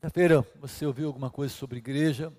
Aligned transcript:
Quinta-feira 0.00 0.40
você 0.58 0.86
ouviu 0.86 1.08
alguma 1.08 1.28
coisa 1.28 1.52
sobre 1.52 1.76
igreja 1.76 2.32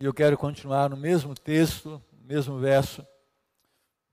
e 0.00 0.04
eu 0.04 0.12
quero 0.12 0.36
continuar 0.36 0.90
no 0.90 0.96
mesmo 0.96 1.32
texto, 1.32 2.02
no 2.12 2.26
mesmo 2.26 2.58
verso, 2.58 3.06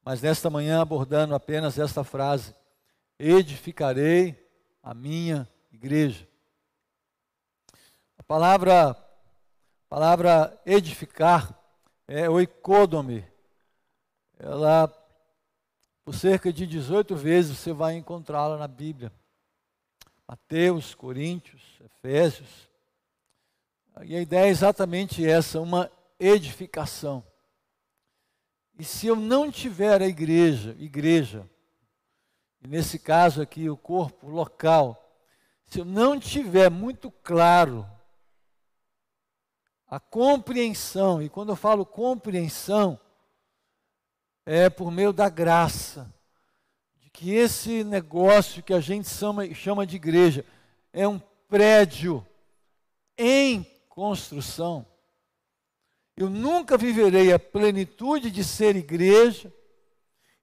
mas 0.06 0.22
nesta 0.22 0.48
manhã 0.48 0.80
abordando 0.80 1.34
apenas 1.34 1.80
esta 1.80 2.04
frase: 2.04 2.54
Edificarei 3.18 4.38
a 4.84 4.94
minha 4.94 5.50
igreja. 5.72 6.28
A 8.20 8.22
palavra, 8.22 8.92
a 8.92 8.96
palavra 9.90 10.62
edificar 10.64 11.60
é 12.08 12.30
oicodome. 12.30 13.26
Ela, 14.38 14.94
por 16.06 16.14
cerca 16.14 16.54
de 16.54 16.68
18 16.68 17.16
vezes, 17.16 17.58
você 17.58 17.74
vai 17.74 17.96
encontrá-la 17.96 18.58
na 18.58 18.68
Bíblia. 18.68 19.12
Mateus, 20.28 20.96
Coríntios, 20.96 21.62
Efésios. 21.82 22.70
E 24.04 24.16
a 24.16 24.22
ideia 24.22 24.46
é 24.46 24.50
exatamente 24.50 25.26
essa, 25.26 25.60
uma 25.60 25.92
edificação. 26.20 27.24
E 28.80 28.84
se 28.84 29.08
eu 29.08 29.16
não 29.16 29.52
tiver 29.52 30.02
a 30.02 30.08
igreja, 30.08 30.76
igreja, 30.80 31.50
e 32.62 32.68
nesse 32.68 32.98
caso 32.98 33.42
aqui 33.42 33.70
o 33.70 33.78
corpo 33.78 34.30
local, 34.30 34.98
se 35.66 35.80
eu 35.80 35.86
não 35.86 36.20
tiver 36.20 36.70
muito 36.70 37.12
claro 37.12 37.88
a 39.88 40.00
compreensão, 40.00 41.22
e 41.22 41.30
quando 41.30 41.50
eu 41.50 41.56
falo 41.56 41.86
compreensão, 41.86 43.00
é 44.46 44.70
por 44.70 44.90
meio 44.90 45.12
da 45.12 45.28
graça, 45.28 46.14
que 47.22 47.36
esse 47.36 47.84
negócio 47.84 48.64
que 48.64 48.74
a 48.74 48.80
gente 48.80 49.08
chama, 49.08 49.86
de 49.86 49.96
igreja 49.96 50.44
é 50.92 51.08
um 51.08 51.22
prédio 51.48 52.26
em 53.16 53.64
construção. 53.88 54.84
Eu 56.18 56.32
nunca 56.32 56.80
viverei 56.80 57.32
a 57.32 57.38
plenitude 57.38 58.32
de 58.32 58.44
ser 58.44 58.76
igreja 58.76 59.54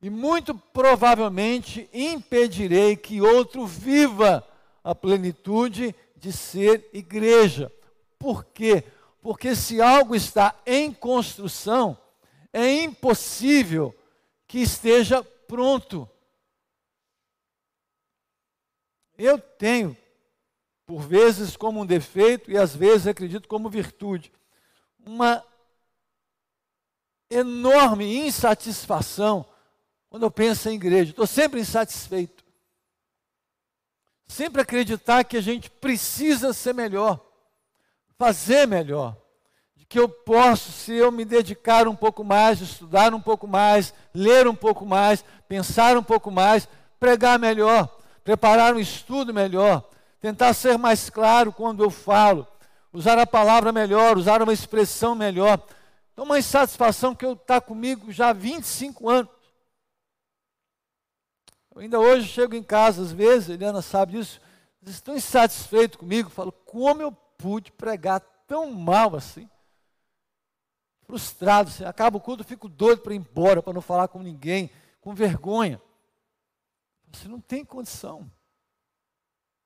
e 0.01 0.09
muito 0.09 0.55
provavelmente 0.55 1.91
impedirei 1.93 2.97
que 2.97 3.20
outro 3.20 3.67
viva 3.67 4.47
a 4.85 4.95
plenitude 4.95 5.92
de 6.15 6.33
ser 6.33 6.89
igreja. 6.92 7.73
Por 8.20 8.45
quê? 8.45 8.85
Porque 9.20 9.57
se 9.57 9.83
algo 9.83 10.15
está 10.15 10.55
em 10.65 10.92
construção, 10.92 11.98
é 12.53 12.73
impossível 12.85 13.92
que 14.47 14.61
esteja 14.61 15.25
pronto. 15.25 16.09
Eu 19.19 19.38
tenho 19.38 19.97
por 20.86 21.00
vezes 21.00 21.56
como 21.56 21.83
um 21.83 21.86
defeito 21.86 22.50
e 22.50 22.56
às 22.56 22.74
vezes 22.74 23.08
acredito 23.08 23.48
como 23.48 23.69
virtude. 23.69 24.33
Uma 25.05 25.44
enorme 27.28 28.27
insatisfação 28.27 29.44
quando 30.08 30.22
eu 30.22 30.30
penso 30.30 30.69
em 30.69 30.77
igreja. 30.77 31.11
Estou 31.11 31.27
sempre 31.27 31.61
insatisfeito. 31.61 32.44
Sempre 34.27 34.62
acreditar 34.62 35.24
que 35.24 35.36
a 35.36 35.41
gente 35.41 35.70
precisa 35.70 36.52
ser 36.52 36.74
melhor, 36.74 37.20
fazer 38.16 38.66
melhor. 38.66 39.16
De 39.74 39.84
que 39.84 39.98
eu 39.98 40.08
posso, 40.08 40.70
se 40.70 40.92
eu 40.92 41.11
me 41.11 41.24
dedicar 41.24 41.89
um 41.89 41.96
pouco 41.96 42.22
mais, 42.22 42.61
estudar 42.61 43.14
um 43.14 43.20
pouco 43.20 43.46
mais, 43.46 43.92
ler 44.14 44.46
um 44.46 44.55
pouco 44.55 44.84
mais, 44.86 45.24
pensar 45.48 45.96
um 45.96 46.02
pouco 46.02 46.30
mais, 46.30 46.69
pregar 47.00 47.39
melhor, 47.39 47.98
preparar 48.29 48.75
um 48.75 48.79
estudo 48.79 49.33
melhor, 49.33 49.89
tentar 50.21 50.53
ser 50.53 50.77
mais 50.77 51.09
claro 51.09 51.51
quando 51.51 51.83
eu 51.83 51.89
falo, 51.89 52.47
usar 52.93 53.19
a 53.19 53.27
palavra 53.27 53.73
melhor, 53.73 54.19
usar 54.19 54.43
uma 54.43 54.53
expressão 54.53 55.15
melhor. 55.15 55.59
Então, 56.12 56.27
uma 56.27 56.39
insatisfação 56.39 57.15
que 57.15 57.25
eu 57.25 57.33
está 57.33 57.59
comigo 57.59 58.12
já 58.12 58.29
há 58.29 58.33
25 58.35 59.08
anos. 59.08 59.33
Eu 61.75 61.80
ainda 61.80 61.98
hoje 61.98 62.29
chego 62.29 62.55
em 62.55 62.63
casa, 62.63 63.01
às 63.01 63.13
vezes, 63.13 63.48
Eliana 63.48 63.80
sabe 63.80 64.13
disso, 64.13 64.39
estão 64.85 65.17
insatisfeitos 65.17 65.98
comigo, 65.98 66.29
falo, 66.29 66.52
como 66.52 67.01
eu 67.01 67.11
pude 67.11 67.73
pregar 67.73 68.20
tão 68.47 68.70
mal 68.70 69.17
assim? 69.17 69.48
Frustrado, 71.07 71.70
assim, 71.70 71.85
acaba 71.86 72.19
o 72.19 72.20
culto, 72.20 72.45
fico 72.45 72.69
doido 72.69 73.01
para 73.01 73.14
ir 73.14 73.17
embora, 73.17 73.63
para 73.63 73.73
não 73.73 73.81
falar 73.81 74.08
com 74.08 74.23
ninguém, 74.23 74.70
com 75.01 75.14
vergonha. 75.14 75.81
Você 77.13 77.29
não 77.29 77.41
tem 77.41 77.64
condição. 77.64 78.30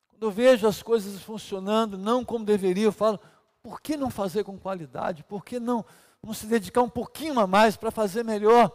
Quando 0.08 0.22
eu 0.22 0.30
vejo 0.30 0.66
as 0.66 0.82
coisas 0.82 1.20
funcionando 1.22 1.98
não 1.98 2.24
como 2.24 2.44
deveria, 2.44 2.84
eu 2.84 2.92
falo, 2.92 3.18
por 3.62 3.80
que 3.80 3.96
não 3.96 4.10
fazer 4.10 4.44
com 4.44 4.58
qualidade? 4.58 5.24
Por 5.24 5.44
que 5.44 5.60
não, 5.60 5.84
não 6.22 6.34
se 6.34 6.46
dedicar 6.46 6.82
um 6.82 6.88
pouquinho 6.88 7.38
a 7.38 7.46
mais 7.46 7.76
para 7.76 7.90
fazer 7.90 8.24
melhor? 8.24 8.70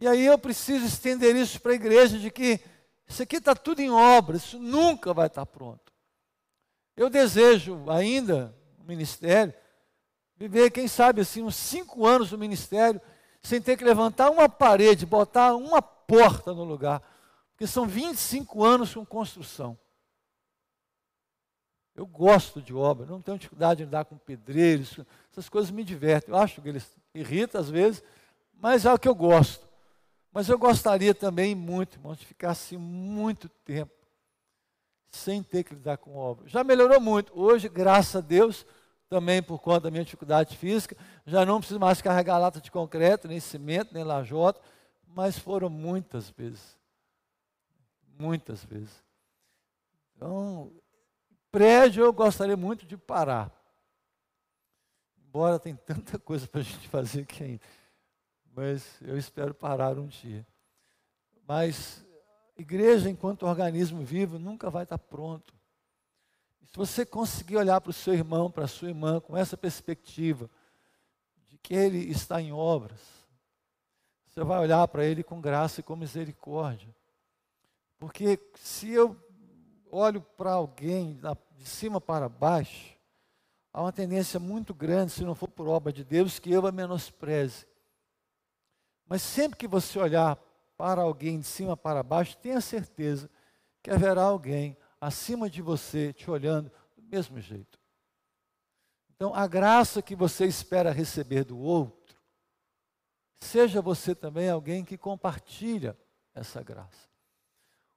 E 0.00 0.08
aí 0.08 0.26
eu 0.26 0.38
preciso 0.38 0.84
estender 0.84 1.36
isso 1.36 1.60
para 1.60 1.72
a 1.72 1.76
igreja, 1.76 2.18
de 2.18 2.30
que 2.30 2.60
isso 3.06 3.22
aqui 3.22 3.36
está 3.36 3.54
tudo 3.54 3.80
em 3.80 3.90
obra, 3.90 4.36
isso 4.36 4.58
nunca 4.58 5.14
vai 5.14 5.26
estar 5.26 5.46
pronto. 5.46 5.92
Eu 6.96 7.10
desejo 7.10 7.84
ainda, 7.90 8.56
no 8.78 8.84
ministério, 8.84 9.54
viver, 10.36 10.70
quem 10.70 10.88
sabe 10.88 11.20
assim, 11.20 11.42
uns 11.42 11.56
cinco 11.56 12.06
anos 12.06 12.32
no 12.32 12.38
ministério, 12.38 13.00
sem 13.42 13.60
ter 13.60 13.76
que 13.76 13.84
levantar 13.84 14.30
uma 14.30 14.48
parede, 14.48 15.06
botar 15.06 15.54
uma 15.54 15.82
porta 15.82 16.52
no 16.52 16.64
lugar. 16.64 17.02
Porque 17.54 17.66
são 17.66 17.86
25 17.86 18.64
anos 18.64 18.92
com 18.92 19.06
construção. 19.06 19.78
Eu 21.94 22.04
gosto 22.04 22.60
de 22.60 22.74
obra, 22.74 23.06
não 23.06 23.22
tenho 23.22 23.38
dificuldade 23.38 23.78
de 23.78 23.84
andar 23.84 24.04
com 24.04 24.18
pedreiros, 24.18 24.98
essas 25.30 25.48
coisas 25.48 25.70
me 25.70 25.84
divertem. 25.84 26.34
Eu 26.34 26.40
acho 26.40 26.60
que 26.60 26.68
eles 26.68 26.90
irritam 27.14 27.60
às 27.60 27.70
vezes, 27.70 28.02
mas 28.52 28.84
é 28.84 28.92
o 28.92 28.98
que 28.98 29.08
eu 29.08 29.14
gosto. 29.14 29.64
Mas 30.32 30.48
eu 30.48 30.58
gostaria 30.58 31.14
também 31.14 31.54
muito, 31.54 31.94
irmãos, 31.96 32.18
de 32.18 32.26
ficar 32.26 32.50
assim 32.50 32.76
muito 32.76 33.48
tempo 33.48 33.92
sem 35.08 35.42
ter 35.42 35.62
que 35.62 35.74
lidar 35.74 35.96
com 35.98 36.16
obra. 36.16 36.48
Já 36.48 36.64
melhorou 36.64 37.00
muito. 37.00 37.32
Hoje, 37.38 37.68
graças 37.68 38.16
a 38.16 38.20
Deus, 38.20 38.66
também 39.08 39.40
por 39.40 39.60
conta 39.60 39.82
da 39.82 39.90
minha 39.92 40.04
dificuldade 40.04 40.56
física, 40.56 40.96
já 41.24 41.46
não 41.46 41.58
preciso 41.60 41.78
mais 41.78 42.02
carregar 42.02 42.38
lata 42.38 42.60
de 42.60 42.70
concreto, 42.70 43.28
nem 43.28 43.38
cimento, 43.38 43.94
nem 43.94 44.02
lajota, 44.02 44.60
mas 45.06 45.38
foram 45.38 45.70
muitas 45.70 46.30
vezes. 46.30 46.76
Muitas 48.18 48.64
vezes. 48.64 49.02
Então, 50.16 50.72
prédio 51.50 52.04
eu 52.04 52.12
gostaria 52.12 52.56
muito 52.56 52.86
de 52.86 52.96
parar. 52.96 53.52
Embora 55.18 55.58
tem 55.58 55.74
tanta 55.74 56.18
coisa 56.18 56.46
para 56.46 56.60
a 56.60 56.64
gente 56.64 56.88
fazer 56.88 57.22
aqui 57.22 57.42
ainda. 57.42 57.62
Mas 58.54 59.00
eu 59.02 59.18
espero 59.18 59.52
parar 59.52 59.98
um 59.98 60.06
dia. 60.06 60.46
Mas 61.46 62.04
igreja, 62.56 63.10
enquanto 63.10 63.46
organismo 63.46 64.04
vivo, 64.04 64.38
nunca 64.38 64.70
vai 64.70 64.84
estar 64.84 64.98
pronto. 64.98 65.52
Se 66.66 66.76
você 66.76 67.04
conseguir 67.04 67.56
olhar 67.56 67.80
para 67.80 67.90
o 67.90 67.92
seu 67.92 68.14
irmão, 68.14 68.50
para 68.50 68.64
a 68.64 68.68
sua 68.68 68.88
irmã, 68.88 69.20
com 69.20 69.36
essa 69.36 69.56
perspectiva 69.56 70.50
de 71.48 71.58
que 71.58 71.74
ele 71.74 71.98
está 72.10 72.40
em 72.40 72.52
obras, 72.52 73.00
você 74.26 74.42
vai 74.42 74.58
olhar 74.58 74.86
para 74.88 75.04
ele 75.04 75.22
com 75.22 75.40
graça 75.40 75.80
e 75.80 75.84
com 75.84 75.94
misericórdia. 75.94 76.94
Porque 78.04 78.38
se 78.56 78.90
eu 78.90 79.16
olho 79.90 80.20
para 80.20 80.52
alguém 80.52 81.18
de 81.56 81.64
cima 81.64 82.02
para 82.02 82.28
baixo, 82.28 82.94
há 83.72 83.80
uma 83.80 83.92
tendência 83.92 84.38
muito 84.38 84.74
grande, 84.74 85.12
se 85.12 85.24
não 85.24 85.34
for 85.34 85.48
por 85.48 85.66
obra 85.68 85.90
de 85.90 86.04
Deus, 86.04 86.38
que 86.38 86.52
eu 86.52 86.66
a 86.66 86.70
menospreze. 86.70 87.66
Mas 89.06 89.22
sempre 89.22 89.58
que 89.58 89.66
você 89.66 89.98
olhar 89.98 90.36
para 90.76 91.00
alguém 91.00 91.40
de 91.40 91.46
cima 91.46 91.78
para 91.78 92.02
baixo, 92.02 92.36
tenha 92.36 92.60
certeza 92.60 93.30
que 93.82 93.90
haverá 93.90 94.24
alguém 94.24 94.76
acima 95.00 95.48
de 95.48 95.62
você 95.62 96.12
te 96.12 96.30
olhando 96.30 96.70
do 96.94 97.02
mesmo 97.04 97.40
jeito. 97.40 97.80
Então, 99.16 99.34
a 99.34 99.46
graça 99.46 100.02
que 100.02 100.14
você 100.14 100.44
espera 100.44 100.92
receber 100.92 101.42
do 101.44 101.58
outro, 101.58 102.14
seja 103.40 103.80
você 103.80 104.14
também 104.14 104.50
alguém 104.50 104.84
que 104.84 104.98
compartilha 104.98 105.96
essa 106.34 106.62
graça. 106.62 107.13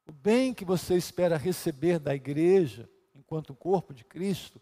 O 0.08 0.12
bem 0.12 0.54
que 0.54 0.64
você 0.64 0.96
espera 0.96 1.38
receber 1.38 2.00
da 2.00 2.16
igreja, 2.16 2.90
enquanto 3.14 3.54
corpo 3.54 3.94
de 3.94 4.06
Cristo, 4.06 4.62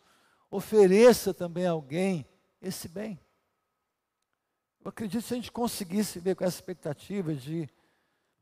ofereça 0.50 1.34
também 1.34 1.68
a 1.68 1.72
alguém 1.72 2.26
esse 2.60 2.88
bem. 2.88 3.20
Eu 4.84 4.90
acredito 4.90 5.22
que 5.22 5.28
se 5.28 5.34
a 5.34 5.38
gente 5.38 5.52
conseguisse 5.52 6.20
ver 6.20 6.36
com 6.36 6.44
essa 6.44 6.58
expectativa 6.58 7.34
de 7.34 7.70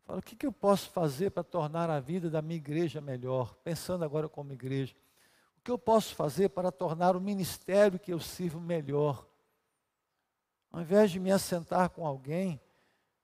fala, 0.05 0.19
o 0.19 0.21
que, 0.21 0.35
que 0.35 0.45
eu 0.45 0.51
posso 0.51 0.89
fazer 0.91 1.31
para 1.31 1.43
tornar 1.43 1.89
a 1.89 1.99
vida 1.99 2.29
da 2.29 2.41
minha 2.41 2.57
igreja 2.57 3.01
melhor, 3.01 3.53
pensando 3.63 4.05
agora 4.05 4.29
como 4.29 4.53
igreja. 4.53 4.95
O 5.57 5.61
que 5.61 5.71
eu 5.71 5.77
posso 5.77 6.15
fazer 6.15 6.49
para 6.49 6.71
tornar 6.71 7.15
o 7.15 7.21
ministério 7.21 7.99
que 7.99 8.11
eu 8.11 8.19
sirvo 8.19 8.59
melhor? 8.59 9.27
Ao 10.71 10.81
invés 10.81 11.11
de 11.11 11.19
me 11.19 11.31
assentar 11.31 11.89
com 11.89 12.05
alguém 12.05 12.59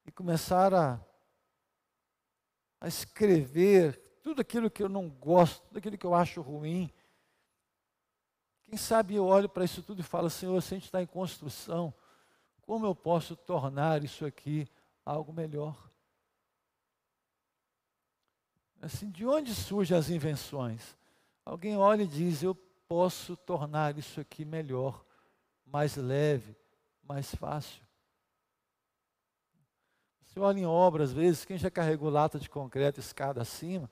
e 0.05 0.11
começar 0.11 0.73
a 0.73 0.99
a 2.79 2.87
escrever 2.87 3.99
tudo 4.21 4.41
aquilo 4.41 4.69
que 4.69 4.83
eu 4.83 4.89
não 4.89 5.09
gosto, 5.09 5.61
tudo 5.67 5.77
aquilo 5.77 5.97
que 5.97 6.05
eu 6.05 6.13
acho 6.13 6.41
ruim. 6.41 6.91
Quem 8.63 8.77
sabe 8.77 9.15
eu 9.15 9.25
olho 9.25 9.49
para 9.49 9.65
isso 9.65 9.81
tudo 9.81 10.01
e 10.01 10.03
falo, 10.03 10.29
Senhor, 10.29 10.61
se 10.61 10.73
a 10.73 10.77
gente 10.77 10.85
está 10.85 11.01
em 11.01 11.07
construção, 11.07 11.93
como 12.61 12.85
eu 12.85 12.93
posso 12.93 13.35
tornar 13.35 14.03
isso 14.03 14.25
aqui 14.25 14.67
algo 15.05 15.33
melhor? 15.33 15.89
Assim, 18.81 19.09
de 19.09 19.25
onde 19.25 19.53
surgem 19.53 19.97
as 19.97 20.09
invenções? 20.09 20.97
Alguém 21.43 21.75
olha 21.75 22.03
e 22.03 22.07
diz: 22.07 22.43
Eu 22.43 22.55
posso 22.87 23.35
tornar 23.35 23.97
isso 23.97 24.21
aqui 24.21 24.45
melhor, 24.45 25.03
mais 25.65 25.95
leve, 25.95 26.55
mais 27.03 27.33
fácil. 27.35 27.83
Você 30.29 30.39
olha 30.39 30.59
em 30.59 30.65
obras, 30.65 31.09
às 31.09 31.15
vezes, 31.15 31.43
quem 31.43 31.57
já 31.57 31.71
carregou 31.71 32.07
lata 32.07 32.37
de 32.37 32.47
concreto, 32.47 32.99
escada 32.99 33.41
acima, 33.41 33.89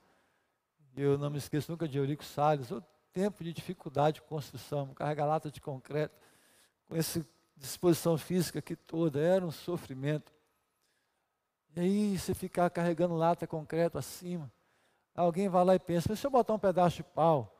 eu 0.95 1.17
não 1.17 1.31
me 1.31 1.39
esqueço 1.39 1.71
nunca 1.71 1.87
de 1.87 1.97
Eurico 1.97 2.23
Salles, 2.23 2.69
o 2.69 2.79
tempo 3.11 3.43
de 3.43 3.51
dificuldade 3.51 4.15
de 4.15 4.21
construção, 4.21 4.93
carregar 4.93 5.25
lata 5.25 5.49
de 5.49 5.59
concreto, 5.59 6.15
com 6.87 6.95
essa 6.95 7.25
disposição 7.55 8.19
física 8.19 8.59
aqui 8.59 8.75
toda, 8.75 9.19
era 9.19 9.43
um 9.43 9.49
sofrimento. 9.49 10.31
E 11.75 11.79
aí 11.79 12.19
você 12.19 12.35
ficar 12.35 12.69
carregando 12.69 13.15
lata 13.15 13.47
de 13.47 13.49
concreto 13.49 13.97
acima, 13.97 14.51
alguém 15.15 15.49
vai 15.49 15.65
lá 15.65 15.73
e 15.73 15.79
pensa, 15.79 16.15
se 16.15 16.27
eu 16.27 16.29
botar 16.29 16.53
um 16.53 16.59
pedaço 16.59 16.97
de 16.97 17.03
pau, 17.03 17.51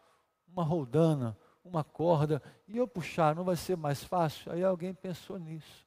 uma 0.48 0.64
roldana, 0.64 1.36
uma 1.66 1.84
corda, 1.84 2.44
e 2.68 2.78
eu 2.78 2.88
puxar, 2.88 3.36
não 3.36 3.44
vai 3.44 3.56
ser 3.56 3.76
mais 3.76 4.04
fácil? 4.04 4.52
Aí 4.52 4.64
alguém 4.64 4.94
pensou 4.94 5.40
nisso. 5.40 5.84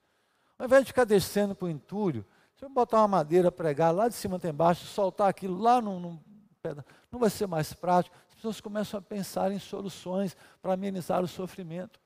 Ao 0.58 0.66
invés 0.66 0.82
de 0.82 0.88
ficar 0.88 1.04
descendo 1.04 1.54
para 1.54 1.66
o 1.66 1.70
entulho, 1.70 2.26
se 2.60 2.66
eu 2.66 2.68
botar 2.68 2.98
uma 2.98 3.08
madeira, 3.08 3.50
pregar 3.50 3.90
lá 3.90 4.06
de 4.06 4.14
cima 4.14 4.36
até 4.36 4.50
embaixo, 4.50 4.84
soltar 4.84 5.30
aquilo 5.30 5.58
lá 5.58 5.80
num 5.80 6.20
pedaço, 6.62 6.86
não 7.10 7.18
vai 7.18 7.30
ser 7.30 7.46
mais 7.46 7.72
prático? 7.72 8.14
As 8.28 8.34
pessoas 8.34 8.60
começam 8.60 8.98
a 8.98 9.02
pensar 9.02 9.50
em 9.50 9.58
soluções 9.58 10.36
para 10.60 10.74
amenizar 10.74 11.24
o 11.24 11.26
sofrimento. 11.26 11.98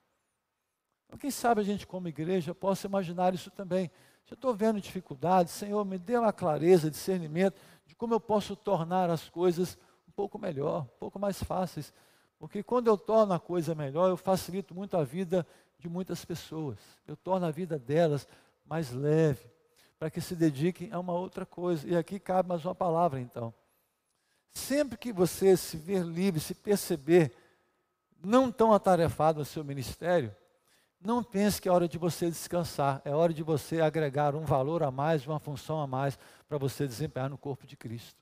Então, 1.06 1.19
quem 1.19 1.33
sabe 1.33 1.61
a 1.61 1.65
gente, 1.65 1.89
como 1.89 2.06
igreja, 2.06 2.55
possa 2.55 2.87
imaginar 2.87 3.35
isso 3.35 3.51
também. 3.51 3.91
Se 4.25 4.35
eu 4.35 4.37
estou 4.37 4.55
vendo 4.55 4.81
dificuldades, 4.81 5.53
Senhor, 5.53 5.85
me 5.85 5.99
dê 5.99 6.17
uma 6.17 6.33
clareza, 6.33 6.89
discernimento 6.89 7.61
de 7.85 7.97
como 7.97 8.15
eu 8.15 8.21
posso 8.21 8.55
tornar 8.55 9.11
as 9.11 9.29
coisas 9.29 9.77
um 10.07 10.12
pouco 10.12 10.39
melhor, 10.39 10.83
um 10.83 10.99
pouco 11.00 11.19
mais 11.19 11.43
fáceis. 11.43 11.93
Porque 12.39 12.62
quando 12.62 12.87
eu 12.87 12.97
torno 12.97 13.33
a 13.35 13.41
coisa 13.41 13.75
melhor, 13.75 14.09
eu 14.09 14.17
facilito 14.17 14.73
muito 14.73 14.97
a 14.97 15.03
vida 15.03 15.45
de 15.81 15.89
muitas 15.89 16.25
pessoas. 16.25 16.79
Eu 17.09 17.17
torno 17.17 17.45
a 17.45 17.50
vida 17.50 17.77
delas 17.77 18.29
mais 18.65 18.93
leve, 18.93 19.53
para 20.05 20.11
que 20.11 20.21
se 20.21 20.37
dediquem 20.37 20.93
a 20.93 21.01
uma 21.01 21.15
outra 21.15 21.47
coisa. 21.47 21.89
E 21.89 21.97
aqui 21.97 22.21
cabe 22.21 22.47
mais 22.47 22.62
uma 22.62 22.75
palavra, 22.75 23.19
então. 23.19 23.55
Sempre 24.53 24.99
que 24.99 25.11
você 25.11 25.56
se 25.56 25.79
ver 25.79 26.05
livre, 26.05 26.41
se 26.41 26.55
perceber 26.55 27.35
não 28.23 28.53
tão 28.53 28.75
atarefado 28.75 29.39
no 29.39 29.47
seu 29.47 29.65
ministério, 29.65 30.37
não 31.01 31.25
pense 31.25 31.59
que 31.59 31.71
é 31.71 31.73
hora 31.73 31.89
de 31.89 31.97
você 31.97 32.29
descansar, 32.29 33.01
é 33.03 33.15
hora 33.15 33.33
de 33.33 33.43
você 33.43 33.81
agregar 33.81 34.35
um 34.35 34.45
valor 34.45 34.83
a 34.83 34.91
mais, 34.91 35.27
uma 35.27 35.41
função 35.41 35.81
a 35.81 35.87
mais 35.87 36.19
para 36.47 36.59
você 36.59 36.87
desempenhar 36.87 37.31
no 37.31 37.39
corpo 37.39 37.67
de 37.67 37.75
Cristo. 37.75 38.21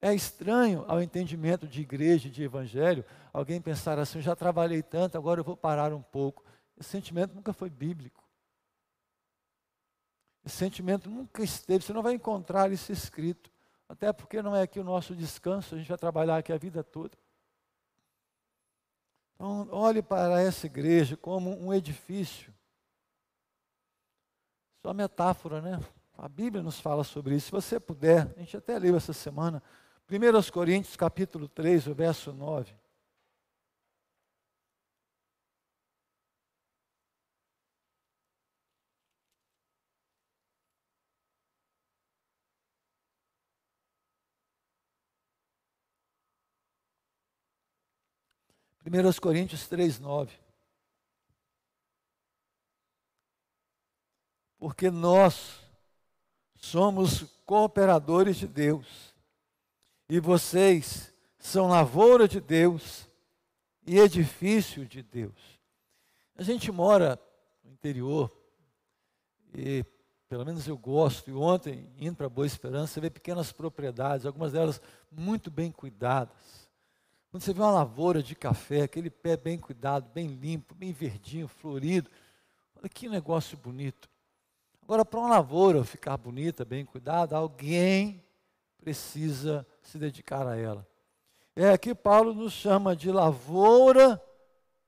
É 0.00 0.14
estranho 0.14 0.84
ao 0.86 1.02
entendimento 1.02 1.66
de 1.66 1.80
igreja, 1.80 2.30
de 2.30 2.44
evangelho, 2.44 3.04
alguém 3.32 3.60
pensar 3.60 3.98
assim: 3.98 4.20
já 4.20 4.36
trabalhei 4.36 4.80
tanto, 4.80 5.18
agora 5.18 5.40
eu 5.40 5.44
vou 5.44 5.56
parar 5.56 5.92
um 5.92 6.02
pouco. 6.02 6.44
Esse 6.78 6.90
sentimento 6.90 7.34
nunca 7.34 7.52
foi 7.52 7.68
bíblico. 7.68 8.23
Esse 10.44 10.56
sentimento 10.56 11.08
nunca 11.08 11.42
esteve, 11.42 11.84
você 11.84 11.92
não 11.92 12.02
vai 12.02 12.14
encontrar 12.14 12.70
isso 12.70 12.92
escrito. 12.92 13.50
Até 13.88 14.12
porque 14.12 14.42
não 14.42 14.54
é 14.54 14.62
aqui 14.62 14.78
o 14.78 14.84
nosso 14.84 15.14
descanso, 15.14 15.74
a 15.74 15.78
gente 15.78 15.88
vai 15.88 15.98
trabalhar 15.98 16.36
aqui 16.36 16.52
a 16.52 16.58
vida 16.58 16.82
toda. 16.82 17.16
Então, 19.34 19.68
olhe 19.70 20.02
para 20.02 20.40
essa 20.40 20.66
igreja 20.66 21.16
como 21.16 21.50
um 21.50 21.72
edifício. 21.72 22.52
Só 24.82 24.92
metáfora, 24.92 25.60
né? 25.60 25.80
A 26.16 26.28
Bíblia 26.28 26.62
nos 26.62 26.78
fala 26.78 27.04
sobre 27.04 27.34
isso. 27.34 27.46
Se 27.46 27.52
você 27.52 27.80
puder, 27.80 28.32
a 28.36 28.40
gente 28.40 28.56
até 28.56 28.78
leu 28.78 28.96
essa 28.96 29.12
semana, 29.12 29.62
1 30.10 30.52
Coríntios 30.52 30.96
capítulo 30.96 31.48
3, 31.48 31.86
o 31.86 31.94
verso 31.94 32.32
9. 32.32 32.74
1 48.94 49.20
Coríntios 49.20 49.66
3, 49.66 49.98
9. 49.98 50.32
Porque 54.56 54.88
nós 54.88 55.60
somos 56.54 57.24
cooperadores 57.44 58.36
de 58.36 58.46
Deus, 58.46 59.12
e 60.08 60.20
vocês 60.20 61.12
são 61.38 61.68
lavoura 61.68 62.28
de 62.28 62.40
Deus 62.40 63.08
e 63.84 63.98
edifício 63.98 64.86
de 64.86 65.02
Deus. 65.02 65.60
A 66.36 66.44
gente 66.44 66.70
mora 66.70 67.20
no 67.64 67.72
interior, 67.72 68.30
e 69.52 69.84
pelo 70.28 70.44
menos 70.44 70.68
eu 70.68 70.78
gosto, 70.78 71.28
e 71.28 71.34
ontem, 71.34 71.92
indo 71.98 72.16
para 72.16 72.28
Boa 72.28 72.46
Esperança, 72.46 72.94
você 72.94 73.00
vê 73.00 73.10
pequenas 73.10 73.50
propriedades, 73.50 74.24
algumas 74.24 74.52
delas 74.52 74.80
muito 75.10 75.50
bem 75.50 75.72
cuidadas 75.72 76.63
quando 77.34 77.42
você 77.42 77.52
vê 77.52 77.62
uma 77.62 77.72
lavoura 77.72 78.22
de 78.22 78.36
café, 78.36 78.82
aquele 78.82 79.10
pé 79.10 79.36
bem 79.36 79.58
cuidado, 79.58 80.08
bem 80.14 80.28
limpo, 80.28 80.72
bem 80.72 80.92
verdinho, 80.92 81.48
florido, 81.48 82.08
olha 82.76 82.88
que 82.88 83.08
negócio 83.08 83.58
bonito. 83.58 84.08
Agora, 84.80 85.04
para 85.04 85.18
uma 85.18 85.30
lavoura 85.30 85.82
ficar 85.82 86.16
bonita, 86.16 86.64
bem 86.64 86.84
cuidada, 86.84 87.36
alguém 87.36 88.22
precisa 88.78 89.66
se 89.82 89.98
dedicar 89.98 90.46
a 90.46 90.56
ela. 90.56 90.86
É 91.56 91.70
aqui 91.70 91.92
Paulo 91.92 92.32
nos 92.32 92.52
chama 92.52 92.94
de 92.94 93.10
lavoura 93.10 94.22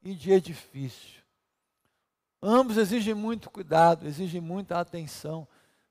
e 0.00 0.14
de 0.14 0.30
edifício. 0.30 1.24
Ambos 2.40 2.76
exigem 2.76 3.12
muito 3.12 3.50
cuidado, 3.50 4.06
exigem 4.06 4.40
muita 4.40 4.78
atenção. 4.78 5.48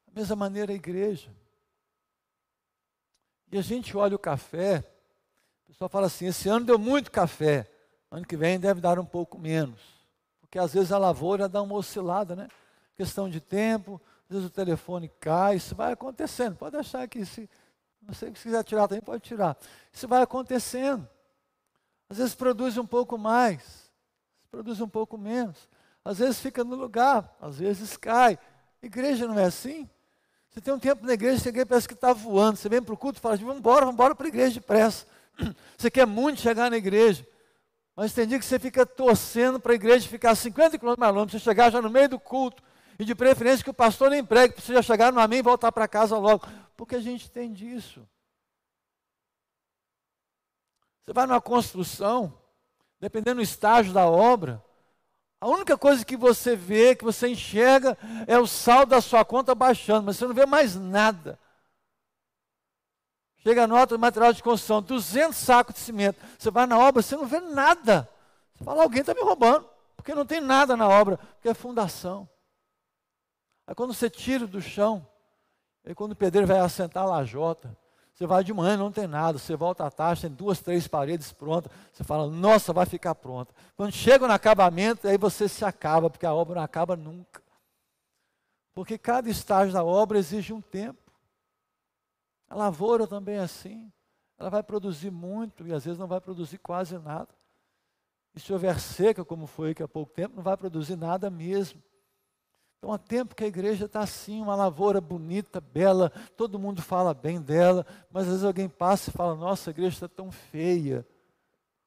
Da 0.07 0.22
mesma 0.22 0.38
maneira 0.38 0.72
a 0.72 0.75
igreja. 0.75 1.36
E 3.52 3.57
a 3.57 3.62
gente 3.62 3.98
olha 3.98 4.16
o 4.16 4.19
café 4.19 4.94
pessoal 5.75 5.89
fala 5.89 6.07
assim: 6.07 6.25
esse 6.27 6.48
ano 6.48 6.66
deu 6.66 6.80
muito 6.80 7.12
café, 7.12 7.69
ano 8.10 8.25
que 8.25 8.38
vem 8.38 8.59
deve 8.59 8.80
dar 8.80 8.97
um 8.97 9.06
pouco 9.06 9.38
menos. 9.38 9.80
Porque 10.40 10.57
às 10.57 10.73
vezes 10.73 10.92
a 10.92 10.97
lavoura 10.97 11.50
dá 11.50 11.61
uma 11.61 11.76
oscilada, 11.76 12.35
né? 12.35 12.47
Questão 12.95 13.30
de 13.30 13.42
tempo, 13.42 14.02
às 14.23 14.35
vezes 14.35 14.45
o 14.45 14.50
telefone 14.50 15.09
cai, 15.19 15.57
isso 15.57 15.76
vai 15.76 15.92
acontecendo. 15.92 16.56
Pode 16.56 16.78
achar 16.78 17.06
que 17.09 17.26
se, 17.26 17.50
não 18.02 18.14
sei 18.14 18.30
se 18.30 18.44
quiser 18.44 18.64
tirar 18.64 18.88
também, 18.88 19.02
pode 19.02 19.21
tirar. 19.21 19.57
Isso 19.92 20.07
vai 20.07 20.21
acontecendo. 20.21 21.07
Às 22.09 22.19
vezes 22.19 22.35
produz 22.35 22.78
um 22.78 22.85
pouco 22.85 23.18
mais, 23.18 23.92
produz 24.50 24.80
um 24.80 24.88
pouco 24.88 25.18
menos. 25.18 25.68
Às 26.06 26.19
vezes 26.19 26.40
fica 26.40 26.64
no 26.64 26.76
lugar, 26.76 27.35
às 27.42 27.57
vezes 27.57 27.97
cai. 27.97 28.40
Igreja 28.81 29.28
não 29.28 29.38
é 29.38 29.45
assim? 29.45 29.90
Você 30.50 30.61
tem 30.61 30.73
um 30.73 30.80
tempo 30.80 31.06
na 31.06 31.14
igreja, 31.14 31.40
você 31.40 31.66
parece 31.66 31.88
que 31.88 31.95
está 31.95 32.14
voando. 32.14 32.56
Você 32.56 32.69
vem 32.69 32.81
para 32.81 32.94
o 32.94 32.97
culto 32.97 33.19
e 33.19 33.21
fala, 33.21 33.35
vamos 33.35 33.57
embora, 33.57 33.81
vamos 33.81 33.95
embora 33.95 34.16
para 34.16 34.26
a 34.26 34.30
igreja 34.30 34.54
depressa. 34.61 35.06
Você 35.77 35.92
quer 35.92 36.06
muito 36.06 36.42
chegar 36.42 36.69
na 36.69 36.77
igreja, 36.77 37.27
mas 37.95 38.13
tem 38.13 38.27
dia 38.27 38.37
que 38.39 38.45
você 38.45 38.59
fica 38.59 38.85
torcendo 38.85 39.59
para 39.59 39.71
a 39.71 39.75
igreja 39.75 40.07
ficar 40.07 40.35
50 40.35 40.77
quilômetros 40.77 40.99
mais 40.99 41.15
longe, 41.15 41.31
você 41.31 41.39
chegar 41.39 41.71
já 41.71 41.81
no 41.81 41.89
meio 41.89 42.09
do 42.09 42.19
culto, 42.19 42.61
e 42.97 43.06
de 43.06 43.13
preferência 43.13 43.63
que 43.63 43.69
o 43.69 43.73
pastor 43.73 44.09
nem 44.09 44.23
pregue, 44.23 44.54
para 44.54 44.63
você 44.63 44.73
já 44.73 44.81
chegar 44.81 45.11
no 45.11 45.19
amém 45.19 45.39
e 45.39 45.44
voltar 45.44 45.71
para 45.71 45.87
casa 45.87 46.18
logo. 46.18 46.45
Porque 46.75 46.95
a 46.95 47.01
gente 47.01 47.30
tem 47.30 47.54
disso. 47.54 48.07
Você 51.04 51.13
vai 51.13 51.27
numa 51.27 51.42
construção, 51.42 52.33
dependendo 52.99 53.37
do 53.37 53.44
estágio 53.44 53.94
da 53.94 54.07
obra, 54.07 54.63
a 55.39 55.47
única 55.47 55.77
coisa 55.77 56.04
que 56.04 56.18
você 56.18 56.56
vê, 56.56 56.95
que 56.95 57.04
você 57.04 57.27
enxerga, 57.27 57.97
é 58.25 58.39
o 58.39 58.47
saldo 58.47 58.92
da 58.92 59.01
sua 59.01 59.23
conta 59.23 59.54
baixando, 59.54 60.06
mas 60.06 60.18
você 60.18 60.25
não 60.25 60.33
vê 60.33 60.45
mais 60.45 60.75
nada. 60.75 61.37
Chega 63.45 63.66
a 63.66 63.68
nota 63.68 63.95
do 63.95 63.99
material 63.99 64.33
de 64.33 64.42
construção, 64.42 64.81
200 64.81 65.37
sacos 65.37 65.75
de 65.75 65.81
cimento. 65.81 66.19
Você 66.35 66.49
vai 66.49 66.66
na 66.66 66.80
obra, 66.80 67.04
você 67.04 67.16
não 67.16 67.28
vê 67.28 67.40
nada. 67.40 68.09
Você 68.56 68.64
fala, 68.64 68.81
alguém 68.81 69.02
está 69.02 69.14
me 69.14 69.21
roubando, 69.21 69.69
porque 69.95 70.16
não 70.16 70.25
tem 70.25 70.42
nada 70.42 70.75
na 70.75 70.90
obra, 70.90 71.18
porque 71.18 71.49
é 71.49 71.54
fundação. 71.54 72.28
Aí 73.68 73.75
quando 73.75 73.94
você 73.94 74.09
tira 74.09 74.47
do 74.47 74.59
chão, 74.59 75.07
aí 75.85 75.94
quando 75.94 76.14
o 76.14 76.16
pedreiro 76.16 76.47
vai 76.47 76.57
assentar 76.57 77.04
a 77.04 77.06
lajota, 77.06 77.78
você 78.16 78.25
vai 78.25 78.44
de 78.44 78.52
manhã, 78.52 78.78
não 78.78 78.92
tem 78.92 79.06
nada, 79.06 79.37
você 79.37 79.56
volta 79.56 79.85
à 79.85 79.92
tarde, 79.92 80.23
tem 80.23 80.31
duas, 80.31 80.59
três 80.59 80.87
paredes 80.87 81.31
prontas, 81.31 81.71
você 81.94 82.04
fala, 82.04 82.28
nossa, 82.28 82.73
vai 82.73 82.87
ficar 82.87 83.14
pronta. 83.14 83.54
Quando 83.78 83.92
chega 83.92 84.25
no 84.25 84.33
acabamento, 84.33 85.07
aí 85.07 85.19
você 85.19 85.47
se 85.47 85.64
acaba, 85.64 86.09
porque 86.09 86.25
a 86.25 86.33
obra 86.33 86.56
não 86.56 86.64
acaba 86.64 86.95
nunca. 86.95 87.44
Porque 88.73 88.97
cada 88.97 89.30
estágio 89.30 89.71
da 89.71 89.83
obra 89.83 90.18
exige 90.18 90.52
um 90.52 90.61
tempo. 90.61 91.05
A 92.47 92.56
lavoura 92.56 93.07
também 93.07 93.35
é 93.35 93.40
assim. 93.40 93.92
Ela 94.37 94.49
vai 94.49 94.64
produzir 94.64 95.11
muito 95.11 95.66
e 95.68 95.73
às 95.73 95.85
vezes 95.85 95.99
não 95.99 96.07
vai 96.07 96.19
produzir 96.19 96.57
quase 96.57 96.97
nada. 96.97 97.30
E 98.33 98.40
se 98.40 98.52
houver 98.52 98.80
seca, 98.80 99.23
como 99.23 99.47
foi 99.47 99.71
aqui 99.71 99.81
há 99.81 99.87
pouco 99.87 100.11
tempo, 100.11 100.35
não 100.35 100.44
vai 100.44 100.57
produzir 100.57 100.97
nada 100.97 101.30
mesmo. 101.30 101.81
Então 102.78 102.94
há 102.94 102.97
tempo 102.97 103.33
que 103.33 103.44
a 103.44 103.47
igreja 103.47 103.85
está 103.85 104.02
assim, 104.02 104.42
uma 104.42 104.56
lavoura 104.56 104.99
bonita, 104.99 105.59
bela, 105.59 106.11
todo 106.35 106.59
mundo 106.59 106.81
fala 106.81 107.14
bem 107.14 107.42
dela, 107.42 107.85
mas 108.11 108.23
às 108.23 108.30
vezes 108.30 108.44
alguém 108.44 108.69
passa 108.69 109.09
e 109.09 109.14
fala, 109.14 109.35
nossa, 109.35 109.69
a 109.69 109.71
igreja 109.71 109.95
está 109.95 110.07
tão 110.07 110.31
feia, 110.31 111.07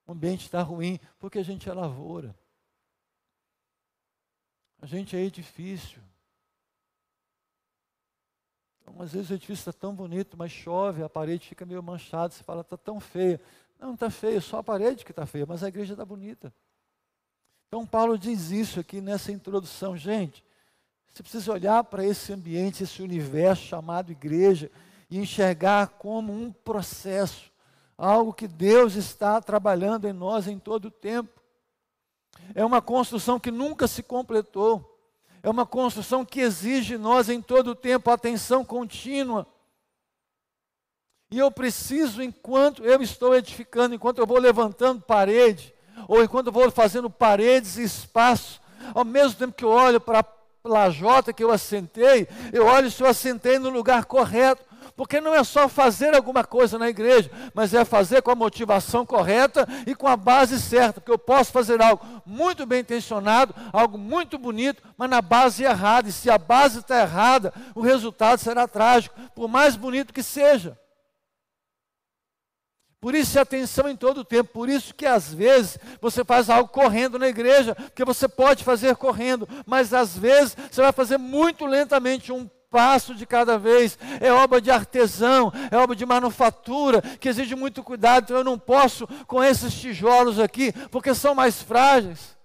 o 0.07 0.13
ambiente 0.13 0.47
está 0.47 0.63
ruim, 0.63 0.99
porque 1.19 1.39
a 1.39 1.45
gente 1.45 1.69
é 1.69 1.73
lavoura. 1.73 2.35
A 4.81 4.87
gente 4.87 5.15
é 5.15 5.21
edifício. 5.21 6.03
Às 8.99 9.13
vezes 9.13 9.31
o 9.31 9.35
edifício 9.35 9.69
está 9.69 9.73
tão 9.73 9.95
bonito, 9.95 10.37
mas 10.37 10.51
chove, 10.51 11.03
a 11.03 11.09
parede 11.09 11.49
fica 11.49 11.65
meio 11.67 11.83
manchada, 11.83 12.33
você 12.33 12.43
fala, 12.43 12.63
está 12.63 12.77
tão 12.77 13.01
feia. 13.01 13.41
Não, 13.79 13.89
não 13.89 13.95
está 13.95 14.11
feia, 14.11 14.41
só 14.41 14.59
a 14.59 14.63
parede 14.63 15.05
que 15.05 15.13
está 15.13 15.27
feia, 15.27 15.47
mas 15.47 15.63
a 15.63 15.69
igreja 15.69 15.95
está 15.95 16.05
bonita. 16.05 16.53
Então 17.69 17.87
Paulo 17.87 18.19
diz 18.19 18.51
isso 18.51 18.81
aqui 18.81 19.01
nessa 19.01 19.31
introdução, 19.31 19.97
gente. 19.97 20.45
Você 21.07 21.23
precisa 21.23 21.53
olhar 21.53 21.85
para 21.85 22.05
esse 22.05 22.33
ambiente, 22.33 22.83
esse 22.83 23.03
universo 23.03 23.65
chamado 23.65 24.13
igreja 24.13 24.71
e 25.11 25.19
enxergar 25.19 25.89
como 25.89 26.33
um 26.33 26.53
processo, 26.53 27.51
algo 27.97 28.33
que 28.33 28.47
Deus 28.47 28.95
está 28.95 29.41
trabalhando 29.41 30.07
em 30.07 30.13
nós 30.13 30.47
em 30.47 30.59
todo 30.59 30.87
o 30.87 30.91
tempo. 30.91 31.43
É 32.55 32.65
uma 32.65 32.81
construção 32.81 33.39
que 33.39 33.51
nunca 33.51 33.87
se 33.87 34.03
completou. 34.03 34.98
É 35.49 35.51
uma 35.51 35.65
construção 35.65 36.27
que 36.27 36.41
exige 36.41 36.99
nós 36.99 37.31
em 37.31 37.41
todo 37.41 37.69
o 37.69 37.75
tempo 37.75 38.11
atenção 38.11 38.63
contínua. 38.63 39.47
E 41.31 41.39
eu 41.39 41.51
preciso, 41.51 42.23
enquanto 42.23 42.85
eu 42.85 43.01
estou 43.01 43.35
edificando, 43.35 43.95
enquanto 43.95 44.19
eu 44.19 44.27
vou 44.27 44.39
levantando 44.39 45.01
parede, 45.01 45.73
ou 46.07 46.23
enquanto 46.23 46.49
eu 46.49 46.53
vou 46.53 46.71
fazendo 46.71 47.09
paredes 47.09 47.79
e 47.79 47.83
espaço, 47.83 48.61
ao 48.95 49.07
mesmo 49.07 49.39
tempo 49.39 49.55
que 49.55 49.65
eu 49.65 49.71
olho 49.71 49.99
para 49.99 50.19
a 50.21 50.69
lajota 50.69 51.33
que 51.33 51.43
eu 51.43 51.51
assentei, 51.51 52.29
eu 52.53 52.67
olho 52.67 52.91
se 52.91 53.03
eu 53.03 53.07
assentei 53.07 53.59
no 53.59 53.71
lugar 53.71 54.05
correto, 54.05 54.63
porque 54.99 55.21
não 55.21 55.33
é 55.33 55.45
só 55.45 55.69
fazer 55.69 56.13
alguma 56.13 56.43
coisa 56.43 56.77
na 56.77 56.89
igreja, 56.89 57.31
mas 57.55 57.73
é 57.73 57.85
fazer 57.85 58.21
com 58.21 58.33
a 58.33 58.35
motivação 58.35 59.07
correta 59.07 59.65
e 59.87 59.95
com 59.95 60.09
a 60.09 60.17
base 60.17 60.61
certa, 60.61 61.01
porque 61.01 61.13
eu 61.13 61.19
posso 61.19 61.53
fazer 61.53 61.81
algo 61.81 62.05
muito 62.27 62.67
bem 62.67 62.81
intencionado, 62.81 63.55
algo 63.73 63.97
muito 63.97 64.37
bonito, 64.37 64.83
mas 64.97 65.09
na 65.09 65.23
base 65.23 65.63
errada, 65.63 66.09
e 66.09 66.13
se 66.13 66.29
a 66.29 66.37
base 66.37 66.81
está 66.81 67.01
errada, 67.01 67.55
o 67.77 67.81
resultado 67.81 68.41
será 68.41 68.67
trágico, 68.67 69.15
por 69.37 69.47
mais 69.47 69.77
bonito 69.77 70.13
que 70.13 70.21
seja. 70.21 70.77
Por 73.01 73.15
isso, 73.15 73.39
atenção 73.39 73.89
em 73.89 73.95
todo 73.95 74.19
o 74.23 74.25
tempo. 74.25 74.51
Por 74.53 74.69
isso 74.69 74.93
que 74.93 75.07
às 75.07 75.33
vezes 75.33 75.79
você 76.01 76.25
faz 76.25 76.51
algo 76.51 76.69
correndo 76.69 77.21
na 77.21 77.29
igreja, 77.29 77.77
porque 77.77 78.05
você 78.05 78.27
pode 78.27 78.65
fazer 78.65 78.97
correndo, 78.97 79.49
mas 79.65 79.95
às 79.95 80.19
vezes 80.19 80.57
você 80.69 80.83
vai 80.83 80.91
fazer 80.91 81.19
muito 81.19 81.65
lentamente 81.65 82.33
um 82.33 82.51
passo 82.71 83.15
de 83.15 83.27
cada 83.27 83.59
vez. 83.59 83.99
É 84.21 84.33
obra 84.33 84.61
de 84.61 84.71
artesão, 84.71 85.53
é 85.71 85.77
obra 85.77 85.97
de 85.97 86.07
manufatura, 86.07 87.03
que 87.03 87.29
exige 87.29 87.55
muito 87.55 87.83
cuidado. 87.83 88.25
Então 88.25 88.37
eu 88.37 88.45
não 88.45 88.59
posso 88.59 89.07
com 89.27 89.43
esses 89.43 89.75
tijolos 89.75 90.39
aqui, 90.39 90.73
porque 90.91 91.15
são 91.15 91.35
mais 91.35 91.61
frágeis. 91.61 92.37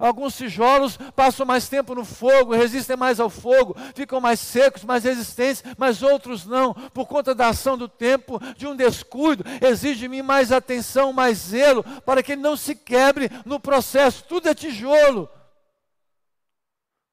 Alguns 0.00 0.36
tijolos 0.36 0.96
passam 1.14 1.44
mais 1.44 1.68
tempo 1.68 1.94
no 1.94 2.02
fogo, 2.02 2.54
resistem 2.54 2.96
mais 2.96 3.20
ao 3.20 3.28
fogo, 3.28 3.76
ficam 3.94 4.22
mais 4.22 4.40
secos, 4.40 4.84
mais 4.84 5.04
resistentes, 5.04 5.62
mas 5.76 6.02
outros 6.02 6.46
não, 6.46 6.72
por 6.72 7.06
conta 7.06 7.34
da 7.34 7.48
ação 7.48 7.76
do 7.76 7.86
tempo, 7.86 8.40
de 8.56 8.66
um 8.66 8.74
descuido, 8.74 9.44
exige 9.60 10.00
de 10.00 10.08
mim 10.08 10.22
mais 10.22 10.50
atenção, 10.50 11.12
mais 11.12 11.36
zelo, 11.36 11.84
para 12.06 12.22
que 12.22 12.32
ele 12.32 12.40
não 12.40 12.56
se 12.56 12.74
quebre 12.74 13.30
no 13.44 13.60
processo. 13.60 14.24
Tudo 14.24 14.48
é 14.48 14.54
tijolo, 14.54 15.28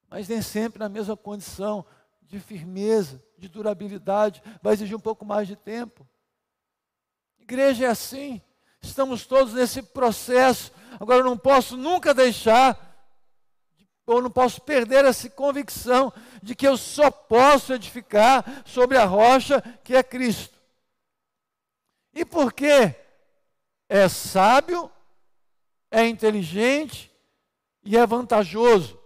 mas 0.10 0.30
nem 0.30 0.42
sempre 0.42 0.80
na 0.80 0.88
mesma 0.88 1.18
condição 1.18 1.86
de 2.30 2.40
firmeza, 2.40 3.22
de 3.38 3.50
durabilidade, 3.50 4.42
vai 4.62 4.74
exigir 4.74 4.96
um 4.96 5.00
pouco 5.00 5.26
mais 5.26 5.48
de 5.48 5.56
tempo. 5.56 6.08
Igreja 7.40 7.88
é 7.88 7.90
assim, 7.90 8.40
estamos 8.80 9.26
todos 9.26 9.56
nesse 9.56 9.82
processo. 9.82 10.72
Agora, 11.00 11.22
eu 11.22 11.26
não 11.26 11.38
posso 11.38 11.76
nunca 11.76 12.14
deixar, 12.14 12.88
ou 14.06 14.22
não 14.22 14.30
posso 14.30 14.62
perder 14.62 15.06
essa 15.06 15.28
convicção 15.28 16.14
de 16.42 16.56
que 16.56 16.68
eu 16.68 16.78
só 16.78 17.10
posso 17.10 17.74
edificar 17.74 18.64
sobre 18.64 18.98
a 18.98 19.06
rocha 19.06 19.62
que 19.84 19.96
é 19.96 20.04
Cristo. 20.04 20.56
E 22.14 22.24
por 22.24 22.54
quê? 22.54 22.96
É 23.88 24.08
sábio, 24.08 24.92
é 25.90 26.08
inteligente 26.08 27.12
e 27.84 27.98
é 27.98 28.06
vantajoso 28.06 28.99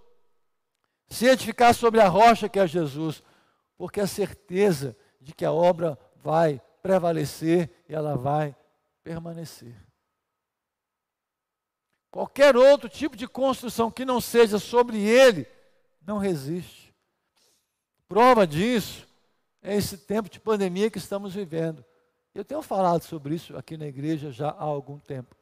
se 1.14 1.28
edificar 1.28 1.76
sobre 1.76 2.02
a 2.02 2.08
rocha 2.08 2.50
que 2.50 2.60
é 2.60 2.66
Jesus, 2.66 3.22
porque 3.78 4.02
a 4.02 4.08
certeza 4.08 4.98
de 5.22 5.32
que 5.32 5.46
a 5.46 5.52
obra 5.52 5.98
vai 6.16 6.60
prevalecer 6.82 7.70
e 7.88 7.94
ela 7.94 8.18
vai 8.18 8.56
permanecer. 9.04 9.76
Qualquer 12.10 12.58
outro 12.58 12.90
tipo 12.90 13.16
de 13.16 13.28
construção 13.28 13.92
que 13.92 14.04
não 14.04 14.20
seja 14.20 14.58
sobre 14.58 15.00
ele, 15.00 15.48
não 16.02 16.18
resiste. 16.18 16.92
Prova 18.08 18.48
disso 18.48 19.08
é 19.62 19.76
esse 19.76 20.00
tempo 20.00 20.28
de 20.28 20.40
pandemia 20.40 20.90
que 20.90 20.98
estamos 20.98 21.36
vivendo. 21.36 21.86
Eu 22.34 22.44
tenho 22.44 22.64
falado 22.64 23.04
sobre 23.04 23.36
isso 23.36 23.56
aqui 23.56 23.78
na 23.78 23.86
igreja 23.86 24.32
já 24.32 24.50
há 24.50 24.64
algum 24.64 24.98
tempo. 24.98 25.36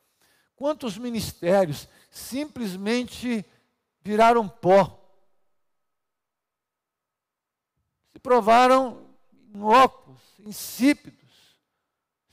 Quantos 0.54 0.98
ministérios 0.98 1.88
simplesmente 2.10 3.46
viraram 4.04 4.50
pó? 4.50 4.98
se 8.02 8.08
provaram 8.22 9.06
inócuos, 9.54 10.20
insípidos, 10.40 11.20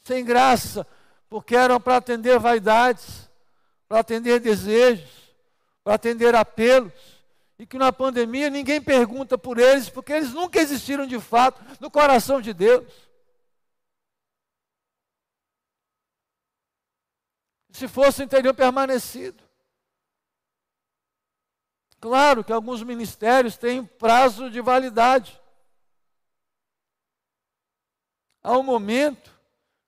sem 0.04 0.24
graça, 0.24 0.86
porque 1.28 1.54
eram 1.54 1.80
para 1.80 1.96
atender 1.96 2.38
vaidades, 2.38 3.28
para 3.88 4.00
atender 4.00 4.40
desejos, 4.40 5.10
para 5.82 5.94
atender 5.94 6.34
apelos, 6.34 6.92
e 7.58 7.66
que 7.66 7.76
na 7.76 7.92
pandemia 7.92 8.48
ninguém 8.48 8.80
pergunta 8.80 9.36
por 9.36 9.58
eles, 9.58 9.90
porque 9.90 10.12
eles 10.12 10.32
nunca 10.32 10.60
existiram 10.60 11.06
de 11.06 11.18
fato 11.18 11.60
no 11.80 11.90
coração 11.90 12.40
de 12.40 12.54
Deus. 12.54 12.86
Se 17.72 17.88
fossem, 17.88 18.26
teriam 18.26 18.54
permanecido. 18.54 19.42
Claro 22.00 22.44
que 22.44 22.52
alguns 22.52 22.82
ministérios 22.82 23.56
têm 23.56 23.84
prazo 23.84 24.50
de 24.50 24.60
validade 24.60 25.38
há 28.48 28.58
um 28.58 28.62
momento 28.62 29.30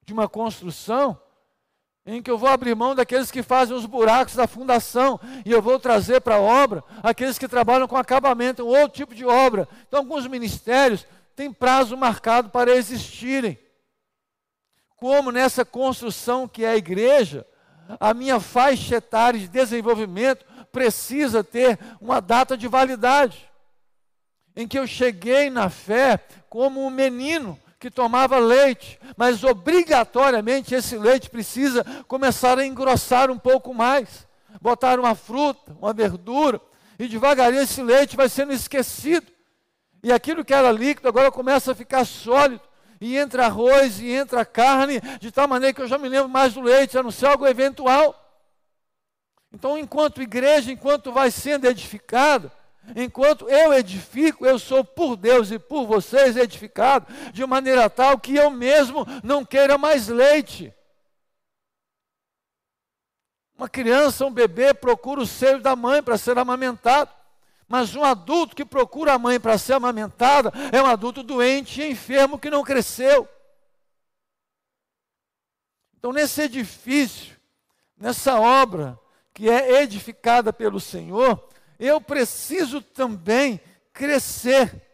de 0.04 0.12
uma 0.12 0.28
construção 0.28 1.18
em 2.04 2.22
que 2.22 2.30
eu 2.30 2.36
vou 2.36 2.48
abrir 2.48 2.74
mão 2.74 2.94
daqueles 2.94 3.30
que 3.30 3.42
fazem 3.42 3.74
os 3.74 3.86
buracos 3.86 4.34
da 4.34 4.46
fundação 4.46 5.18
e 5.46 5.50
eu 5.50 5.62
vou 5.62 5.78
trazer 5.78 6.20
para 6.20 6.34
a 6.34 6.40
obra 6.40 6.84
aqueles 7.02 7.38
que 7.38 7.48
trabalham 7.48 7.88
com 7.88 7.96
acabamento, 7.96 8.62
um 8.62 8.68
outro 8.68 8.98
tipo 8.98 9.14
de 9.14 9.24
obra. 9.24 9.66
Então, 9.88 10.00
alguns 10.00 10.26
ministérios 10.26 11.06
têm 11.34 11.50
prazo 11.50 11.96
marcado 11.96 12.50
para 12.50 12.74
existirem. 12.74 13.58
Como 14.96 15.32
nessa 15.32 15.64
construção 15.64 16.46
que 16.46 16.62
é 16.64 16.70
a 16.70 16.76
igreja, 16.76 17.46
a 17.98 18.12
minha 18.12 18.38
faixa 18.40 18.96
etária 18.96 19.40
de 19.40 19.48
desenvolvimento 19.48 20.44
precisa 20.70 21.42
ter 21.42 21.78
uma 21.98 22.20
data 22.20 22.58
de 22.58 22.68
validade. 22.68 23.50
Em 24.54 24.68
que 24.68 24.78
eu 24.78 24.86
cheguei 24.86 25.48
na 25.48 25.70
fé 25.70 26.18
como 26.50 26.84
um 26.84 26.90
menino 26.90 27.58
que 27.80 27.90
tomava 27.90 28.38
leite, 28.38 29.00
mas 29.16 29.42
obrigatoriamente 29.42 30.74
esse 30.74 30.98
leite 30.98 31.30
precisa 31.30 31.82
começar 32.06 32.58
a 32.58 32.66
engrossar 32.66 33.30
um 33.30 33.38
pouco 33.38 33.72
mais. 33.72 34.28
Botar 34.60 35.00
uma 35.00 35.14
fruta, 35.14 35.74
uma 35.80 35.94
verdura, 35.94 36.60
e 36.98 37.08
devagarinho 37.08 37.62
esse 37.62 37.82
leite 37.82 38.16
vai 38.16 38.28
sendo 38.28 38.52
esquecido. 38.52 39.26
E 40.02 40.12
aquilo 40.12 40.44
que 40.44 40.52
era 40.52 40.70
líquido 40.70 41.08
agora 41.08 41.32
começa 41.32 41.72
a 41.72 41.74
ficar 41.74 42.04
sólido. 42.04 42.60
E 43.00 43.16
entra 43.16 43.46
arroz 43.46 43.98
e 43.98 44.10
entra 44.10 44.44
carne, 44.44 45.00
de 45.18 45.32
tal 45.32 45.48
maneira 45.48 45.72
que 45.72 45.80
eu 45.80 45.88
já 45.88 45.96
me 45.96 46.06
lembro 46.06 46.28
mais 46.28 46.52
do 46.52 46.60
leite, 46.60 46.98
a 46.98 47.02
não 47.02 47.10
ser 47.10 47.26
algo 47.26 47.46
eventual. 47.46 48.14
Então, 49.50 49.78
enquanto 49.78 50.20
igreja, 50.20 50.70
enquanto 50.70 51.10
vai 51.10 51.30
sendo 51.30 51.64
edificada, 51.64 52.52
Enquanto 52.96 53.48
eu 53.48 53.72
edifico, 53.72 54.44
eu 54.44 54.58
sou 54.58 54.84
por 54.84 55.16
Deus 55.16 55.50
e 55.50 55.58
por 55.58 55.86
vocês 55.86 56.36
edificado, 56.36 57.06
de 57.32 57.44
maneira 57.46 57.88
tal 57.88 58.18
que 58.18 58.34
eu 58.34 58.50
mesmo 58.50 59.06
não 59.22 59.44
queira 59.44 59.78
mais 59.78 60.08
leite. 60.08 60.74
Uma 63.56 63.68
criança, 63.68 64.24
um 64.24 64.32
bebê, 64.32 64.72
procura 64.72 65.20
o 65.20 65.26
seio 65.26 65.60
da 65.60 65.76
mãe 65.76 66.02
para 66.02 66.16
ser 66.16 66.38
amamentado. 66.38 67.10
Mas 67.68 67.94
um 67.94 68.02
adulto 68.02 68.56
que 68.56 68.64
procura 68.64 69.12
a 69.12 69.18
mãe 69.18 69.38
para 69.38 69.56
ser 69.56 69.74
amamentada 69.74 70.50
é 70.72 70.82
um 70.82 70.86
adulto 70.86 71.22
doente 71.22 71.80
e 71.80 71.90
enfermo 71.90 72.38
que 72.38 72.50
não 72.50 72.64
cresceu. 72.64 73.28
Então, 75.96 76.12
nesse 76.12 76.40
edifício, 76.42 77.38
nessa 77.96 78.40
obra 78.40 78.98
que 79.34 79.48
é 79.48 79.82
edificada 79.82 80.52
pelo 80.52 80.80
Senhor, 80.80 81.49
eu 81.80 81.98
preciso 81.98 82.82
também 82.82 83.58
crescer. 83.92 84.86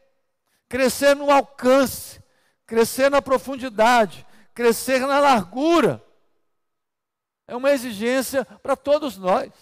Crescer 0.69 1.15
no 1.15 1.31
alcance, 1.31 2.23
crescer 2.65 3.11
na 3.11 3.21
profundidade, 3.21 4.27
crescer 4.55 5.01
na 5.01 5.19
largura. 5.19 6.03
É 7.47 7.55
uma 7.55 7.73
exigência 7.73 8.45
para 8.45 8.77
todos 8.77 9.17
nós. 9.17 9.53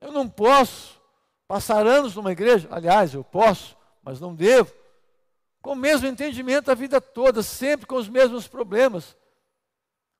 Eu 0.00 0.12
não 0.12 0.28
posso 0.28 1.00
passar 1.46 1.86
anos 1.86 2.14
numa 2.14 2.32
igreja, 2.32 2.68
aliás, 2.70 3.14
eu 3.14 3.24
posso, 3.24 3.76
mas 4.02 4.20
não 4.20 4.34
devo, 4.34 4.74
com 5.62 5.72
o 5.72 5.76
mesmo 5.76 6.06
entendimento 6.06 6.70
a 6.70 6.74
vida 6.74 7.00
toda, 7.00 7.42
sempre 7.42 7.86
com 7.86 7.96
os 7.96 8.08
mesmos 8.08 8.46
problemas. 8.46 9.16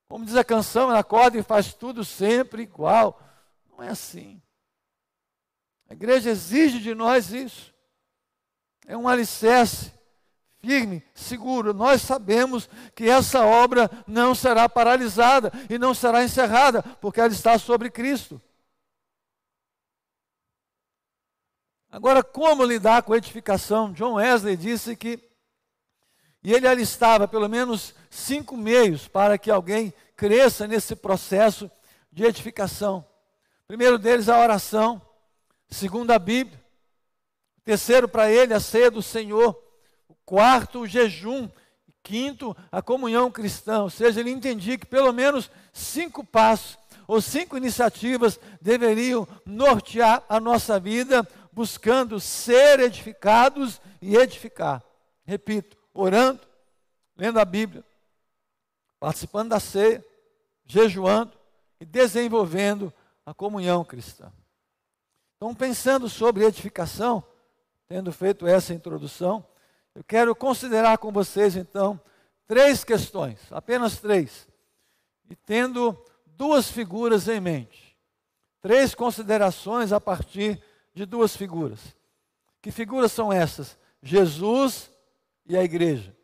Como 0.09 0.25
diz 0.25 0.37
a 0.37 0.45
canção, 0.45 0.90
ela 0.90 1.00
acorda 1.00 1.38
e 1.38 1.43
faz 1.43 1.75
tudo 1.75 2.04
sempre 2.04 2.62
igual. 2.62 3.21
Não 3.69 3.83
é 3.83 3.88
assim. 3.88 4.40
A 5.94 5.96
igreja 5.96 6.30
exige 6.30 6.80
de 6.80 6.92
nós 6.92 7.32
isso. 7.32 7.72
É 8.84 8.96
um 8.96 9.06
alicerce 9.06 9.92
firme, 10.60 11.04
seguro. 11.14 11.72
Nós 11.72 12.02
sabemos 12.02 12.68
que 12.96 13.08
essa 13.08 13.46
obra 13.46 13.88
não 14.04 14.34
será 14.34 14.68
paralisada 14.68 15.52
e 15.70 15.78
não 15.78 15.94
será 15.94 16.24
encerrada, 16.24 16.82
porque 16.82 17.20
ela 17.20 17.32
está 17.32 17.60
sobre 17.60 17.92
Cristo. 17.92 18.42
Agora, 21.92 22.24
como 22.24 22.64
lidar 22.64 23.04
com 23.04 23.12
a 23.12 23.18
edificação? 23.18 23.92
John 23.92 24.14
Wesley 24.14 24.56
disse 24.56 24.96
que, 24.96 25.22
e 26.42 26.52
ele 26.52 26.66
alistava 26.66 27.28
pelo 27.28 27.48
menos 27.48 27.94
cinco 28.10 28.56
meios 28.56 29.06
para 29.06 29.38
que 29.38 29.48
alguém 29.48 29.94
cresça 30.16 30.66
nesse 30.66 30.96
processo 30.96 31.70
de 32.10 32.24
edificação. 32.24 33.06
primeiro 33.68 33.96
deles, 33.96 34.28
a 34.28 34.40
oração. 34.40 35.00
Segundo, 35.68 36.11
a 36.11 36.18
Bíblia. 36.18 36.62
terceiro, 37.64 38.09
para 38.09 38.30
ele, 38.30 38.54
a 38.54 38.61
ceia 38.61 38.90
do 38.90 39.02
Senhor. 39.02 39.61
O 40.09 40.14
quarto, 40.25 40.80
o 40.80 40.87
jejum. 40.87 41.49
quinto, 42.02 42.54
a 42.71 42.83
comunhão 42.83 43.30
cristã. 43.30 43.83
Ou 43.83 43.90
seja, 43.90 44.21
ele 44.21 44.30
entendia 44.30 44.76
que 44.76 44.87
pelo 44.87 45.12
menos 45.12 45.50
cinco 45.73 46.23
passos 46.23 46.78
ou 47.06 47.21
cinco 47.21 47.56
iniciativas 47.56 48.38
deveriam 48.61 49.26
nortear 49.44 50.23
a 50.28 50.38
nossa 50.38 50.78
vida 50.78 51.26
buscando 51.52 52.18
ser 52.21 52.80
edificados 52.80 53.80
e 54.02 54.16
edificar. 54.16 54.83
Repito, 55.25 55.76
orando, 55.92 56.40
lendo 57.16 57.38
a 57.38 57.44
Bíblia, 57.44 57.85
participando 58.99 59.50
da 59.50 59.61
ceia, 59.61 60.04
jejuando 60.66 61.33
e 61.80 61.85
desenvolvendo 61.85 62.92
a 63.25 63.33
comunhão 63.33 63.85
cristã. 63.85 64.33
Então, 65.37 65.55
pensando 65.55 66.09
sobre 66.09 66.45
edificação, 66.45 67.23
tendo 67.87 68.12
feito 68.12 68.47
essa 68.47 68.73
introdução, 68.73 69.47
eu 69.95 70.03
quero 70.03 70.35
considerar 70.35 70.99
com 70.99 71.12
vocês 71.12 71.57
então 71.57 72.00
três 72.47 72.83
questões, 72.85 73.41
apenas 73.50 74.00
três, 74.00 74.49
e 75.29 75.37
tendo 75.37 75.97
duas 76.26 76.71
figuras 76.71 77.29
em 77.29 77.41
mente. 77.41 77.97
Três 78.61 78.95
considerações 78.95 79.93
a 79.93 80.00
partir 80.00 80.62
de 80.95 81.05
duas 81.05 81.37
figuras. 81.37 81.81
Que 82.62 82.71
figuras 82.71 83.12
são 83.12 83.33
essas? 83.33 83.79
Jesus 84.03 84.91
e 85.47 85.57
a 85.57 85.62
igreja. 85.62 86.17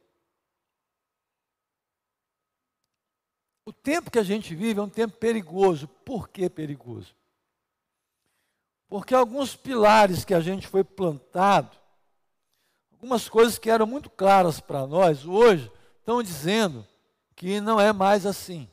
O 3.65 3.73
tempo 3.73 4.11
que 4.11 4.19
a 4.19 4.23
gente 4.23 4.55
vive 4.55 4.81
é 4.81 4.83
um 4.83 4.89
tempo 4.89 5.17
perigoso. 5.17 5.87
Por 5.87 6.29
que 6.29 6.49
perigoso? 6.49 7.15
Porque 8.91 9.15
alguns 9.15 9.55
pilares 9.55 10.25
que 10.25 10.35
a 10.35 10.41
gente 10.41 10.67
foi 10.67 10.83
plantado, 10.83 11.71
algumas 12.93 13.29
coisas 13.29 13.57
que 13.57 13.71
eram 13.71 13.87
muito 13.87 14.11
claras 14.11 14.59
para 14.59 14.85
nós, 14.85 15.25
hoje 15.25 15.71
estão 16.01 16.21
dizendo 16.21 16.85
que 17.37 17.61
não 17.61 17.81
é 17.81 17.93
mais 17.93 18.27
assim. 18.27 18.69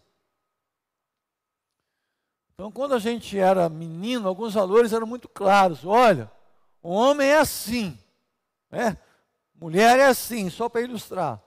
Então, 2.52 2.72
quando 2.72 2.96
a 2.96 3.00
gente 3.00 3.38
era 3.38 3.70
menino, 3.70 4.28
alguns 4.28 4.56
valores 4.56 4.92
eram 4.92 5.06
muito 5.06 5.30
claros. 5.30 5.86
Olha, 5.86 6.32
o 6.82 6.90
homem 6.90 7.28
é 7.28 7.38
assim, 7.38 7.96
né? 8.72 8.98
mulher 9.54 10.00
é 10.00 10.06
assim, 10.06 10.50
só 10.50 10.68
para 10.68 10.82
ilustrar. 10.82 11.40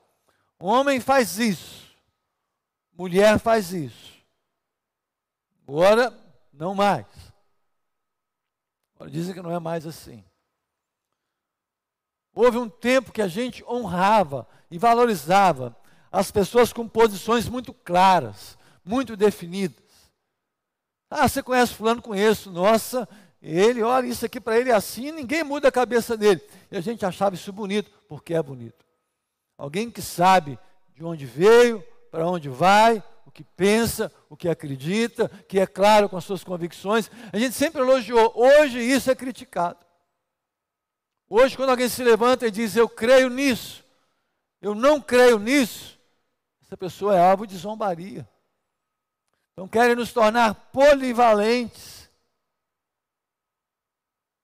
O 0.60 0.68
homem 0.68 1.00
faz 1.00 1.40
isso, 1.40 1.92
mulher 2.92 3.40
faz 3.40 3.72
isso. 3.72 4.14
Agora, 5.66 6.16
não 6.52 6.72
mais. 6.72 7.29
Dizem 9.08 9.34
que 9.34 9.42
não 9.42 9.50
é 9.50 9.58
mais 9.58 9.86
assim. 9.86 10.24
Houve 12.34 12.58
um 12.58 12.68
tempo 12.68 13.12
que 13.12 13.22
a 13.22 13.28
gente 13.28 13.64
honrava 13.64 14.46
e 14.70 14.78
valorizava 14.78 15.76
as 16.12 16.30
pessoas 16.30 16.72
com 16.72 16.88
posições 16.88 17.48
muito 17.48 17.72
claras, 17.72 18.58
muito 18.84 19.16
definidas. 19.16 19.82
Ah, 21.10 21.28
você 21.28 21.42
conhece 21.42 21.74
fulano? 21.74 22.00
Conheço. 22.00 22.50
Nossa, 22.50 23.08
ele, 23.42 23.82
olha, 23.82 24.06
isso 24.06 24.24
aqui 24.24 24.40
para 24.40 24.58
ele 24.58 24.70
é 24.70 24.74
assim, 24.74 25.10
ninguém 25.10 25.42
muda 25.42 25.68
a 25.68 25.72
cabeça 25.72 26.16
dele. 26.16 26.40
E 26.70 26.76
a 26.76 26.80
gente 26.80 27.04
achava 27.04 27.34
isso 27.34 27.52
bonito, 27.52 27.90
porque 28.08 28.34
é 28.34 28.42
bonito. 28.42 28.84
Alguém 29.58 29.90
que 29.90 30.02
sabe 30.02 30.58
de 30.94 31.04
onde 31.04 31.26
veio, 31.26 31.82
para 32.10 32.26
onde 32.28 32.48
vai, 32.48 33.02
o 33.30 33.32
que 33.32 33.44
pensa, 33.44 34.12
o 34.28 34.36
que 34.36 34.48
acredita, 34.48 35.28
que 35.48 35.60
é 35.60 35.66
claro 35.66 36.08
com 36.08 36.16
as 36.16 36.24
suas 36.24 36.42
convicções. 36.42 37.08
A 37.32 37.38
gente 37.38 37.54
sempre 37.54 37.80
elogiou. 37.80 38.32
Hoje 38.34 38.80
isso 38.80 39.08
é 39.08 39.14
criticado. 39.14 39.78
Hoje, 41.28 41.56
quando 41.56 41.70
alguém 41.70 41.88
se 41.88 42.02
levanta 42.02 42.48
e 42.48 42.50
diz, 42.50 42.74
eu 42.74 42.88
creio 42.88 43.30
nisso, 43.30 43.84
eu 44.60 44.74
não 44.74 45.00
creio 45.00 45.38
nisso, 45.38 45.96
essa 46.60 46.76
pessoa 46.76 47.14
é 47.14 47.20
alvo 47.20 47.46
de 47.46 47.56
zombaria. 47.56 48.28
Então 49.52 49.68
querem 49.68 49.94
nos 49.94 50.12
tornar 50.12 50.52
polivalentes. 50.72 52.10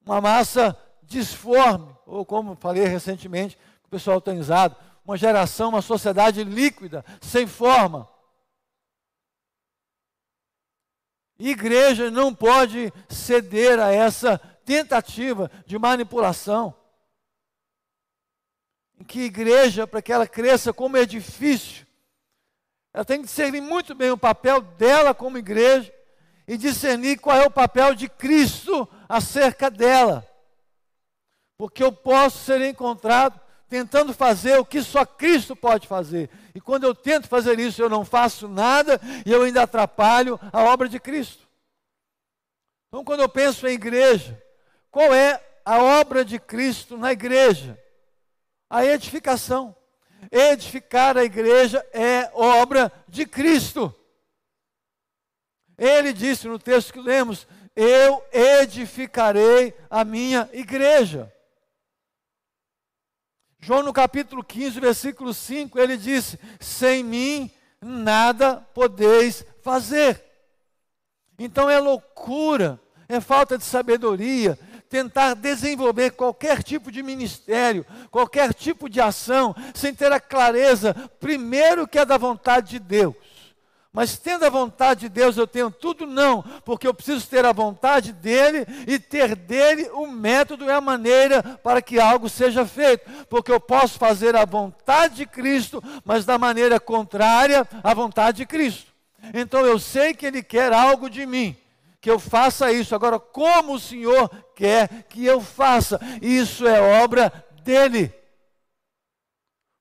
Uma 0.05 0.21
massa 0.21 0.81
disforme, 1.03 1.93
ou 2.07 2.25
como 2.25 2.55
falei 2.55 2.85
recentemente, 2.85 3.59
o 3.85 3.89
pessoal 3.89 4.21
tem 4.21 4.39
usado, 4.39 4.77
uma 5.05 5.17
geração, 5.17 5.71
uma 5.71 5.83
sociedade 5.83 6.45
líquida, 6.45 7.05
sem 7.21 7.49
forma. 7.49 8.09
Igreja 11.39 12.11
não 12.11 12.35
pode 12.35 12.93
ceder 13.09 13.79
a 13.79 13.93
essa 13.93 14.39
tentativa 14.65 15.51
de 15.67 15.79
manipulação. 15.79 16.75
Em 18.99 19.05
que 19.05 19.21
igreja, 19.21 19.87
para 19.87 20.01
que 20.01 20.13
ela 20.13 20.27
cresça 20.27 20.73
como 20.73 20.97
edifício, 20.97 21.87
ela 22.93 23.05
tem 23.05 23.21
que 23.21 23.27
discernir 23.27 23.61
muito 23.61 23.95
bem 23.95 24.11
o 24.11 24.17
papel 24.17 24.63
dela 24.63 25.13
como 25.15 25.37
igreja 25.37 25.93
e 26.49 26.57
discernir 26.57 27.19
qual 27.19 27.37
é 27.37 27.47
o 27.47 27.51
papel 27.51 27.95
de 27.95 28.09
Cristo 28.09 28.89
acerca 29.07 29.71
dela. 29.71 30.27
Porque 31.59 31.83
eu 31.83 31.93
posso 31.93 32.39
ser 32.45 32.63
encontrado 32.63 33.39
tentando 33.69 34.15
fazer 34.15 34.59
o 34.59 34.65
que 34.65 34.83
só 34.83 35.05
Cristo 35.05 35.55
pode 35.55 35.87
fazer. 35.87 36.31
E 36.57 36.61
quando 36.61 36.85
eu 36.85 36.95
tento 36.95 37.29
fazer 37.29 37.61
isso, 37.61 37.83
eu 37.83 37.91
não 37.91 38.03
faço 38.03 38.49
nada 38.49 38.99
e 39.27 39.31
eu 39.31 39.43
ainda 39.43 39.65
atrapalho 39.65 40.41
a 40.51 40.65
obra 40.65 40.89
de 40.89 40.99
Cristo. 40.99 41.47
Então, 42.89 43.05
quando 43.05 43.21
eu 43.21 43.29
penso 43.29 43.69
em 43.69 43.75
igreja, 43.75 44.43
qual 44.91 45.13
é 45.13 45.39
a 45.63 45.83
obra 45.83 46.25
de 46.25 46.39
Cristo 46.39 46.97
na 46.97 47.13
igreja? 47.13 47.79
A 48.71 48.87
edificação. 48.87 49.77
Edificar 50.33 51.19
a 51.19 51.25
igreja 51.25 51.87
é 51.93 52.31
obra 52.33 52.91
de 53.07 53.27
Cristo. 53.27 53.95
Ele 55.77 56.11
disse 56.15 56.49
no 56.49 56.59
texto 56.59 56.91
que 56.91 57.01
lemos: 57.01 57.47
Eu 57.77 58.25
edificarei 58.33 59.75
a 59.91 60.07
minha 60.07 60.49
igreja. 60.55 61.31
João, 63.67 63.83
no 63.83 63.93
capítulo 63.93 64.45
15, 64.45 64.79
versículo 64.79 65.35
5, 65.35 65.77
ele 65.81 65.97
disse: 65.97 66.39
Sem 66.61 67.03
mim 67.03 67.51
nada 67.81 68.65
podeis 68.73 69.45
fazer. 69.61 70.23
Então 71.37 71.69
é 71.69 71.77
loucura, 71.81 72.81
é 73.09 73.21
falta 73.21 73.59
de 73.59 73.65
sabedoria, 73.65 74.57
tentar 74.89 75.35
desenvolver 75.35 76.13
qualquer 76.13 76.63
tipo 76.63 76.93
de 76.93 77.03
ministério, 77.03 77.85
qualquer 78.09 78.55
tipo 78.55 78.89
de 78.89 79.01
ação, 79.01 79.53
sem 79.75 79.93
ter 79.93 80.13
a 80.13 80.21
clareza, 80.21 80.95
primeiro, 81.19 81.89
que 81.89 81.99
é 81.99 82.05
da 82.05 82.17
vontade 82.17 82.71
de 82.71 82.79
Deus. 82.79 83.17
Mas 83.97 84.19
tendo 84.19 84.45
a 84.45 84.51
vontade 84.51 85.01
de 85.01 85.09
Deus, 85.09 85.39
eu 85.39 85.47
tenho 85.47 85.71
tudo? 85.71 86.07
Não, 86.07 86.43
porque 86.67 86.87
eu 86.87 86.93
preciso 86.93 87.27
ter 87.27 87.47
a 87.47 87.53
vontade 87.53 88.13
dele 88.13 88.67
e 88.87 88.99
ter 88.99 89.35
dele 89.35 89.89
o 89.95 90.07
método 90.07 90.67
e 90.67 90.71
a 90.71 90.83
maneira 90.83 91.43
para 91.63 91.81
que 91.81 91.99
algo 91.99 92.29
seja 92.29 92.67
feito. 92.67 93.11
Porque 93.31 93.51
eu 93.51 93.59
posso 93.59 93.99
fazer 93.99 94.37
a 94.37 94.45
vontade 94.45 95.15
de 95.15 95.25
Cristo, 95.27 95.83
mas 96.05 96.27
da 96.27 96.37
maneira 96.37 96.79
contrária 96.79 97.67
à 97.83 97.95
vontade 97.95 98.37
de 98.37 98.45
Cristo. 98.45 98.93
Então 99.33 99.65
eu 99.65 99.79
sei 99.79 100.13
que 100.13 100.27
ele 100.27 100.43
quer 100.43 100.75
algo 100.75 101.09
de 101.09 101.25
mim. 101.25 101.57
que 101.99 102.11
eu 102.11 102.19
faça 102.19 102.71
isso. 102.71 102.95
Agora, 102.95 103.19
como 103.19 103.77
o 103.77 103.81
Senhor 103.81 104.31
quer 104.55 105.07
que 105.09 105.25
eu 105.25 105.41
faça? 105.41 105.99
Isso 106.21 106.67
é 106.67 107.03
obra 107.03 107.33
dele. 107.65 108.13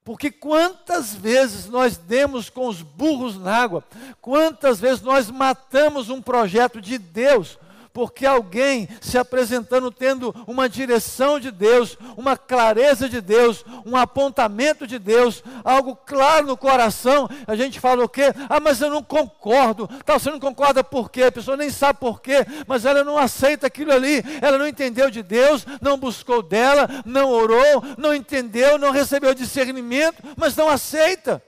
Porque 0.05 0.29
quantas 0.29 1.15
vezes 1.15 1.65
nós 1.65 1.97
demos 1.97 2.47
com 2.47 2.67
os 2.67 2.83
burros 2.83 3.39
na 3.39 3.57
água, 3.57 3.83
quantas 4.21 4.79
vezes 4.79 5.01
nós 5.01 5.31
matamos 5.31 6.11
um 6.11 6.21
projeto 6.21 6.79
de 6.79 6.99
Deus, 6.99 7.57
porque 7.95 8.25
alguém 8.25 8.89
se 8.99 9.17
apresentando 9.17 9.89
tendo 9.89 10.35
uma 10.45 10.67
direção 10.67 11.39
de 11.39 11.49
Deus, 11.49 11.97
uma 12.17 12.35
clareza 12.35 13.07
de 13.07 13.21
Deus, 13.21 13.63
um 13.85 13.95
apontamento 13.95 14.85
de 14.85 14.99
Deus, 14.99 15.41
algo 15.63 15.95
claro 15.95 16.45
no 16.45 16.57
coração, 16.57 17.29
a 17.47 17.55
gente 17.55 17.79
fala 17.79 18.03
o 18.03 18.09
quê? 18.09 18.33
Ah, 18.49 18.59
mas 18.59 18.81
eu 18.81 18.89
não 18.89 19.01
concordo. 19.01 19.87
Tá, 20.03 20.19
você 20.19 20.29
não 20.29 20.41
concorda 20.41 20.83
por 20.83 21.09
quê? 21.09 21.23
A 21.23 21.31
pessoa 21.31 21.55
nem 21.55 21.69
sabe 21.69 21.97
por 21.97 22.21
quê, 22.21 22.45
mas 22.67 22.83
ela 22.83 23.01
não 23.01 23.17
aceita 23.17 23.67
aquilo 23.67 23.93
ali, 23.93 24.21
ela 24.41 24.57
não 24.57 24.67
entendeu 24.67 25.09
de 25.09 25.23
Deus, 25.23 25.65
não 25.79 25.97
buscou 25.97 26.43
dela, 26.43 26.89
não 27.05 27.29
orou, 27.29 27.81
não 27.97 28.13
entendeu, 28.13 28.77
não 28.77 28.91
recebeu 28.91 29.33
discernimento, 29.33 30.21
mas 30.35 30.53
não 30.53 30.67
aceita. 30.67 31.41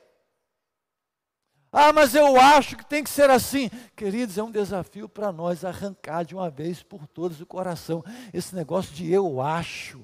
Ah, 1.80 1.94
mas 1.94 2.16
eu 2.16 2.42
acho 2.42 2.76
que 2.76 2.84
tem 2.84 3.04
que 3.04 3.10
ser 3.12 3.30
assim. 3.30 3.70
Queridos, 3.96 4.36
é 4.36 4.42
um 4.42 4.50
desafio 4.50 5.08
para 5.08 5.32
nós 5.32 5.64
arrancar 5.64 6.26
de 6.26 6.34
uma 6.34 6.50
vez 6.50 6.82
por 6.82 7.06
todas 7.06 7.40
o 7.40 7.46
coração 7.46 8.04
esse 8.34 8.56
negócio 8.56 8.96
de 8.96 9.12
eu 9.12 9.40
acho. 9.40 10.04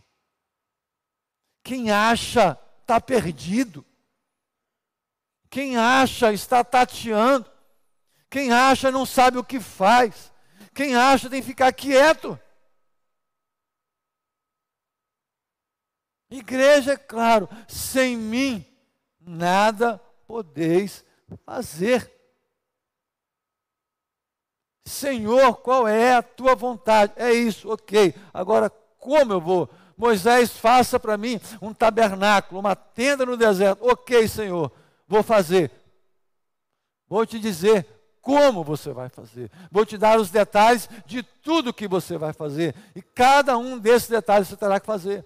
Quem 1.63 1.89
acha 1.89 2.59
está 2.79 3.01
perdido. 3.01 3.83
Quem 5.49 5.75
acha 5.75 6.31
está 6.31 6.63
tateando. 6.63 7.49
Quem 8.29 8.51
acha 8.51 8.91
não 8.91 9.03
sabe 9.03 9.39
o 9.39 9.43
que 9.43 9.59
faz. 9.59 10.31
Quem 10.75 10.95
acha 10.95 11.27
tem 11.27 11.41
que 11.41 11.47
ficar 11.47 11.73
quieto. 11.73 12.39
Igreja, 16.29 16.93
é 16.93 16.97
claro, 16.97 17.49
sem 17.67 18.15
mim 18.15 18.63
nada 19.19 19.97
podeis 20.27 21.03
fazer. 21.37 22.11
Senhor, 24.85 25.57
qual 25.57 25.87
é 25.87 26.15
a 26.15 26.21
tua 26.21 26.55
vontade? 26.55 27.13
É 27.15 27.31
isso, 27.31 27.71
ok. 27.71 28.13
Agora, 28.33 28.69
como 28.97 29.33
eu 29.33 29.41
vou? 29.41 29.69
Moisés, 29.97 30.51
faça 30.51 30.99
para 30.99 31.17
mim 31.17 31.39
um 31.61 31.73
tabernáculo, 31.73 32.59
uma 32.59 32.75
tenda 32.75 33.25
no 33.25 33.37
deserto. 33.37 33.85
Ok, 33.87 34.27
Senhor, 34.27 34.71
vou 35.07 35.23
fazer. 35.23 35.71
Vou 37.07 37.25
te 37.25 37.39
dizer 37.39 37.85
como 38.21 38.63
você 38.63 38.91
vai 38.91 39.09
fazer. 39.09 39.51
Vou 39.71 39.85
te 39.85 39.97
dar 39.97 40.19
os 40.19 40.29
detalhes 40.29 40.89
de 41.05 41.21
tudo 41.21 41.73
que 41.73 41.87
você 41.87 42.17
vai 42.17 42.33
fazer. 42.33 42.73
E 42.95 43.01
cada 43.01 43.57
um 43.57 43.77
desses 43.77 44.09
detalhes 44.09 44.47
você 44.47 44.57
terá 44.57 44.79
que 44.79 44.85
fazer. 44.85 45.25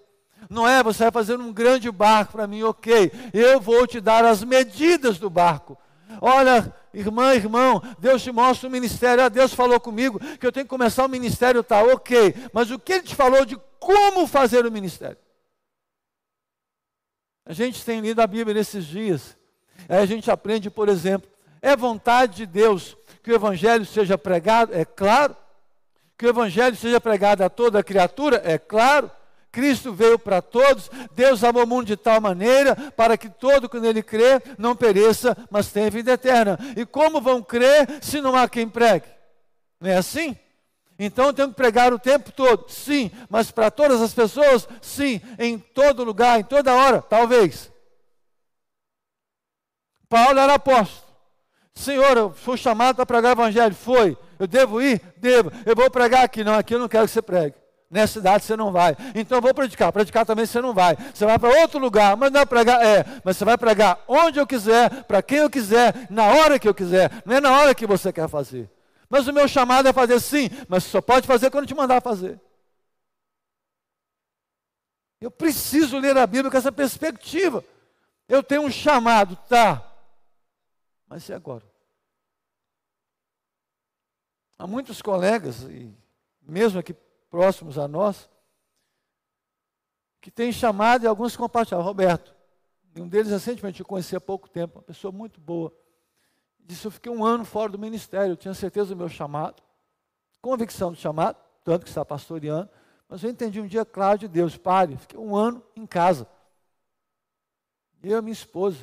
Não 0.50 0.68
é, 0.68 0.84
você 0.84 1.04
vai 1.04 1.12
fazer 1.12 1.40
um 1.40 1.54
grande 1.54 1.92
barco 1.92 2.34
para 2.34 2.48
mim, 2.48 2.64
ok. 2.64 3.12
Eu 3.34 3.60
vou 3.60 3.88
te 3.88 4.00
dar 4.00 4.26
as 4.26 4.44
medidas 4.44 5.18
do 5.18 5.30
barco. 5.30 5.78
Olha, 6.22 6.74
irmã, 6.94 7.34
irmão, 7.34 7.82
Deus 8.00 8.24
te 8.24 8.32
mostra 8.32 8.68
o 8.68 8.72
ministério. 8.72 9.24
Ah, 9.24 9.30
Deus 9.30 9.54
falou 9.54 9.80
comigo 9.80 10.20
que 10.38 10.46
eu 10.46 10.52
tenho 10.52 10.66
que 10.66 10.70
começar 10.70 11.06
o 11.06 11.10
ministério, 11.10 11.64
tá 11.64 11.82
ok. 11.82 12.34
Mas 12.54 12.72
o 12.72 12.80
que 12.80 12.94
ele 12.94 13.04
te 13.04 13.16
falou 13.16 13.46
de 13.46 13.58
como 13.80 14.26
fazer 14.28 14.66
o 14.66 14.72
ministério? 14.72 15.18
A 17.46 17.54
gente 17.54 17.84
tem 17.86 18.02
lido 18.02 18.22
a 18.22 18.28
Bíblia 18.28 18.54
nesses 18.54 18.86
dias. 18.86 19.38
Aí 19.88 19.98
a 19.98 20.06
gente 20.06 20.30
aprende, 20.30 20.70
por 20.70 20.90
exemplo, 20.90 21.30
é 21.62 21.76
vontade 21.76 22.38
de 22.38 22.46
Deus 22.46 22.98
que 23.24 23.32
o 23.32 23.36
Evangelho 23.36 23.86
seja 23.86 24.18
pregado? 24.18 24.74
É 24.74 24.86
claro. 24.86 25.36
Que 26.18 26.26
o 26.26 26.30
Evangelho 26.30 26.76
seja 26.76 27.00
pregado 27.00 27.44
a 27.44 27.50
toda 27.50 27.84
criatura? 27.84 28.42
É 28.44 28.58
claro. 28.58 29.12
Cristo 29.58 29.92
veio 29.92 30.20
para 30.20 30.40
todos, 30.40 30.88
Deus 31.16 31.44
amou 31.44 31.64
o 31.64 31.68
mundo 31.68 31.88
de 31.88 31.98
tal 31.98 32.22
maneira 32.22 32.76
para 32.96 33.18
que 33.18 33.28
todo 33.28 33.68
que 33.68 33.80
nele 33.80 34.04
crê 34.04 34.40
não 34.56 34.76
pereça, 34.76 35.36
mas 35.50 35.72
tenha 35.72 35.90
vida 35.90 36.12
eterna. 36.12 36.60
E 36.76 36.86
como 36.86 37.20
vão 37.20 37.42
crer 37.42 37.88
se 38.00 38.22
não 38.22 38.36
há 38.36 38.48
quem 38.48 38.70
pregue? 38.70 39.08
Não 39.82 39.90
é 39.90 39.98
assim? 39.98 40.38
Então 41.00 41.34
tenho 41.34 41.50
que 41.50 41.56
pregar 41.56 41.92
o 41.92 41.98
tempo 41.98 42.32
todo? 42.32 42.70
Sim, 42.70 43.10
mas 43.32 43.50
para 43.50 43.72
todas 43.72 44.00
as 44.00 44.14
pessoas? 44.14 44.70
Sim, 44.80 45.20
em 45.40 45.58
todo 45.58 46.04
lugar, 46.04 46.40
em 46.40 46.44
toda 46.44 46.76
hora? 46.76 47.02
Talvez. 47.02 47.72
Paulo 50.08 50.38
era 50.38 50.54
apóstolo. 50.54 51.12
Senhor, 51.74 52.16
eu 52.16 52.32
fui 52.32 52.58
chamado 52.58 52.98
para 52.98 53.08
pregar 53.08 53.36
o 53.36 53.42
evangelho. 53.42 53.74
Foi. 53.74 54.16
Eu 54.38 54.46
devo 54.46 54.80
ir? 54.80 55.02
Devo. 55.18 55.52
Eu 55.66 55.76
vou 55.76 55.90
pregar 55.90 56.26
aqui. 56.26 56.44
Não, 56.44 56.54
aqui 56.54 56.76
eu 56.76 56.80
não 56.80 56.88
quero 56.88 57.06
que 57.06 57.12
você 57.12 57.24
pregue. 57.24 57.56
Nessa 57.90 58.14
cidade 58.14 58.44
você 58.44 58.56
não 58.56 58.72
vai. 58.72 58.96
Então 59.16 59.38
eu 59.38 59.42
vou 59.42 59.54
predicar. 59.54 59.94
Predicar 59.94 60.26
também 60.26 60.46
você 60.46 60.60
não 60.60 60.74
vai. 60.74 60.96
Você 61.14 61.26
vai 61.26 61.40
para 61.40 61.62
outro 61.62 61.80
lugar, 61.80 62.18
mas 62.18 62.32
não 62.32 62.42
é 62.42 62.46
pregar. 62.46 62.86
É, 62.86 63.06
mas 63.24 63.38
você 63.38 63.46
vai 63.46 63.58
pregar 63.58 64.04
onde 64.08 64.40
eu 64.40 64.46
quiser, 64.46 65.04
para 65.06 65.22
quem 65.22 65.40
eu 65.40 65.50
quiser, 65.50 66.08
na 66.10 66.26
hora 66.26 66.60
que 66.60 66.68
eu 66.68 66.74
quiser. 66.74 67.10
Não 67.26 67.36
é 67.36 67.40
na 67.40 67.58
hora 67.58 67.74
que 67.74 67.88
você 67.88 68.12
quer 68.12 68.28
fazer. 68.28 68.70
Mas 69.10 69.26
o 69.28 69.34
meu 69.34 69.48
chamado 69.48 69.88
é 69.88 69.94
fazer 69.94 70.20
sim, 70.20 70.50
mas 70.68 70.84
só 70.84 71.00
pode 71.02 71.26
fazer 71.26 71.50
quando 71.50 71.66
te 71.66 71.74
mandar 71.74 72.02
fazer. 72.02 72.42
Eu 75.22 75.32
preciso 75.32 75.98
ler 75.98 76.18
a 76.18 76.28
Bíblia 76.28 76.52
com 76.52 76.58
essa 76.58 76.72
perspectiva. 76.72 77.64
Eu 78.28 78.44
tenho 78.44 78.64
um 78.64 78.70
chamado, 78.70 79.38
tá. 79.48 79.82
Mas 81.08 81.28
e 81.30 81.34
agora? 81.34 81.64
Há 84.60 84.68
muitos 84.68 85.02
colegas, 85.02 85.62
e 85.62 85.96
mesmo 86.42 86.80
aqui 86.80 86.94
próximos 87.38 87.78
a 87.78 87.88
nós, 87.88 88.28
que 90.20 90.32
tem 90.32 90.52
chamado 90.52 91.04
e 91.04 91.08
alguns 91.08 91.38
compartilharam. 91.38 91.86
Roberto, 91.86 92.36
um 92.98 93.08
deles 93.08 93.32
recentemente 93.32 93.80
eu 93.80 93.86
conheci 93.86 94.16
há 94.16 94.20
pouco 94.20 94.50
tempo, 94.50 94.80
uma 94.80 94.82
pessoa 94.82 95.12
muito 95.12 95.40
boa. 95.40 95.72
Disse: 96.58 96.88
Eu 96.88 96.90
fiquei 96.90 97.12
um 97.12 97.24
ano 97.24 97.46
fora 97.46 97.72
do 97.72 97.78
ministério, 97.78 98.32
eu 98.32 98.36
tinha 98.36 98.56
certeza 98.56 98.90
do 98.90 98.96
meu 98.96 99.08
chamado, 99.08 99.62
convicção 100.42 100.92
do 100.92 100.98
chamado, 100.98 101.38
tanto 101.64 101.84
que 101.84 101.90
está 101.90 102.04
pastoreando, 102.04 102.72
mas 103.08 103.24
eu 103.24 103.30
entendi 103.30 103.62
um 103.62 103.68
dia 103.68 103.86
claro 103.86 104.18
de 104.18 104.28
Deus: 104.28 104.58
pare, 104.58 104.98
fiquei 104.98 105.20
um 105.20 105.36
ano 105.36 105.64
em 105.76 105.86
casa. 105.86 106.28
Eu 108.02 108.24
minha 108.24 108.34
esposa, 108.34 108.80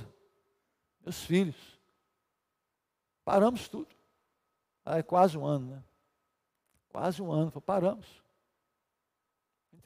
meus 1.01 1.25
filhos, 1.25 1.57
paramos 3.25 3.67
tudo. 3.67 3.88
Aí 4.85 5.03
quase 5.03 5.37
um 5.37 5.45
ano, 5.45 5.75
né? 5.75 5.83
Quase 6.88 7.21
um 7.21 7.33
ano, 7.33 7.51
paramos 7.61 8.23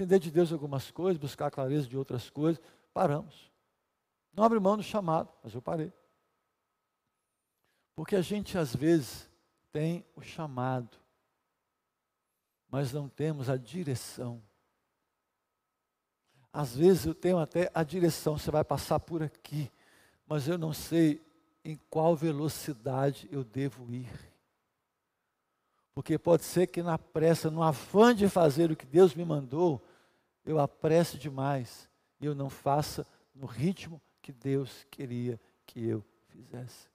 entender 0.00 0.20
de 0.20 0.30
Deus 0.30 0.52
algumas 0.52 0.92
coisas, 0.92 1.20
buscar 1.20 1.50
clareza 1.50 1.88
de 1.88 1.96
outras 1.96 2.30
coisas, 2.30 2.62
paramos. 2.94 3.50
Não 4.32 4.44
abre 4.44 4.61
mão 4.61 4.76
do 4.76 4.82
chamado, 4.82 5.28
mas 5.42 5.52
eu 5.52 5.61
parei. 5.61 5.92
Porque 7.96 8.14
a 8.14 8.22
gente 8.22 8.56
às 8.56 8.76
vezes 8.76 9.28
tem 9.72 10.06
o 10.14 10.22
chamado, 10.22 10.96
mas 12.70 12.92
não 12.92 13.08
temos 13.08 13.50
a 13.50 13.56
direção. 13.56 14.40
Às 16.52 16.76
vezes 16.76 17.04
eu 17.04 17.14
tenho 17.14 17.38
até 17.40 17.68
a 17.74 17.82
direção, 17.82 18.38
você 18.38 18.52
vai 18.52 18.62
passar 18.62 19.00
por 19.00 19.20
aqui, 19.20 19.68
mas 20.28 20.46
eu 20.46 20.56
não 20.56 20.72
sei 20.72 21.20
em 21.64 21.74
qual 21.90 22.14
velocidade 22.14 23.28
eu 23.32 23.42
devo 23.42 23.92
ir. 23.92 24.08
Porque 25.92 26.16
pode 26.16 26.44
ser 26.44 26.68
que 26.68 26.84
na 26.84 26.96
pressa, 26.96 27.50
no 27.50 27.64
afã 27.64 28.14
de 28.14 28.28
fazer 28.28 28.70
o 28.70 28.76
que 28.76 28.87
Deus 28.87 29.12
me 29.12 29.24
mandou, 29.24 29.82
eu 30.48 30.58
apresse 30.58 31.18
demais 31.18 31.90
e 32.18 32.24
eu 32.24 32.34
não 32.34 32.48
faça 32.48 33.06
no 33.34 33.44
ritmo 33.44 34.00
que 34.22 34.32
Deus 34.32 34.87
queria 34.90 35.38
que 35.66 35.87
eu 35.87 36.02
fizesse. 36.28 36.88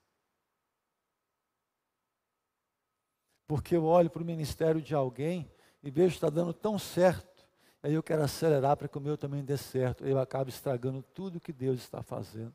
Porque 3.46 3.76
eu 3.76 3.84
olho 3.84 4.10
para 4.10 4.22
o 4.22 4.26
ministério 4.26 4.82
de 4.82 4.92
alguém 4.92 5.48
e 5.84 5.88
vejo 5.88 6.16
está 6.16 6.28
dando 6.28 6.52
tão 6.52 6.80
certo, 6.80 7.46
aí 7.80 7.94
eu 7.94 8.02
quero 8.02 8.24
acelerar 8.24 8.76
para 8.76 8.88
que 8.88 8.98
o 8.98 9.00
meu 9.00 9.16
também 9.16 9.44
dê 9.44 9.56
certo, 9.56 10.04
eu 10.04 10.18
acabo 10.18 10.50
estragando 10.50 11.00
tudo 11.00 11.40
que 11.40 11.52
Deus 11.52 11.78
está 11.78 12.02
fazendo. 12.02 12.54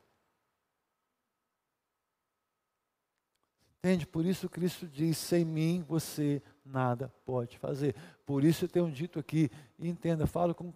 Entende? 3.78 4.06
Por 4.06 4.26
isso 4.26 4.50
Cristo 4.50 4.86
diz: 4.86 5.18
sem 5.18 5.46
mim 5.46 5.82
você 5.88 6.44
nada 6.66 7.08
pode 7.24 7.58
fazer. 7.58 7.96
Por 8.26 8.44
isso 8.44 8.66
eu 8.66 8.70
tenho 8.70 8.92
dito 8.92 9.18
aqui, 9.18 9.50
entenda, 9.80 10.28
falo 10.28 10.54
com 10.54 10.74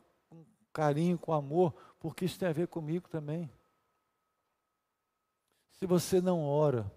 carinho, 0.73 1.17
com 1.17 1.31
amor, 1.31 1.73
porque 1.99 2.25
isso 2.25 2.39
tem 2.39 2.49
a 2.49 2.53
ver 2.53 2.67
comigo 2.67 3.07
também. 3.07 3.49
Se 5.71 5.85
você 5.85 6.19
não 6.19 6.43
ora, 6.43 6.91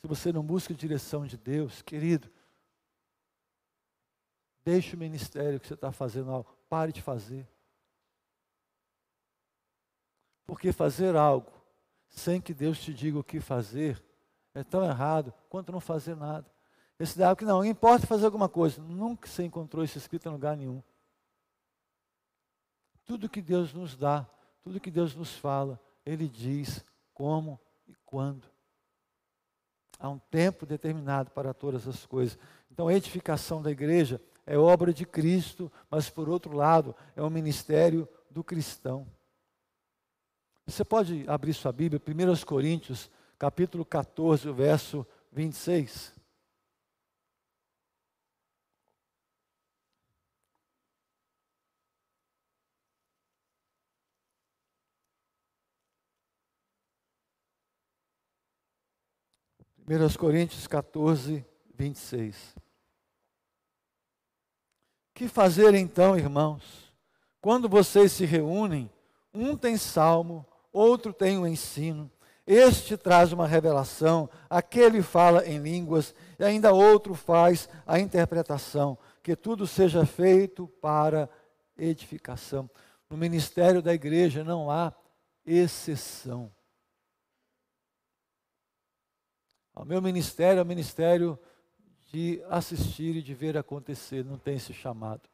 se 0.00 0.06
você 0.06 0.32
não 0.32 0.42
busca 0.42 0.74
a 0.74 0.76
direção 0.76 1.26
de 1.26 1.36
Deus, 1.36 1.80
querido, 1.82 2.30
deixe 4.64 4.94
o 4.94 4.98
ministério 4.98 5.58
que 5.58 5.66
você 5.68 5.74
está 5.74 5.92
fazendo 5.92 6.30
algo, 6.30 6.54
pare 6.68 6.92
de 6.92 7.00
fazer. 7.00 7.48
Porque 10.46 10.72
fazer 10.72 11.14
algo 11.16 11.52
sem 12.08 12.40
que 12.40 12.54
Deus 12.54 12.80
te 12.80 12.92
diga 12.92 13.18
o 13.18 13.24
que 13.24 13.40
fazer 13.40 14.02
é 14.54 14.64
tão 14.64 14.84
errado 14.84 15.32
quanto 15.48 15.70
não 15.70 15.80
fazer 15.80 16.16
nada. 16.16 16.46
Esse 16.98 17.16
da 17.16 17.34
que 17.36 17.44
não, 17.44 17.64
importa 17.64 18.06
fazer 18.06 18.24
alguma 18.24 18.48
coisa. 18.48 18.82
Nunca 18.82 19.28
você 19.28 19.44
encontrou 19.44 19.84
isso 19.84 19.98
escrito 19.98 20.28
em 20.28 20.32
lugar 20.32 20.56
nenhum. 20.56 20.82
Tudo 23.08 23.26
que 23.26 23.40
Deus 23.40 23.72
nos 23.72 23.96
dá, 23.96 24.28
tudo 24.62 24.78
que 24.78 24.90
Deus 24.90 25.16
nos 25.16 25.34
fala, 25.34 25.80
Ele 26.04 26.28
diz 26.28 26.84
como 27.14 27.58
e 27.86 27.94
quando. 28.04 28.46
Há 29.98 30.10
um 30.10 30.18
tempo 30.18 30.66
determinado 30.66 31.30
para 31.30 31.54
todas 31.54 31.88
as 31.88 32.04
coisas. 32.04 32.38
Então, 32.70 32.86
a 32.86 32.92
edificação 32.92 33.62
da 33.62 33.70
igreja 33.70 34.20
é 34.44 34.58
obra 34.58 34.92
de 34.92 35.06
Cristo, 35.06 35.72
mas 35.90 36.10
por 36.10 36.28
outro 36.28 36.54
lado, 36.54 36.94
é 37.16 37.22
um 37.22 37.30
ministério 37.30 38.06
do 38.30 38.44
cristão. 38.44 39.06
Você 40.66 40.84
pode 40.84 41.24
abrir 41.26 41.54
sua 41.54 41.72
Bíblia, 41.72 42.00
1 42.06 42.44
Coríntios, 42.44 43.10
capítulo 43.38 43.86
14, 43.86 44.52
verso 44.52 45.06
26. 45.32 46.17
Primeiras 59.88 60.18
Coríntios 60.18 60.66
14, 60.66 61.42
26. 61.74 62.54
Que 65.14 65.26
fazer 65.26 65.72
então, 65.72 66.14
irmãos? 66.14 66.92
Quando 67.40 67.70
vocês 67.70 68.12
se 68.12 68.26
reúnem, 68.26 68.90
um 69.32 69.56
tem 69.56 69.78
salmo, 69.78 70.44
outro 70.70 71.10
tem 71.10 71.38
o 71.38 71.40
um 71.40 71.46
ensino, 71.46 72.12
este 72.46 72.98
traz 72.98 73.32
uma 73.32 73.46
revelação, 73.46 74.28
aquele 74.50 75.00
fala 75.00 75.48
em 75.48 75.56
línguas, 75.56 76.14
e 76.38 76.44
ainda 76.44 76.70
outro 76.70 77.14
faz 77.14 77.66
a 77.86 77.98
interpretação, 77.98 78.98
que 79.22 79.34
tudo 79.34 79.66
seja 79.66 80.04
feito 80.04 80.68
para 80.82 81.30
edificação. 81.78 82.68
No 83.08 83.16
ministério 83.16 83.80
da 83.80 83.94
igreja 83.94 84.44
não 84.44 84.70
há 84.70 84.92
exceção. 85.46 86.52
O 89.78 89.84
meu 89.84 90.02
ministério 90.02 90.58
é 90.58 90.62
o 90.62 90.66
ministério 90.66 91.38
de 92.10 92.42
assistir 92.48 93.16
e 93.16 93.22
de 93.22 93.32
ver 93.34 93.56
acontecer, 93.56 94.24
não 94.24 94.38
tem 94.38 94.56
esse 94.56 94.74
chamado. 94.74 95.28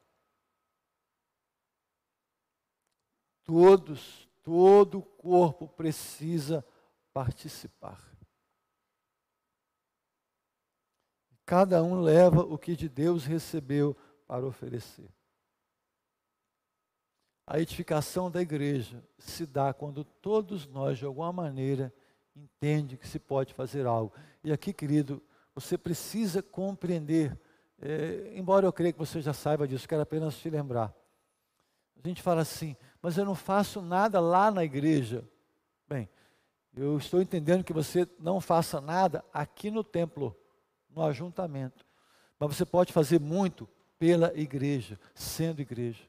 Todos, 3.43 4.29
todo 4.43 4.99
o 4.99 5.03
corpo 5.03 5.67
precisa 5.67 6.65
participar. 7.13 7.99
Cada 11.45 11.83
um 11.83 11.99
leva 11.99 12.41
o 12.41 12.57
que 12.57 12.75
de 12.75 12.89
Deus 12.89 13.25
recebeu 13.25 13.95
para 14.27 14.45
oferecer. 14.45 15.09
A 17.47 17.59
edificação 17.59 18.29
da 18.29 18.41
igreja 18.41 19.03
se 19.17 19.45
dá 19.45 19.73
quando 19.73 20.03
todos 20.03 20.65
nós, 20.65 20.97
de 20.97 21.05
alguma 21.05 21.31
maneira, 21.31 21.93
entendem 22.35 22.97
que 22.97 23.07
se 23.07 23.19
pode 23.19 23.53
fazer 23.53 23.85
algo. 23.85 24.13
E 24.43 24.51
aqui, 24.51 24.73
querido, 24.73 25.23
você 25.53 25.77
precisa 25.77 26.43
compreender, 26.43 27.39
é, 27.81 28.33
embora 28.35 28.65
eu 28.65 28.73
creia 28.73 28.91
que 28.91 28.99
você 28.99 29.21
já 29.21 29.33
saiba 29.33 29.67
disso, 29.67 29.87
quero 29.87 30.01
apenas 30.01 30.37
te 30.37 30.49
lembrar. 30.49 30.93
A 32.03 32.07
gente 32.07 32.21
fala 32.21 32.41
assim, 32.41 32.75
mas 33.01 33.17
eu 33.17 33.25
não 33.25 33.35
faço 33.35 33.81
nada 33.81 34.19
lá 34.19 34.51
na 34.51 34.63
igreja. 34.63 35.27
Bem, 35.87 36.09
eu 36.75 36.97
estou 36.97 37.21
entendendo 37.21 37.63
que 37.63 37.73
você 37.73 38.07
não 38.19 38.41
faça 38.41 38.81
nada 38.81 39.23
aqui 39.33 39.71
no 39.71 39.83
templo, 39.83 40.37
no 40.89 41.01
ajuntamento. 41.03 41.85
Mas 42.37 42.55
você 42.55 42.65
pode 42.65 42.91
fazer 42.91 43.19
muito 43.19 43.67
pela 43.97 44.37
igreja, 44.37 44.99
sendo 45.13 45.61
igreja. 45.61 46.03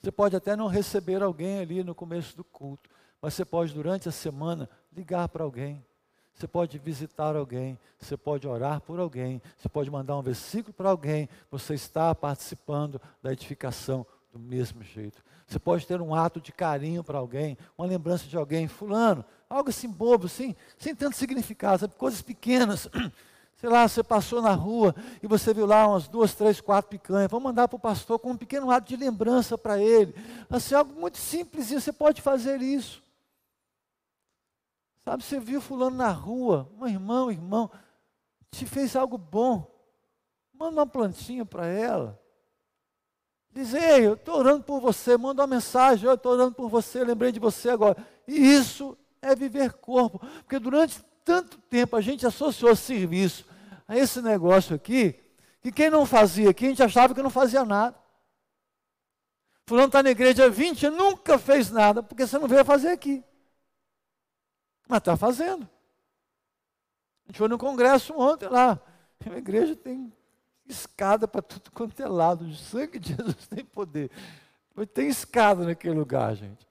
Você 0.00 0.10
pode 0.10 0.34
até 0.34 0.56
não 0.56 0.66
receber 0.66 1.22
alguém 1.22 1.60
ali 1.60 1.84
no 1.84 1.94
começo 1.94 2.36
do 2.36 2.42
culto, 2.42 2.90
mas 3.22 3.34
você 3.34 3.44
pode, 3.44 3.72
durante 3.72 4.08
a 4.08 4.12
semana, 4.12 4.68
ligar 4.92 5.28
para 5.28 5.44
alguém. 5.44 5.82
Você 6.34 6.48
pode 6.48 6.76
visitar 6.78 7.36
alguém, 7.36 7.78
você 7.98 8.16
pode 8.16 8.48
orar 8.48 8.80
por 8.80 8.98
alguém, 8.98 9.40
você 9.56 9.68
pode 9.68 9.90
mandar 9.90 10.16
um 10.16 10.22
versículo 10.22 10.72
para 10.72 10.90
alguém, 10.90 11.28
você 11.50 11.74
está 11.74 12.12
participando 12.14 13.00
da 13.22 13.32
edificação 13.32 14.04
do 14.32 14.38
mesmo 14.38 14.82
jeito. 14.82 15.22
Você 15.46 15.58
pode 15.58 15.86
ter 15.86 16.00
um 16.00 16.14
ato 16.14 16.40
de 16.40 16.50
carinho 16.50 17.04
para 17.04 17.18
alguém, 17.18 17.56
uma 17.76 17.86
lembrança 17.86 18.26
de 18.26 18.36
alguém, 18.36 18.66
fulano, 18.66 19.24
algo 19.48 19.68
assim 19.68 19.88
bobo, 19.88 20.26
assim, 20.26 20.56
sem 20.78 20.94
tanto 20.94 21.16
significado, 21.16 21.80
sabe? 21.80 21.94
coisas 21.94 22.22
pequenas. 22.22 22.88
Sei 23.58 23.70
lá, 23.70 23.86
você 23.86 24.02
passou 24.02 24.42
na 24.42 24.54
rua 24.54 24.92
e 25.22 25.26
você 25.28 25.54
viu 25.54 25.66
lá 25.66 25.86
umas 25.86 26.08
duas, 26.08 26.34
três, 26.34 26.60
quatro 26.60 26.90
picanhas. 26.90 27.30
Vamos 27.30 27.44
mandar 27.44 27.68
para 27.68 27.76
o 27.76 27.78
pastor 27.78 28.18
com 28.18 28.32
um 28.32 28.36
pequeno 28.36 28.68
ato 28.72 28.88
de 28.88 28.96
lembrança 28.96 29.56
para 29.56 29.80
ele. 29.80 30.12
Assim, 30.50 30.74
algo 30.74 30.98
muito 30.98 31.18
simples, 31.18 31.70
você 31.70 31.92
pode 31.92 32.20
fazer 32.20 32.60
isso. 32.60 33.00
Sabe, 35.04 35.24
você 35.24 35.40
viu 35.40 35.60
fulano 35.60 35.96
na 35.96 36.10
rua, 36.10 36.70
um 36.78 36.86
irmão, 36.86 37.30
irmão, 37.30 37.70
te 38.50 38.64
fez 38.66 38.94
algo 38.94 39.18
bom. 39.18 39.68
Manda 40.52 40.80
uma 40.80 40.86
plantinha 40.86 41.44
para 41.44 41.66
ela. 41.66 42.20
Diz, 43.50 43.74
ei, 43.74 44.06
eu 44.06 44.14
estou 44.14 44.38
orando 44.38 44.62
por 44.64 44.80
você, 44.80 45.16
manda 45.16 45.42
uma 45.42 45.48
mensagem, 45.48 46.06
eu 46.06 46.14
estou 46.14 46.32
orando 46.32 46.54
por 46.54 46.68
você, 46.68 47.04
lembrei 47.04 47.32
de 47.32 47.40
você 47.40 47.68
agora. 47.68 47.96
E 48.26 48.34
isso 48.34 48.96
é 49.20 49.34
viver 49.34 49.74
corpo. 49.74 50.20
Porque 50.38 50.58
durante 50.58 51.04
tanto 51.24 51.58
tempo 51.58 51.96
a 51.96 52.00
gente 52.00 52.26
associou 52.26 52.74
serviço 52.76 53.44
a 53.86 53.96
esse 53.96 54.22
negócio 54.22 54.74
aqui, 54.74 55.18
que 55.60 55.72
quem 55.72 55.90
não 55.90 56.06
fazia 56.06 56.50
aqui, 56.50 56.66
a 56.66 56.68
gente 56.68 56.82
achava 56.82 57.14
que 57.14 57.22
não 57.22 57.30
fazia 57.30 57.64
nada. 57.64 57.96
Fulano 59.66 59.88
está 59.88 60.02
na 60.02 60.10
igreja 60.10 60.46
há 60.46 60.48
20 60.48 60.86
anos, 60.86 60.98
nunca 60.98 61.38
fez 61.38 61.70
nada, 61.70 62.02
porque 62.02 62.26
você 62.26 62.38
não 62.38 62.48
veio 62.48 62.64
fazer 62.64 62.88
aqui. 62.88 63.22
Mas 64.92 64.98
está 64.98 65.16
fazendo. 65.16 65.62
A 67.24 67.28
gente 67.28 67.38
foi 67.38 67.48
no 67.48 67.56
congresso 67.56 68.12
ontem 68.12 68.46
lá. 68.46 68.78
A 69.24 69.38
igreja 69.38 69.74
tem 69.74 70.12
escada 70.66 71.26
para 71.26 71.40
tudo 71.40 71.70
quanto 71.70 71.98
é 72.02 72.06
lado. 72.06 72.44
O 72.44 72.54
sangue 72.54 72.98
de 72.98 73.16
Jesus 73.16 73.46
tem 73.48 73.64
poder. 73.64 74.10
Mas 74.74 74.86
tem 74.88 75.08
escada 75.08 75.64
naquele 75.64 75.94
lugar, 75.94 76.34
gente. 76.34 76.68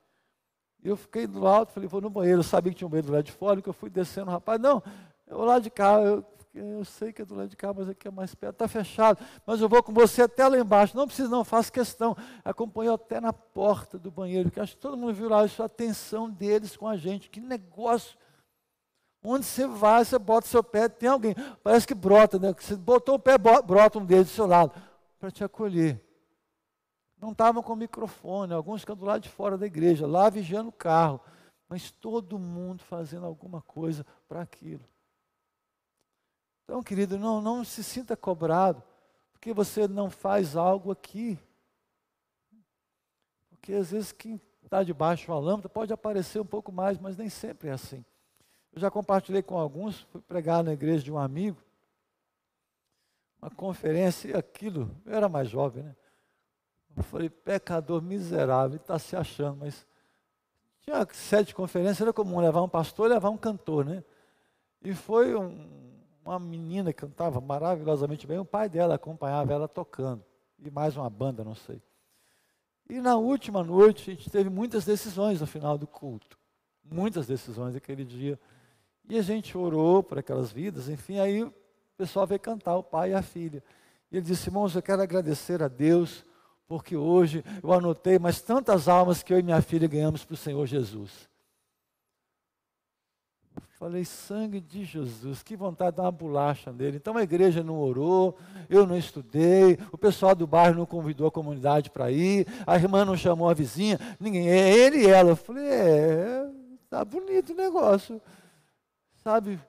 Eu 0.84 0.96
fiquei 0.96 1.26
do 1.26 1.48
alto, 1.48 1.74
falei, 1.74 1.90
vou 1.90 2.00
no 2.00 2.12
banheiro. 2.12 2.42
Eu 2.42 2.44
sabia 2.44 2.72
que 2.72 2.78
tinha 2.78 2.88
um 2.88 2.92
banheiro 2.92 3.12
lado 3.12 3.24
de 3.24 3.32
fora, 3.32 3.60
que 3.60 3.70
eu 3.70 3.74
fui 3.74 3.90
descendo. 3.90 4.30
Rapaz, 4.30 4.62
não, 4.62 4.84
eu 5.26 5.38
vou 5.38 5.46
lá 5.48 5.58
de 5.58 5.72
cá. 5.72 6.00
Eu, 6.00 6.24
eu 6.54 6.84
sei 6.84 7.14
que 7.14 7.22
é 7.22 7.26
do 7.26 7.36
lado 7.36 7.50
de 7.50 7.56
cá, 7.56 7.74
mas 7.74 7.88
aqui 7.88 8.08
é 8.08 8.12
mais 8.12 8.36
perto. 8.36 8.56
Está 8.56 8.68
fechado. 8.68 9.24
Mas 9.46 9.62
eu 9.62 9.70
vou 9.70 9.82
com 9.82 9.94
você 9.94 10.24
até 10.24 10.48
lá 10.48 10.58
embaixo. 10.58 10.98
Não 10.98 11.08
precisa, 11.08 11.30
não, 11.30 11.44
faço 11.44 11.72
questão. 11.72 12.16
Acompanhou 12.44 12.96
até 12.96 13.22
na 13.22 13.32
porta 13.32 13.98
do 13.98 14.12
banheiro, 14.12 14.52
que 14.52 14.60
acho 14.60 14.76
que 14.76 14.82
todo 14.82 14.98
mundo 14.98 15.14
viu 15.14 15.30
lá 15.30 15.46
isso, 15.46 15.64
a 15.64 15.66
atenção 15.66 16.30
deles 16.30 16.76
com 16.76 16.88
a 16.88 16.98
gente. 16.98 17.30
Que 17.30 17.40
negócio 17.40 18.18
Onde 19.24 19.46
você 19.46 19.68
vai, 19.68 20.04
você 20.04 20.18
bota 20.18 20.48
seu 20.48 20.64
pé, 20.64 20.90
tem 20.90 21.08
alguém, 21.08 21.36
parece 21.64 21.86
que 21.86 21.94
brota, 21.94 22.40
né? 22.40 22.54
Você 22.58 22.76
botou 22.76 23.16
o 23.16 23.20
pé, 23.20 23.38
brota 23.38 24.00
um 24.00 24.06
dedo 24.06 24.24
do 24.24 24.30
seu 24.30 24.48
lado, 24.48 24.74
para 25.20 25.30
te 25.30 25.44
acolher. 25.44 26.04
Não 27.20 27.32
estavam 27.32 27.62
com 27.62 27.76
microfone, 27.76 28.52
alguns 28.52 28.82
ficam 28.82 28.96
do 28.96 29.06
lado 29.06 29.22
de 29.22 29.30
fora 29.30 29.60
da 29.60 29.68
igreja, 29.68 30.08
lá 30.08 30.28
vigiando 30.28 30.70
o 30.70 30.74
carro, 30.74 31.22
mas 31.70 31.92
todo 31.92 32.40
mundo 32.40 32.82
fazendo 32.84 33.28
alguma 33.28 33.62
coisa 33.62 34.04
para 34.28 34.42
aquilo. 34.42 34.84
Então, 36.72 36.82
querido, 36.82 37.20
não, 37.20 37.42
não 37.42 37.66
se 37.66 37.84
sinta 37.84 38.16
cobrado, 38.16 38.82
porque 39.34 39.54
você 39.54 39.90
não 39.90 40.10
faz 40.10 40.56
algo 40.56 40.90
aqui. 40.90 41.38
Porque 43.50 43.74
às 43.74 43.92
vezes 43.92 44.14
quem 44.14 44.40
está 44.64 44.82
debaixo 44.82 45.26
de 45.26 45.32
uma 45.32 45.38
lâmpada 45.38 45.68
pode 45.68 45.92
aparecer 45.92 46.40
um 46.40 46.46
pouco 46.46 46.72
mais, 46.72 46.98
mas 46.98 47.18
nem 47.18 47.28
sempre 47.28 47.68
é 47.68 47.74
assim. 47.74 48.06
Eu 48.72 48.80
já 48.80 48.90
compartilhei 48.90 49.44
com 49.44 49.58
alguns, 49.58 50.00
fui 50.14 50.22
pregar 50.22 50.64
na 50.64 50.72
igreja 50.72 51.04
de 51.04 51.12
um 51.12 51.18
amigo, 51.18 51.62
uma 53.42 53.52
conferência, 53.52 54.30
e 54.30 54.34
aquilo, 54.34 54.90
eu 55.06 55.14
era 55.14 55.28
mais 55.28 55.50
jovem, 55.50 55.84
né? 55.84 55.94
Eu 56.96 57.04
falei, 57.04 57.30
pecador 57.30 58.02
miserável, 58.02 58.78
está 58.78 58.98
se 58.98 59.14
achando, 59.14 59.58
mas 59.58 59.86
tinha 60.80 61.06
sete 61.12 61.54
conferências, 61.54 62.00
era 62.00 62.14
comum 62.14 62.40
levar 62.40 62.62
um 62.62 62.70
pastor 62.70 63.08
e 63.08 63.14
levar 63.14 63.30
um 63.30 63.38
cantor, 63.38 63.84
né? 63.84 64.06
E 64.82 64.96
foi 64.96 65.36
um, 65.36 65.81
uma 66.24 66.40
menina 66.40 66.94
que 66.94 67.02
cantava 67.02 67.42
maravilhosamente 67.42 68.28
bem, 68.28 68.40
o 68.40 68.46
pai 68.46 68.70
dela 68.70 68.96
acompanhava 68.96 69.54
ela 69.54 69.68
tocando, 69.68 70.24
e 70.60 70.70
mais 70.70 70.96
uma 70.96 71.10
banda, 71.10 71.44
não 71.44 71.56
sei. 71.56 71.82
E 72.90 73.00
na 73.00 73.16
última 73.16 73.64
noite, 73.64 74.12
a 74.12 74.14
gente 74.14 74.30
teve 74.30 74.50
muitas 74.50 74.84
decisões 74.86 75.40
no 75.40 75.48
final 75.48 75.78
do 75.78 75.88
culto. 75.88 76.38
Muitas 76.84 77.26
decisões 77.26 77.76
aquele 77.76 78.04
dia. 78.04 78.38
E 79.08 79.18
a 79.18 79.22
gente 79.22 79.58
orou 79.58 80.04
por 80.04 80.20
aquelas 80.20 80.52
vidas, 80.52 80.90
enfim, 80.90 81.18
aí 81.18 81.42
o 81.42 81.54
pessoal 81.98 82.28
veio 82.28 82.40
cantar, 82.40 82.76
o 82.76 82.84
pai 82.84 83.12
e 83.12 83.14
a 83.14 83.22
filha. 83.22 83.64
E 84.12 84.18
ele 84.18 84.26
disse, 84.26 84.50
irmãos, 84.50 84.76
eu 84.76 84.82
quero 84.82 85.02
agradecer 85.02 85.64
a 85.64 85.70
Deus, 85.70 86.26
porque 86.68 86.98
hoje 86.98 87.44
eu 87.64 87.72
anotei 87.72 88.20
mais 88.20 88.42
tantas 88.42 88.90
almas 88.90 89.24
que 89.24 89.34
eu 89.34 89.40
e 89.40 89.44
minha 89.44 89.62
filha 89.62 89.88
ganhamos 89.88 90.26
para 90.26 90.34
o 90.34 90.38
Senhor 90.38 90.66
Jesus. 90.66 91.31
Falei, 93.82 94.06
sangue 94.06 94.62
de 94.62 94.86
Jesus, 94.86 95.42
que 95.42 95.56
vontade 95.56 95.94
de 95.94 95.98
dar 95.98 96.04
uma 96.04 96.12
bolacha 96.12 96.72
nele. 96.72 96.98
Então 96.98 97.18
a 97.18 97.24
igreja 97.24 97.64
não 97.64 97.80
orou, 97.80 98.38
eu 98.70 98.86
não 98.86 98.96
estudei, 98.96 99.76
o 99.92 99.98
pessoal 99.98 100.36
do 100.36 100.46
bairro 100.46 100.76
não 100.76 100.86
convidou 100.86 101.26
a 101.26 101.32
comunidade 101.32 101.90
para 101.90 102.12
ir, 102.12 102.46
a 102.68 102.76
irmã 102.76 103.04
não 103.04 103.18
chamou 103.18 103.50
a 103.50 103.56
vizinha, 103.56 104.00
ninguém, 104.20 104.48
é 104.48 104.70
ele 104.70 104.98
e 105.00 105.08
ela. 105.08 105.32
Eu 105.32 105.36
falei, 105.36 105.66
é, 105.66 106.48
tá 106.92 107.04
bonito 107.04 107.54
o 107.54 107.56
negócio. 107.56 108.22
Sabe, 109.24 109.60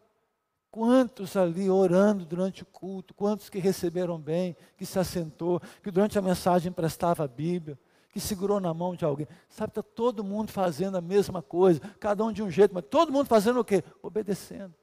quantos 0.70 1.34
ali 1.34 1.70
orando 1.70 2.26
durante 2.26 2.64
o 2.64 2.66
culto, 2.66 3.14
quantos 3.14 3.48
que 3.48 3.58
receberam 3.60 4.20
bem, 4.20 4.54
que 4.76 4.84
se 4.84 4.98
assentou, 4.98 5.58
que 5.82 5.90
durante 5.90 6.18
a 6.18 6.22
mensagem 6.22 6.70
prestava 6.70 7.24
a 7.24 7.28
Bíblia 7.28 7.78
que 8.12 8.20
segurou 8.20 8.60
na 8.60 8.72
mão 8.74 8.94
de 8.94 9.04
alguém. 9.06 9.26
Sabe, 9.48 9.70
está 9.70 9.82
todo 9.82 10.22
mundo 10.22 10.52
fazendo 10.52 10.98
a 10.98 11.00
mesma 11.00 11.40
coisa, 11.42 11.80
cada 11.98 12.22
um 12.22 12.30
de 12.30 12.42
um 12.42 12.50
jeito, 12.50 12.74
mas 12.74 12.84
todo 12.84 13.10
mundo 13.10 13.26
fazendo 13.26 13.58
o 13.58 13.64
quê? 13.64 13.82
Obedecendo. 14.02 14.74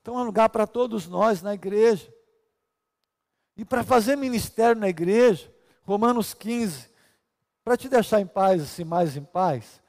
Então 0.00 0.16
é 0.16 0.22
um 0.22 0.24
lugar 0.24 0.48
para 0.48 0.66
todos 0.66 1.08
nós 1.08 1.42
na 1.42 1.54
igreja. 1.54 2.12
E 3.56 3.64
para 3.64 3.82
fazer 3.82 4.16
ministério 4.16 4.80
na 4.80 4.88
igreja, 4.88 5.52
Romanos 5.82 6.32
15, 6.32 6.88
para 7.64 7.76
te 7.76 7.88
deixar 7.88 8.20
em 8.20 8.26
paz, 8.26 8.62
assim, 8.62 8.84
mais 8.84 9.16
em 9.16 9.24
paz, 9.24 9.82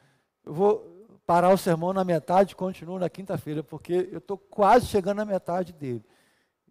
eu 0.44 0.54
vou 0.54 1.08
parar 1.28 1.54
o 1.54 1.58
sermão 1.58 1.94
na 1.94 2.04
metade 2.04 2.54
e 2.54 2.56
continuo 2.56 2.98
na 2.98 3.10
quinta-feira, 3.10 3.64
porque 3.64 4.10
eu 4.12 4.18
estou 4.18 4.38
quase 4.38 4.88
chegando 4.88 5.18
na 5.18 5.26
metade 5.26 5.72
dele. 5.72 6.04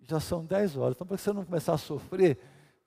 Já 0.03 0.19
são 0.19 0.45
10 0.45 0.77
horas. 0.77 0.97
Então, 0.97 1.07
para 1.07 1.17
você 1.17 1.33
não 1.33 1.45
começar 1.45 1.75
a 1.75 1.79
sofrer, 1.79 2.39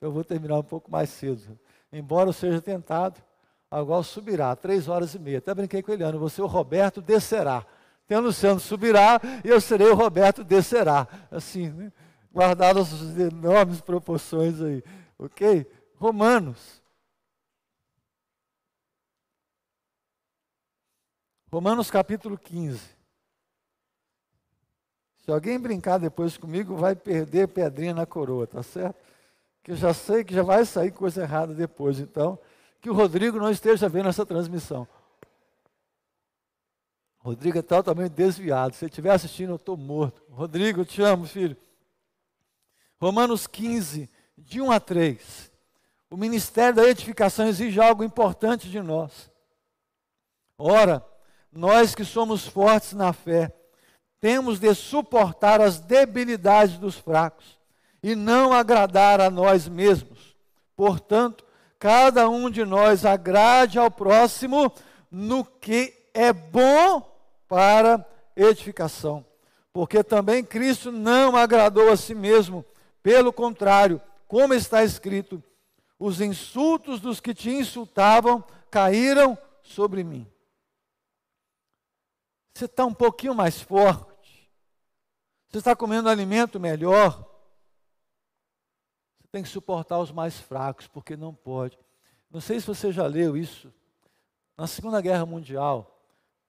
eu 0.02 0.12
vou 0.12 0.24
terminar 0.24 0.60
um 0.60 0.64
pouco 0.64 0.92
mais 0.92 1.10
cedo 1.10 1.58
embora 1.92 2.30
eu 2.30 2.34
seja 2.34 2.62
tentado, 2.62 3.22
agora 3.70 4.04
subirá, 4.04 4.56
três 4.56 4.88
horas 4.88 5.14
e 5.16 5.20
meia. 5.20 5.40
Até 5.40 5.54
brinquei 5.54 5.82
com 5.82 5.92
ele, 5.92 6.04
Eliano, 6.04 6.20
você 6.20 6.42
o 6.42 6.48
Roberto 6.48 7.02
descerá. 7.02 7.66
Tem 8.08 8.18
o 8.18 8.22
Luciano 8.22 8.60
subirá 8.60 9.20
e 9.44 9.50
eu 9.50 9.60
serei 9.60 9.88
o 9.88 9.96
Roberto 9.96 10.44
descerá. 10.44 11.08
Assim, 11.32 11.70
né? 11.70 11.92
guardadas 12.32 12.94
as 12.94 13.18
enormes 13.18 13.82
proporções 13.82 14.62
aí. 14.62 14.84
Ok? 15.18 15.66
Romanos. 15.96 16.84
Romanos 21.52 21.90
capítulo 21.90 22.38
15. 22.38 22.96
Se 25.24 25.32
alguém 25.32 25.60
brincar 25.60 25.98
depois 25.98 26.38
comigo, 26.38 26.76
vai 26.76 26.96
perder 26.96 27.48
pedrinha 27.48 27.94
na 27.94 28.06
coroa, 28.06 28.46
tá 28.46 28.62
certo? 28.62 29.02
Que 29.66 29.72
eu 29.72 29.76
já 29.76 29.96
sei 29.96 30.24
que 30.24 30.32
já 30.32 30.44
vai 30.44 30.64
sair 30.64 30.92
coisa 30.92 31.24
errada 31.24 31.52
depois. 31.52 32.00
Então, 32.00 32.38
que 32.80 32.88
o 32.88 32.94
Rodrigo 32.94 33.40
não 33.40 33.50
esteja 33.50 33.90
vendo 33.90 34.08
essa 34.08 34.24
transmissão. 34.24 34.88
Rodrigo 37.18 37.58
é 37.58 37.64
totalmente 37.64 38.12
desviado. 38.12 38.76
Se 38.76 38.86
ele 38.86 38.92
estiver 38.92 39.10
assistindo, 39.10 39.54
eu 39.54 39.56
estou 39.56 39.76
morto. 39.76 40.22
Rodrigo, 40.30 40.82
eu 40.82 40.86
te 40.86 41.02
amo, 41.02 41.26
filho. 41.26 41.58
Romanos 43.02 43.48
15, 43.48 44.08
de 44.38 44.62
1 44.62 44.72
a 44.72 44.80
3. 44.80 45.52
O 46.12 46.16
ministério 46.16 46.76
da 46.76 46.88
edificação 46.88 47.48
exige 47.48 47.82
algo 47.82 48.04
importante 48.04 48.70
de 48.70 48.80
nós. 48.80 49.32
Ora, 50.60 51.04
nós 51.52 51.96
que 51.96 52.06
somos 52.06 52.46
fortes 52.48 52.94
na 52.94 53.12
fé, 53.14 53.52
temos 54.20 54.60
de 54.60 54.76
suportar 54.76 55.60
as 55.60 55.80
debilidades 55.80 56.78
dos 56.78 57.00
fracos 57.00 57.58
e 58.06 58.14
não 58.14 58.54
agradar 58.54 59.20
a 59.20 59.32
nós 59.32 59.68
mesmos. 59.68 60.36
Portanto, 60.76 61.44
cada 61.80 62.30
um 62.30 62.52
de 62.52 62.64
nós 62.64 63.04
agrade 63.04 63.80
ao 63.80 63.90
próximo 63.90 64.72
no 65.10 65.44
que 65.44 65.92
é 66.14 66.32
bom 66.32 67.02
para 67.48 68.08
edificação. 68.36 69.26
Porque 69.74 70.04
também 70.04 70.44
Cristo 70.44 70.92
não 70.92 71.36
agradou 71.36 71.90
a 71.90 71.98
si 71.98 72.14
mesmo, 72.14 72.64
pelo 73.02 73.34
contrário, 73.34 74.00
como 74.28 74.54
está 74.54 74.84
escrito: 74.84 75.44
os 75.98 76.22
insultos 76.22 77.00
dos 77.00 77.20
que 77.20 77.34
te 77.34 77.50
insultavam 77.50 78.44
caíram 78.70 79.36
sobre 79.64 80.04
mim. 80.04 80.32
Você 82.54 82.66
está 82.66 82.86
um 82.86 82.94
pouquinho 82.94 83.34
mais 83.34 83.60
forte, 83.60 84.48
você 85.50 85.58
está 85.58 85.76
comendo 85.76 86.08
alimento 86.08 86.60
melhor, 86.60 87.35
tem 89.36 89.44
que 89.44 89.50
suportar 89.50 90.00
os 90.00 90.14
mais 90.14 90.40
fracos, 90.40 90.88
porque 90.88 91.18
não 91.18 91.34
pode. 91.34 91.78
Não 92.32 92.40
sei 92.40 92.58
se 92.58 92.66
você 92.66 92.90
já 92.90 93.06
leu 93.06 93.36
isso. 93.36 93.70
Na 94.56 94.66
Segunda 94.66 95.02
Guerra 95.02 95.26
Mundial, 95.26 96.00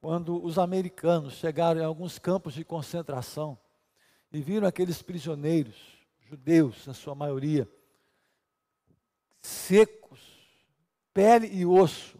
quando 0.00 0.40
os 0.40 0.56
americanos 0.56 1.32
chegaram 1.32 1.80
em 1.80 1.84
alguns 1.84 2.16
campos 2.16 2.54
de 2.54 2.64
concentração 2.64 3.58
e 4.32 4.40
viram 4.40 4.68
aqueles 4.68 5.02
prisioneiros, 5.02 5.74
judeus, 6.20 6.86
na 6.86 6.94
sua 6.94 7.12
maioria, 7.12 7.68
secos, 9.42 10.20
pele 11.12 11.48
e 11.48 11.66
osso, 11.66 12.16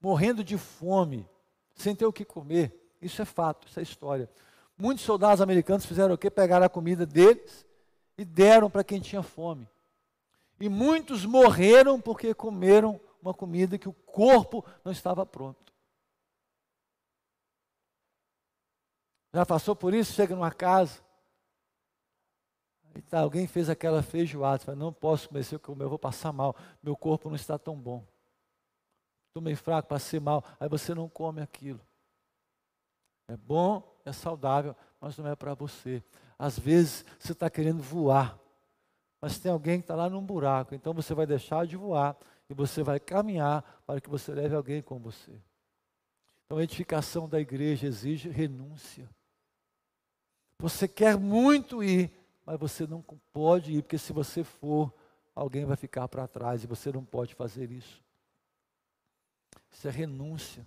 morrendo 0.00 0.44
de 0.44 0.56
fome, 0.56 1.28
sem 1.74 1.96
ter 1.96 2.06
o 2.06 2.12
que 2.12 2.24
comer. 2.24 2.94
Isso 3.02 3.20
é 3.20 3.24
fato, 3.24 3.66
isso 3.66 3.80
é 3.80 3.82
história. 3.82 4.30
Muitos 4.78 5.04
soldados 5.04 5.40
americanos 5.42 5.84
fizeram 5.84 6.14
o 6.14 6.18
quê? 6.18 6.30
Pegaram 6.30 6.64
a 6.64 6.68
comida 6.68 7.04
deles 7.04 7.66
e 8.16 8.24
deram 8.24 8.70
para 8.70 8.84
quem 8.84 9.00
tinha 9.00 9.20
fome. 9.20 9.68
E 10.60 10.68
muitos 10.68 11.24
morreram 11.24 11.98
porque 11.98 12.34
comeram 12.34 13.00
uma 13.22 13.32
comida 13.32 13.78
que 13.78 13.88
o 13.88 13.94
corpo 13.94 14.62
não 14.84 14.92
estava 14.92 15.24
pronto. 15.24 15.72
Já 19.32 19.46
passou 19.46 19.74
por 19.74 19.94
isso? 19.94 20.12
Chega 20.12 20.34
numa 20.34 20.52
casa. 20.52 21.02
E 22.94 23.00
tá, 23.00 23.20
alguém 23.20 23.46
fez 23.46 23.70
aquela 23.70 24.02
feijoada. 24.02 24.64
Fala, 24.64 24.76
não 24.76 24.92
posso 24.92 25.28
comer 25.28 25.58
comer, 25.58 25.84
eu 25.84 25.88
vou 25.88 25.98
passar 25.98 26.32
mal. 26.32 26.54
Meu 26.82 26.94
corpo 26.94 27.30
não 27.30 27.36
está 27.36 27.58
tão 27.58 27.74
bom. 27.74 28.04
Estou 29.28 29.42
meio 29.42 29.56
fraco, 29.56 29.88
passei 29.88 30.20
mal. 30.20 30.44
Aí 30.58 30.68
você 30.68 30.94
não 30.94 31.08
come 31.08 31.40
aquilo. 31.40 31.80
É 33.28 33.36
bom, 33.36 33.96
é 34.04 34.12
saudável, 34.12 34.74
mas 35.00 35.16
não 35.16 35.28
é 35.28 35.36
para 35.36 35.54
você. 35.54 36.02
Às 36.38 36.58
vezes 36.58 37.04
você 37.18 37.32
está 37.32 37.48
querendo 37.48 37.80
voar 37.80 38.38
mas 39.20 39.38
tem 39.38 39.52
alguém 39.52 39.78
que 39.78 39.84
está 39.84 39.94
lá 39.94 40.08
num 40.08 40.24
buraco. 40.24 40.74
Então 40.74 40.94
você 40.94 41.14
vai 41.14 41.26
deixar 41.26 41.66
de 41.66 41.76
voar 41.76 42.16
e 42.48 42.54
você 42.54 42.82
vai 42.82 42.98
caminhar 42.98 43.62
para 43.86 44.00
que 44.00 44.08
você 44.08 44.32
leve 44.32 44.54
alguém 44.54 44.80
com 44.80 44.98
você. 44.98 45.32
Então 46.46 46.58
a 46.58 46.62
edificação 46.62 47.28
da 47.28 47.40
igreja 47.40 47.86
exige 47.86 48.28
renúncia. 48.28 49.08
Você 50.58 50.88
quer 50.88 51.16
muito 51.18 51.82
ir, 51.82 52.10
mas 52.44 52.58
você 52.58 52.86
não 52.86 53.02
pode 53.32 53.72
ir, 53.72 53.82
porque 53.82 53.98
se 53.98 54.12
você 54.12 54.42
for, 54.42 54.92
alguém 55.34 55.64
vai 55.64 55.76
ficar 55.76 56.08
para 56.08 56.26
trás 56.26 56.64
e 56.64 56.66
você 56.66 56.90
não 56.92 57.04
pode 57.04 57.34
fazer 57.34 57.70
isso. 57.70 58.02
Isso 59.70 59.86
é 59.86 59.90
renúncia. 59.90 60.64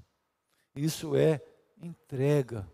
Isso 0.75 1.15
é 1.15 1.41
entrega 1.81 2.67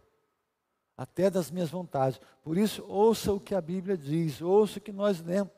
até 0.99 1.29
das 1.29 1.49
minhas 1.49 1.69
vontades. 1.69 2.19
Por 2.43 2.57
isso, 2.57 2.83
ouça 2.85 3.31
o 3.31 3.39
que 3.39 3.55
a 3.55 3.61
Bíblia 3.61 3.95
diz, 3.95 4.41
ouça 4.41 4.79
o 4.79 4.81
que 4.81 4.91
nós 4.91 5.21
lemos. 5.21 5.53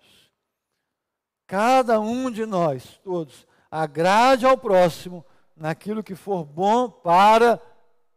Cada 1.48 2.00
um 2.00 2.30
de 2.30 2.46
nós, 2.46 3.00
todos, 3.04 3.48
agrade 3.72 4.46
ao 4.46 4.56
próximo 4.56 5.26
naquilo 5.58 6.04
que 6.04 6.14
for 6.14 6.46
bom 6.46 6.88
para 6.88 7.60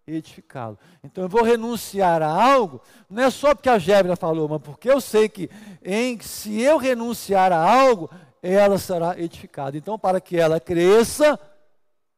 edificá-lo. 0.07 0.79
Então 1.03 1.25
eu 1.25 1.29
vou 1.31 1.43
renunciar 1.43 2.21
a 2.21 2.29
algo, 2.29 2.83
não 3.09 3.23
é 3.23 3.31
só 3.31 3.55
porque 3.55 3.71
a 3.71 3.79
Gébria 3.79 4.17
falou, 4.17 4.47
mas 4.47 4.61
porque 4.61 4.91
eu 4.91 5.01
sei 5.01 5.27
que 5.27 5.49
em 5.83 6.21
se 6.21 6.61
eu 6.61 6.77
renunciar 6.77 7.53
a 7.53 7.59
algo, 7.59 8.11
ela 8.43 8.77
será 8.77 9.19
edificada. 9.19 9.79
Então, 9.79 9.99
para 9.99 10.21
que 10.21 10.37
ela 10.37 10.61
cresça, 10.61 11.41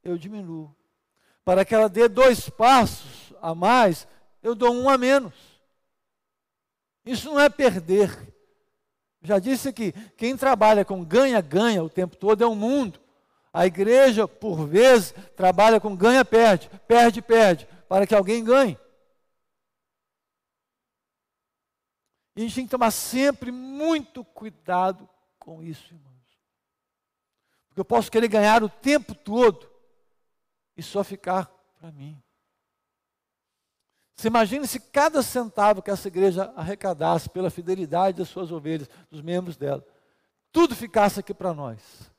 eu 0.02 0.18
diminuo. 0.18 0.74
Para 1.44 1.64
que 1.64 1.76
ela 1.76 1.88
dê 1.88 2.08
dois 2.08 2.50
passos 2.50 3.32
a 3.40 3.54
mais, 3.54 4.08
eu 4.46 4.54
dou 4.54 4.72
um 4.72 4.88
a 4.88 4.96
menos. 4.96 5.34
Isso 7.04 7.28
não 7.28 7.40
é 7.40 7.48
perder. 7.48 8.32
Já 9.20 9.40
disse 9.40 9.72
que 9.72 9.90
quem 10.16 10.36
trabalha 10.36 10.84
com 10.84 11.04
ganha-ganha 11.04 11.82
o 11.82 11.90
tempo 11.90 12.16
todo 12.16 12.44
é 12.44 12.46
o 12.46 12.54
mundo. 12.54 13.00
A 13.52 13.66
igreja, 13.66 14.28
por 14.28 14.64
vezes, 14.64 15.12
trabalha 15.34 15.80
com 15.80 15.96
ganha-perde, 15.96 16.70
perde-perde, 16.86 17.66
para 17.88 18.06
que 18.06 18.14
alguém 18.14 18.44
ganhe. 18.44 18.78
E 22.36 22.40
a 22.40 22.42
gente 22.44 22.54
tem 22.54 22.64
que 22.66 22.70
tomar 22.70 22.92
sempre 22.92 23.50
muito 23.50 24.24
cuidado 24.24 25.08
com 25.40 25.60
isso, 25.60 25.92
irmãos. 25.92 26.14
Porque 27.66 27.80
eu 27.80 27.84
posso 27.84 28.12
querer 28.12 28.28
ganhar 28.28 28.62
o 28.62 28.68
tempo 28.68 29.12
todo 29.12 29.68
e 30.76 30.82
só 30.84 31.02
ficar 31.02 31.46
para 31.80 31.90
mim. 31.90 32.22
Você 34.16 34.28
imagina 34.28 34.66
se 34.66 34.80
cada 34.80 35.22
centavo 35.22 35.82
que 35.82 35.90
essa 35.90 36.08
igreja 36.08 36.50
arrecadasse 36.56 37.28
pela 37.28 37.50
fidelidade 37.50 38.16
das 38.16 38.28
suas 38.28 38.50
ovelhas, 38.50 38.88
dos 39.10 39.20
membros 39.20 39.58
dela, 39.58 39.84
tudo 40.50 40.74
ficasse 40.74 41.20
aqui 41.20 41.34
para 41.34 41.52
nós. 41.52 42.10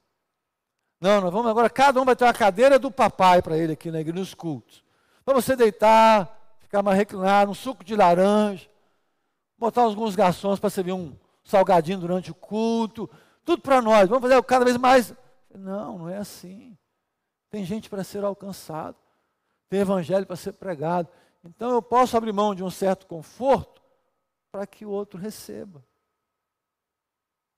Não, 1.02 1.22
nós 1.22 1.32
vamos 1.32 1.50
agora, 1.50 1.70
cada 1.70 2.00
um 2.00 2.06
vai 2.06 2.16
ter 2.16 2.24
uma 2.24 2.34
cadeira 2.34 2.78
do 2.78 2.92
papai 2.92 3.42
para 3.42 3.58
ele 3.58 3.74
aqui 3.74 3.90
na 3.90 4.00
igreja, 4.00 4.20
nos 4.20 4.34
cultos. 4.36 4.84
Para 5.26 5.34
você 5.34 5.56
deitar, 5.56 6.58
ficar 6.60 6.84
mais 6.84 6.98
reclinado, 6.98 7.50
um 7.50 7.56
suco 7.56 7.84
de 7.84 7.96
laranja, 7.96 8.70
botar 9.58 9.82
alguns 9.82 10.16
garçons 10.16 10.60
para 10.60 10.70
servir 10.70 10.92
um 10.92 11.16
salgadinho 11.44 12.00
durante 12.00 12.30
o 12.30 12.36
culto, 12.36 13.10
tudo 13.44 13.62
para 13.62 13.82
nós, 13.82 14.08
vamos 14.08 14.22
fazer 14.22 14.42
cada 14.44 14.66
vez 14.66 14.78
mais. 14.78 15.16
Não, 15.54 15.98
não 15.98 16.10
é 16.10 16.18
assim. 16.18 16.78
Tem 17.50 17.66
gente 17.66 17.90
para 17.90 18.04
ser 18.04 18.24
alcançado, 18.24 18.96
tem 19.68 19.80
evangelho 19.80 20.28
para 20.28 20.36
ser 20.36 20.54
pregado. 20.54 21.10
Então 21.48 21.72
eu 21.72 21.82
posso 21.82 22.18
abrir 22.18 22.34
mão 22.34 22.54
de 22.54 22.64
um 22.64 22.70
certo 22.70 23.08
conforto 23.08 23.82
para 24.52 24.68
que 24.68 24.86
o 24.86 24.90
outro 24.90 25.20
receba. 25.20 25.84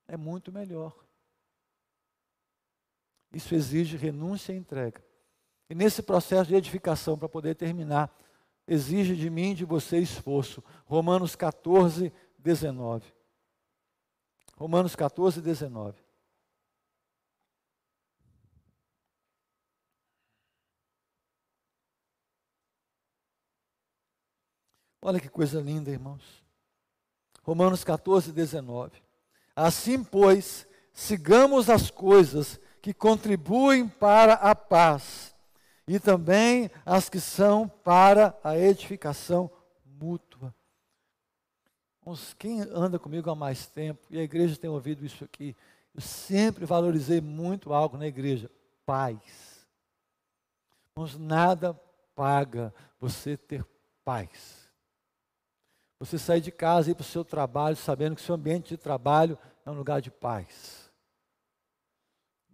É 0.08 0.16
muito 0.16 0.52
melhor. 0.52 0.96
Isso 3.32 3.54
exige 3.54 3.96
renúncia 3.98 4.54
e 4.54 4.58
entrega. 4.58 5.04
E 5.70 5.76
nesse 5.76 6.02
processo 6.02 6.50
de 6.50 6.56
edificação, 6.56 7.18
para 7.18 7.30
poder 7.30 7.56
terminar, 7.56 8.12
exige 8.68 9.16
de 9.16 9.30
mim 9.30 9.52
e 9.52 9.56
de 9.56 9.66
você 9.66 10.00
esforço. 10.00 10.64
Romanos 10.86 11.36
14, 11.36 12.12
19. 12.38 13.14
Romanos 14.58 14.96
14, 14.96 15.42
19. 15.42 16.09
Olha 25.02 25.20
que 25.20 25.30
coisa 25.30 25.62
linda, 25.62 25.90
irmãos. 25.90 26.44
Romanos 27.44 27.84
14, 27.84 28.32
19. 28.32 29.02
Assim, 29.56 30.04
pois, 30.04 30.68
sigamos 30.94 31.70
as 31.70 31.90
coisas 31.90 32.60
que 32.82 32.94
contribuem 32.94 33.88
para 33.88 34.34
a 34.34 34.54
paz 34.54 35.36
e 35.88 36.00
também 36.00 36.70
as 36.86 37.10
que 37.10 37.20
são 37.20 37.68
para 37.68 38.38
a 38.44 38.58
edificação 38.58 39.50
mútua. 39.84 40.54
quem 42.38 42.62
anda 42.62 43.00
comigo 43.00 43.30
há 43.30 43.36
mais 43.36 43.68
tempo, 43.68 44.06
e 44.10 44.20
a 44.20 44.24
igreja 44.24 44.56
tem 44.56 44.70
ouvido 44.70 45.06
isso 45.06 45.24
aqui, 45.24 45.56
eu 45.96 46.02
sempre 46.02 46.66
valorizei 46.66 47.20
muito 47.20 47.74
algo 47.74 47.98
na 47.98 48.08
igreja: 48.08 48.52
paz. 48.86 49.68
Irmãos, 50.92 51.18
nada 51.18 51.74
paga 52.14 52.74
você 53.00 53.36
ter 53.36 53.66
paz. 54.06 54.69
Você 56.00 56.18
sair 56.18 56.40
de 56.40 56.52
casa 56.52 56.90
e 56.90 56.92
ir 56.92 56.96
para 56.96 57.02
o 57.02 57.06
seu 57.06 57.26
trabalho 57.26 57.76
sabendo 57.76 58.16
que 58.16 58.22
seu 58.22 58.36
ambiente 58.36 58.70
de 58.70 58.78
trabalho 58.78 59.38
é 59.66 59.70
um 59.70 59.76
lugar 59.76 60.02
de 60.02 60.10
paz. 60.10 60.90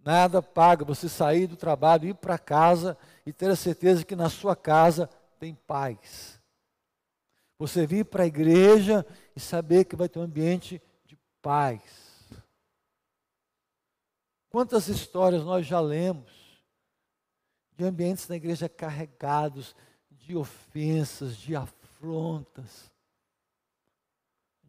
Nada 0.04 0.42
paga 0.42 0.84
você 0.84 1.08
sair 1.08 1.46
do 1.46 1.56
trabalho, 1.56 2.08
ir 2.08 2.14
para 2.14 2.38
casa 2.38 2.96
e 3.24 3.32
ter 3.32 3.50
a 3.50 3.56
certeza 3.56 4.04
que 4.04 4.14
na 4.14 4.28
sua 4.28 4.54
casa 4.54 5.08
tem 5.38 5.54
paz. 5.54 6.40
Você 7.58 7.86
vir 7.86 8.04
para 8.04 8.24
a 8.24 8.26
igreja 8.26 9.06
e 9.34 9.40
saber 9.40 9.84
que 9.84 9.96
vai 9.96 10.08
ter 10.08 10.18
um 10.18 10.22
ambiente 10.22 10.80
de 11.04 11.16
paz. 11.40 11.82
Quantas 14.50 14.88
histórias 14.88 15.44
nós 15.44 15.66
já 15.66 15.80
lemos 15.80 16.32
de 17.76 17.84
ambientes 17.84 18.28
na 18.28 18.36
igreja 18.36 18.68
carregados 18.68 19.74
de 20.10 20.36
ofensas, 20.36 21.36
de 21.36 21.54
afrontas, 21.54 22.90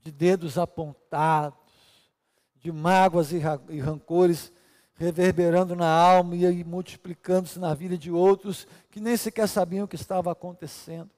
de 0.07 0.11
dedos 0.13 0.57
apontados, 0.57 1.59
de 2.55 2.71
mágoas 2.71 3.33
e 3.33 3.37
rancores 3.37 4.53
reverberando 4.93 5.75
na 5.75 5.89
alma 5.89 6.33
e 6.33 6.63
multiplicando-se 6.63 7.59
na 7.59 7.73
vida 7.73 7.97
de 7.97 8.09
outros 8.09 8.65
que 8.89 9.01
nem 9.01 9.17
sequer 9.17 9.49
sabiam 9.49 9.83
o 9.83 9.87
que 9.87 9.97
estava 9.97 10.31
acontecendo. 10.31 11.09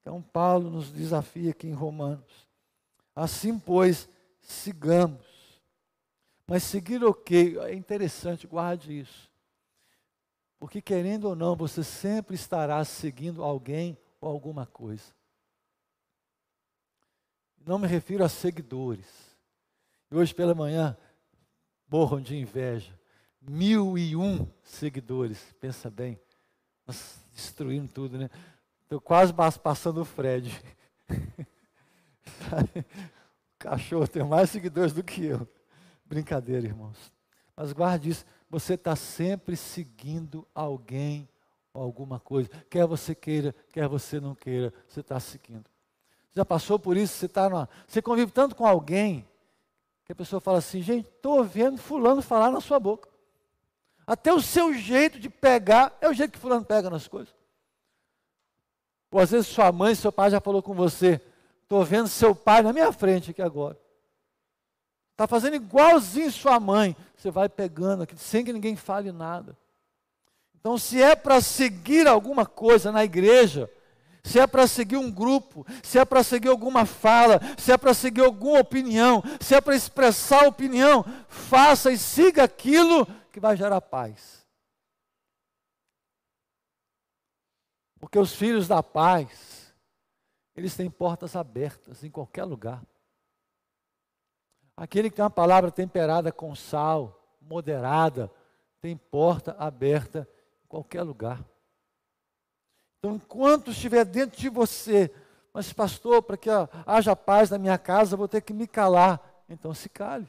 Então, 0.00 0.20
Paulo 0.20 0.70
nos 0.70 0.90
desafia 0.90 1.52
aqui 1.52 1.68
em 1.68 1.72
Romanos. 1.72 2.48
Assim, 3.14 3.56
pois, 3.56 4.08
sigamos. 4.40 5.24
Mas 6.48 6.64
seguir 6.64 7.04
o 7.04 7.14
quê? 7.14 7.56
É 7.60 7.74
interessante, 7.74 8.44
guarde 8.44 8.98
isso. 8.98 9.30
Porque, 10.58 10.82
querendo 10.82 11.26
ou 11.26 11.36
não, 11.36 11.54
você 11.54 11.84
sempre 11.84 12.34
estará 12.34 12.84
seguindo 12.84 13.44
alguém 13.44 13.96
ou 14.20 14.28
alguma 14.28 14.66
coisa. 14.66 15.19
Não 17.66 17.78
me 17.78 17.86
refiro 17.86 18.24
a 18.24 18.28
seguidores 18.28 19.30
e 20.10 20.16
hoje 20.16 20.34
pela 20.34 20.54
manhã, 20.54 20.96
borram 21.86 22.20
de 22.20 22.36
inveja. 22.36 22.98
Mil 23.40 23.96
e 23.96 24.16
um 24.16 24.46
seguidores, 24.62 25.54
pensa 25.60 25.88
bem. 25.88 26.20
Nós 26.86 27.20
destruindo 27.32 27.88
tudo, 27.88 28.18
né? 28.18 28.28
Estou 28.82 29.00
quase 29.00 29.32
passando 29.62 30.00
o 30.00 30.04
Fred. 30.04 30.60
o 31.08 32.84
cachorro 33.56 34.08
tem 34.08 34.24
mais 34.24 34.50
seguidores 34.50 34.92
do 34.92 35.04
que 35.04 35.24
eu. 35.24 35.48
Brincadeira, 36.04 36.66
irmãos. 36.66 37.12
Mas 37.56 37.72
guarde 37.72 38.10
isso, 38.10 38.26
você 38.48 38.74
está 38.74 38.96
sempre 38.96 39.56
seguindo 39.56 40.46
alguém 40.52 41.28
ou 41.72 41.82
alguma 41.82 42.18
coisa. 42.18 42.50
Quer 42.68 42.84
você 42.84 43.14
queira, 43.14 43.54
quer 43.72 43.86
você 43.86 44.18
não 44.18 44.34
queira, 44.34 44.74
você 44.88 45.00
está 45.00 45.20
seguindo. 45.20 45.64
Já 46.34 46.44
passou 46.44 46.78
por 46.78 46.96
isso? 46.96 47.14
Você, 47.14 47.28
tá 47.28 47.48
numa, 47.48 47.68
você 47.86 48.00
convive 48.00 48.30
tanto 48.30 48.54
com 48.54 48.66
alguém 48.66 49.26
que 50.04 50.12
a 50.12 50.14
pessoa 50.14 50.40
fala 50.40 50.58
assim, 50.58 50.82
gente, 50.82 51.06
estou 51.06 51.44
vendo 51.44 51.78
fulano 51.78 52.22
falar 52.22 52.50
na 52.50 52.60
sua 52.60 52.78
boca. 52.78 53.08
Até 54.06 54.32
o 54.32 54.40
seu 54.40 54.74
jeito 54.74 55.18
de 55.18 55.28
pegar 55.28 55.96
é 56.00 56.08
o 56.08 56.12
jeito 56.12 56.32
que 56.32 56.38
fulano 56.38 56.64
pega 56.64 56.90
nas 56.90 57.06
coisas. 57.06 57.34
Ou 59.10 59.20
às 59.20 59.30
vezes 59.30 59.46
sua 59.48 59.70
mãe, 59.72 59.94
seu 59.94 60.12
pai 60.12 60.30
já 60.30 60.40
falou 60.40 60.62
com 60.62 60.74
você, 60.74 61.20
estou 61.62 61.84
vendo 61.84 62.08
seu 62.08 62.34
pai 62.34 62.62
na 62.62 62.72
minha 62.72 62.92
frente 62.92 63.30
aqui 63.30 63.42
agora. 63.42 63.78
Está 65.12 65.26
fazendo 65.26 65.56
igualzinho 65.56 66.32
sua 66.32 66.58
mãe. 66.58 66.96
Você 67.14 67.30
vai 67.30 67.46
pegando 67.48 68.04
aqui, 68.04 68.16
sem 68.16 68.42
que 68.42 68.52
ninguém 68.52 68.74
fale 68.74 69.12
nada. 69.12 69.54
Então, 70.58 70.78
se 70.78 71.02
é 71.02 71.14
para 71.14 71.40
seguir 71.40 72.06
alguma 72.06 72.46
coisa 72.46 72.90
na 72.90 73.04
igreja, 73.04 73.70
se 74.22 74.38
é 74.38 74.46
para 74.46 74.66
seguir 74.66 74.96
um 74.96 75.10
grupo, 75.10 75.66
se 75.82 75.98
é 75.98 76.04
para 76.04 76.22
seguir 76.22 76.48
alguma 76.48 76.84
fala, 76.84 77.40
se 77.58 77.72
é 77.72 77.78
para 77.78 77.94
seguir 77.94 78.22
alguma 78.24 78.60
opinião, 78.60 79.22
se 79.40 79.54
é 79.54 79.60
para 79.60 79.74
expressar 79.74 80.46
opinião, 80.46 81.04
faça 81.28 81.90
e 81.90 81.98
siga 81.98 82.44
aquilo 82.44 83.06
que 83.32 83.40
vai 83.40 83.56
gerar 83.56 83.80
paz. 83.80 84.46
Porque 87.98 88.18
os 88.18 88.34
filhos 88.34 88.66
da 88.66 88.82
paz, 88.82 89.74
eles 90.56 90.74
têm 90.74 90.90
portas 90.90 91.36
abertas 91.36 92.02
em 92.02 92.10
qualquer 92.10 92.44
lugar. 92.44 92.82
Aquele 94.76 95.10
que 95.10 95.16
tem 95.16 95.22
uma 95.22 95.30
palavra 95.30 95.70
temperada 95.70 96.32
com 96.32 96.54
sal, 96.54 97.36
moderada, 97.40 98.32
tem 98.80 98.96
porta 98.96 99.54
aberta 99.58 100.26
em 100.64 100.66
qualquer 100.66 101.02
lugar. 101.02 101.44
Então, 103.00 103.16
enquanto 103.16 103.70
estiver 103.70 104.04
dentro 104.04 104.38
de 104.38 104.50
você, 104.50 105.10
mas 105.54 105.72
pastor, 105.72 106.22
para 106.22 106.36
que 106.36 106.50
haja 106.86 107.16
paz 107.16 107.50
na 107.50 107.58
minha 107.58 107.78
casa, 107.78 108.14
eu 108.14 108.18
vou 108.18 108.28
ter 108.28 108.42
que 108.42 108.52
me 108.52 108.66
calar. 108.66 109.20
Então 109.48 109.74
se 109.74 109.88
cale. 109.88 110.28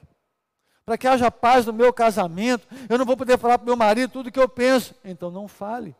Para 0.85 0.97
que 0.97 1.07
haja 1.07 1.29
paz 1.29 1.65
no 1.65 1.73
meu 1.73 1.93
casamento, 1.93 2.67
eu 2.89 2.97
não 2.97 3.05
vou 3.05 3.15
poder 3.15 3.37
falar 3.37 3.57
para 3.57 3.65
meu 3.65 3.75
marido 3.75 4.11
tudo 4.11 4.27
o 4.27 4.31
que 4.31 4.39
eu 4.39 4.49
penso. 4.49 4.95
Então 5.03 5.29
não 5.29 5.47
fale. 5.47 5.95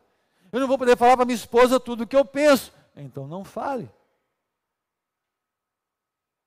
Eu 0.50 0.60
não 0.60 0.66
vou 0.66 0.76
poder 0.76 0.96
falar 0.96 1.16
para 1.16 1.24
minha 1.24 1.36
esposa 1.36 1.78
tudo 1.78 2.04
o 2.04 2.06
que 2.06 2.16
eu 2.16 2.24
penso. 2.24 2.72
Então 2.96 3.28
não 3.28 3.44
fale. 3.44 3.88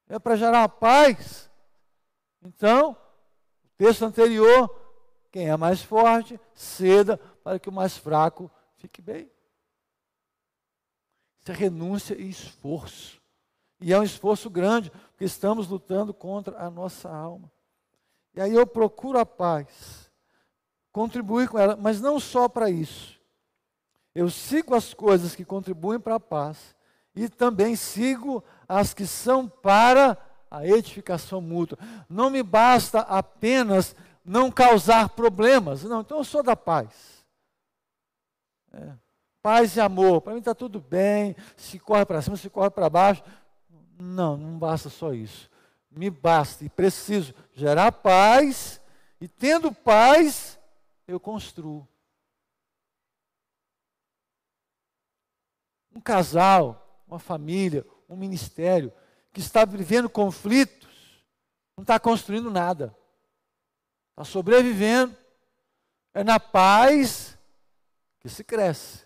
É 0.10 0.20
para 0.20 0.36
gerar 0.36 0.68
paz. 0.70 1.50
Então, 2.44 2.96
texto 3.78 4.04
anterior, 4.04 4.70
quem 5.32 5.50
é 5.50 5.58
mais 5.58 5.82
forte, 5.82 6.40
ceda 6.54 7.18
para 7.44 7.58
que 7.58 7.70
o 7.70 7.72
mais 7.72 7.98
fraco 7.98 8.52
fique 8.78 9.02
bem. 9.02 9.32
Isso 11.46 11.52
é 11.52 11.56
renúncia 11.56 12.16
e 12.16 12.28
esforço. 12.28 13.22
E 13.80 13.94
é 13.94 14.00
um 14.00 14.04
esforço 14.04 14.50
grande, 14.50 14.90
porque 15.12 15.26
estamos 15.26 15.68
lutando 15.68 16.12
contra 16.12 16.58
a 16.58 16.72
nossa 16.72 17.08
alma. 17.08 17.52
E 18.34 18.42
aí 18.42 18.52
eu 18.52 18.66
procuro 18.66 19.20
a 19.20 19.26
paz, 19.28 20.12
contribuir 20.92 21.48
com 21.48 21.60
ela, 21.60 21.76
mas 21.76 22.02
não 22.02 22.20
só 22.20 22.50
para 22.50 22.68
isso. 22.72 23.22
Eu 24.16 24.28
sigo 24.32 24.74
as 24.74 24.92
coisas 24.92 25.36
que 25.36 25.46
contribuem 25.46 26.00
para 26.00 26.16
a 26.16 26.20
paz 26.20 26.76
e 27.16 27.30
também 27.30 27.76
sigo 27.76 28.44
as 28.68 28.96
que 28.96 29.06
são 29.06 29.48
para 29.48 30.18
a 30.50 30.66
edificação 30.66 31.42
mútua. 31.42 31.78
Não 32.10 32.32
me 32.32 32.42
basta 32.42 33.02
apenas 33.02 33.96
não 34.24 34.50
causar 34.50 35.10
problemas. 35.10 35.84
Não, 35.84 36.02
então 36.02 36.18
eu 36.18 36.24
sou 36.24 36.42
da 36.42 36.56
paz. 36.56 37.24
É 38.74 39.05
paz 39.46 39.76
e 39.76 39.80
amor. 39.80 40.22
Para 40.22 40.34
mim 40.34 40.40
está 40.40 40.56
tudo 40.56 40.80
bem, 40.80 41.36
se 41.56 41.78
corre 41.78 42.04
para 42.04 42.20
cima, 42.20 42.36
se 42.36 42.50
corre 42.50 42.72
para 42.72 42.90
baixo. 42.90 43.22
Não, 44.00 44.36
não 44.36 44.58
basta 44.58 44.90
só 44.90 45.14
isso. 45.14 45.52
Me 45.92 46.10
basta 46.10 46.66
e 46.66 46.70
preciso 46.70 47.32
gerar 47.54 47.92
paz, 47.92 48.82
e 49.22 49.28
tendo 49.28 49.72
paz, 49.72 50.60
eu 51.08 51.20
construo. 51.20 51.88
Um 55.94 56.02
casal, 56.02 57.04
uma 57.08 57.20
família, 57.20 57.86
um 58.10 58.16
ministério 58.16 58.92
que 59.32 59.42
está 59.42 59.64
vivendo 59.64 60.10
conflitos, 60.10 60.90
não 61.78 61.84
está 61.84 62.00
construindo 62.00 62.50
nada. 62.50 62.98
Está 64.10 64.24
sobrevivendo. 64.24 65.16
É 66.16 66.24
na 66.24 66.40
paz 66.40 67.38
que 68.20 68.28
se 68.28 68.44
cresce. 68.44 69.05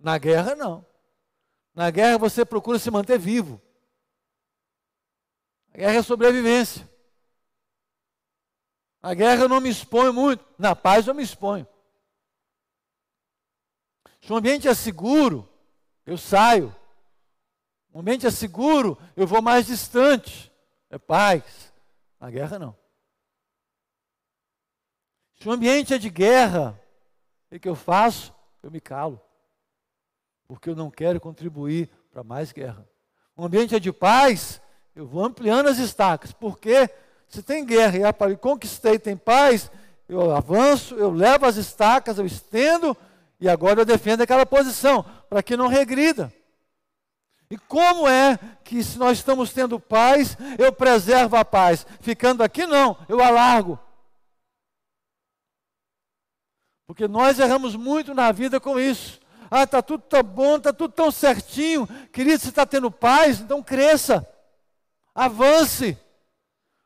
Na 0.00 0.16
guerra, 0.16 0.56
não. 0.56 0.84
Na 1.74 1.90
guerra 1.90 2.18
você 2.18 2.44
procura 2.44 2.78
se 2.78 2.90
manter 2.90 3.18
vivo. 3.18 3.60
A 5.72 5.78
guerra 5.78 5.94
é 5.94 6.02
sobrevivência. 6.02 6.90
Na 9.02 9.14
guerra 9.14 9.42
eu 9.42 9.48
não 9.48 9.60
me 9.60 9.70
exponho 9.70 10.12
muito, 10.12 10.44
na 10.58 10.74
paz 10.74 11.06
eu 11.06 11.14
me 11.14 11.22
exponho. 11.22 11.66
Se 14.20 14.32
o 14.32 14.36
ambiente 14.36 14.68
é 14.68 14.74
seguro, 14.74 15.48
eu 16.04 16.18
saio. 16.18 16.74
O 17.92 18.00
ambiente 18.00 18.26
é 18.26 18.30
seguro, 18.30 18.98
eu 19.16 19.26
vou 19.26 19.40
mais 19.40 19.66
distante. 19.66 20.52
É 20.90 20.98
paz. 20.98 21.72
Na 22.18 22.30
guerra 22.30 22.58
não. 22.58 22.76
Se 25.36 25.48
o 25.48 25.52
ambiente 25.52 25.94
é 25.94 25.98
de 25.98 26.10
guerra, 26.10 26.78
o 27.50 27.58
que 27.58 27.68
eu 27.68 27.74
faço? 27.74 28.34
Eu 28.62 28.70
me 28.70 28.80
calo. 28.80 29.20
Porque 30.50 30.68
eu 30.68 30.74
não 30.74 30.90
quero 30.90 31.20
contribuir 31.20 31.88
para 32.10 32.24
mais 32.24 32.50
guerra. 32.50 32.84
O 33.36 33.44
ambiente 33.44 33.76
é 33.76 33.78
de 33.78 33.92
paz, 33.92 34.60
eu 34.96 35.06
vou 35.06 35.24
ampliando 35.24 35.68
as 35.68 35.78
estacas. 35.78 36.32
Porque 36.32 36.90
se 37.28 37.40
tem 37.40 37.64
guerra 37.64 37.96
e 37.96 38.32
eu 38.32 38.36
conquistei, 38.36 38.98
tem 38.98 39.16
paz, 39.16 39.70
eu 40.08 40.34
avanço, 40.34 40.96
eu 40.96 41.08
levo 41.12 41.46
as 41.46 41.54
estacas, 41.54 42.18
eu 42.18 42.26
estendo 42.26 42.96
e 43.38 43.48
agora 43.48 43.82
eu 43.82 43.84
defendo 43.84 44.22
aquela 44.22 44.44
posição 44.44 45.04
para 45.28 45.40
que 45.40 45.56
não 45.56 45.68
regrida. 45.68 46.32
E 47.48 47.56
como 47.56 48.08
é 48.08 48.36
que 48.64 48.82
se 48.82 48.98
nós 48.98 49.18
estamos 49.18 49.52
tendo 49.52 49.78
paz, 49.78 50.36
eu 50.58 50.72
preservo 50.72 51.36
a 51.36 51.44
paz? 51.44 51.86
Ficando 52.00 52.42
aqui 52.42 52.66
não, 52.66 52.96
eu 53.08 53.22
alargo. 53.22 53.78
Porque 56.88 57.06
nós 57.06 57.38
erramos 57.38 57.76
muito 57.76 58.12
na 58.12 58.32
vida 58.32 58.58
com 58.58 58.80
isso. 58.80 59.20
Ah, 59.50 59.64
está 59.64 59.82
tudo 59.82 60.04
tão 60.04 60.22
bom, 60.22 60.56
está 60.56 60.72
tudo 60.72 60.92
tão 60.92 61.10
certinho. 61.10 61.88
Querido, 62.12 62.40
você 62.40 62.50
está 62.50 62.64
tendo 62.64 62.90
paz, 62.90 63.40
então 63.40 63.62
cresça. 63.62 64.26
Avance. 65.14 65.98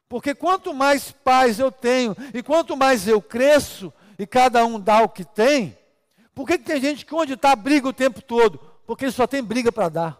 Porque 0.08 0.34
quanto 0.34 0.72
mais 0.72 1.10
paz 1.10 1.58
eu 1.58 1.70
tenho 1.70 2.16
e 2.32 2.42
quanto 2.42 2.76
mais 2.76 3.06
eu 3.06 3.20
cresço, 3.20 3.92
e 4.18 4.26
cada 4.26 4.64
um 4.64 4.78
dá 4.78 5.02
o 5.02 5.08
que 5.08 5.24
tem, 5.24 5.76
por 6.34 6.46
que, 6.46 6.56
que 6.56 6.64
tem 6.64 6.80
gente 6.80 7.04
que 7.04 7.14
onde 7.14 7.34
está 7.34 7.54
briga 7.54 7.88
o 7.88 7.92
tempo 7.92 8.22
todo? 8.22 8.58
Porque 8.86 9.04
ele 9.04 9.12
só 9.12 9.26
tem 9.26 9.42
briga 9.42 9.72
para 9.72 9.88
dar. 9.88 10.12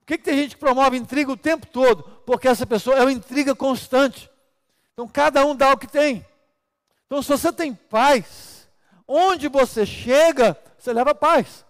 Por 0.00 0.06
que, 0.06 0.18
que 0.18 0.24
tem 0.24 0.36
gente 0.36 0.54
que 0.54 0.60
promove 0.60 0.96
intriga 0.96 1.32
o 1.32 1.36
tempo 1.36 1.66
todo? 1.66 2.02
Porque 2.24 2.46
essa 2.46 2.66
pessoa 2.66 2.96
é 2.96 3.00
uma 3.00 3.12
intriga 3.12 3.54
constante. 3.54 4.30
Então 4.92 5.08
cada 5.08 5.44
um 5.44 5.56
dá 5.56 5.72
o 5.72 5.76
que 5.76 5.86
tem. 5.86 6.24
Então 7.06 7.22
se 7.22 7.28
você 7.28 7.52
tem 7.52 7.74
paz, 7.74 8.54
Onde 9.06 9.48
você 9.48 9.84
chega, 9.84 10.56
você 10.84 10.92
leva 10.92 11.14
paz. 11.14 11.64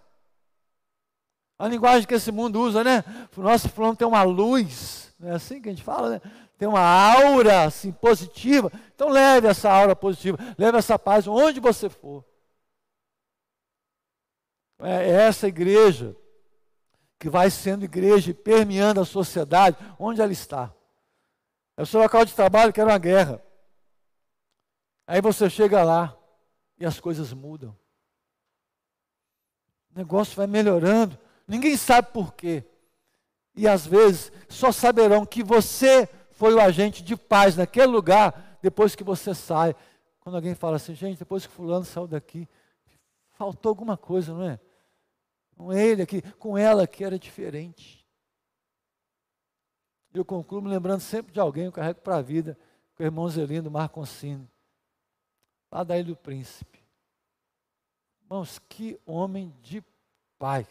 A 1.59 1.69
linguagem 1.69 2.07
que 2.07 2.15
esse 2.15 2.33
mundo 2.33 2.61
usa, 2.61 2.83
né? 2.83 3.05
Nossa, 3.37 3.69
fulano 3.69 3.95
tem 3.95 4.07
uma 4.07 4.23
luz, 4.25 5.15
não 5.19 5.31
é 5.31 5.35
assim 5.35 5.63
que 5.63 5.69
a 5.69 5.73
gente 5.73 5.85
fala, 5.85 6.11
né? 6.11 6.21
Tem 6.59 6.67
uma 6.67 6.81
aura 6.81 7.65
assim 7.65 7.93
positiva. 7.93 8.73
Então 8.95 9.09
leve 9.09 9.47
essa 9.47 9.71
aura 9.71 9.95
positiva, 9.95 10.37
leve 10.59 10.79
essa 10.79 10.99
paz 10.99 11.29
onde 11.29 11.61
você 11.61 11.89
for. 11.89 12.25
É 14.81 15.09
essa 15.09 15.47
igreja 15.47 16.17
que 17.19 17.31
vai 17.31 17.49
sendo 17.49 17.85
igreja 17.85 18.33
e 18.33 18.35
permeando 18.35 19.01
a 19.01 19.05
sociedade 19.05 19.77
onde 19.99 20.21
ela 20.21 20.33
está. 20.33 20.75
É 21.77 21.83
o 21.83 21.87
seu 21.87 22.01
local 22.01 22.25
de 22.25 22.35
trabalho 22.35 22.73
que 22.73 22.81
era 22.81 22.91
uma 22.91 22.99
guerra. 22.99 23.43
Aí 25.07 25.21
você 25.21 25.49
chega 25.49 25.83
lá, 25.85 26.17
e 26.79 26.85
as 26.85 26.99
coisas 26.99 27.33
mudam. 27.33 27.77
O 29.95 29.99
negócio 29.99 30.35
vai 30.37 30.47
melhorando, 30.47 31.19
ninguém 31.47 31.77
sabe 31.77 32.09
por 32.13 32.35
quê. 32.35 32.65
E 33.55 33.69
às 33.69 33.87
vezes 33.87 34.33
só 34.49 34.73
saberão 34.73 35.25
que 35.25 35.43
você 35.43 36.09
foi 36.33 36.55
o 36.55 36.61
agente 36.61 37.03
de 37.03 37.17
paz 37.17 37.57
naquele 37.57 37.87
lugar 37.87 38.59
depois 38.61 38.97
que 38.97 39.05
você 39.05 39.35
sai. 39.35 39.75
Quando 40.21 40.37
alguém 40.37 40.55
fala 40.55 40.77
assim, 40.77 40.95
gente, 40.95 41.19
depois 41.19 41.47
que 41.47 41.53
fulano 41.53 41.85
saiu 41.85 42.07
daqui, 42.07 42.49
faltou 43.33 43.71
alguma 43.71 43.97
coisa, 43.97 44.33
não 44.33 44.43
é? 44.43 44.59
Com 45.57 45.73
ele 45.73 46.03
aqui, 46.03 46.23
com 46.39 46.59
ela 46.59 46.87
que 46.87 47.05
era 47.05 47.19
diferente. 47.19 48.05
Eu 50.13 50.25
concluo 50.25 50.63
me 50.63 50.69
lembrando 50.69 51.01
sempre 51.01 51.33
de 51.33 51.39
alguém, 51.39 51.67
eu 51.67 51.73
carrego 51.73 52.01
para 52.01 52.17
a 52.17 52.23
vida, 52.23 52.59
com 52.97 53.03
o 53.03 53.07
irmão 53.07 53.29
Zelino 53.29 53.71
Marconcini 53.71 54.49
lá 55.75 55.83
da 55.83 55.99
Ilha 55.99 56.07
do 56.07 56.17
Príncipe. 56.17 56.84
Irmãos, 58.35 58.59
que 58.69 59.01
homem 59.07 59.55
de 59.63 59.81
paz. 60.41 60.67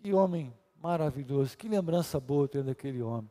Que 0.00 0.14
homem 0.14 0.56
maravilhoso. 0.76 1.58
Que 1.58 1.68
lembrança 1.68 2.20
boa 2.20 2.46
tendo 2.46 2.70
aquele 2.70 3.02
homem. 3.02 3.28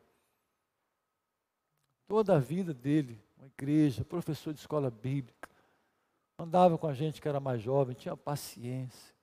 Toda 2.09 2.36
a 2.36 2.39
vida 2.39 2.74
dele, 2.74 3.17
uma 3.38 3.47
igreja, 3.47 4.03
professor 4.03 4.53
de 4.53 4.59
escola 4.59 4.91
bíblica. 4.91 5.49
Andava 6.38 6.78
com 6.78 6.88
a 6.88 6.93
gente 6.93 7.22
que 7.22 7.30
era 7.30 7.39
mais 7.39 7.61
jovem, 7.61 7.95
tinha 7.95 8.17
paciência. 8.17 9.15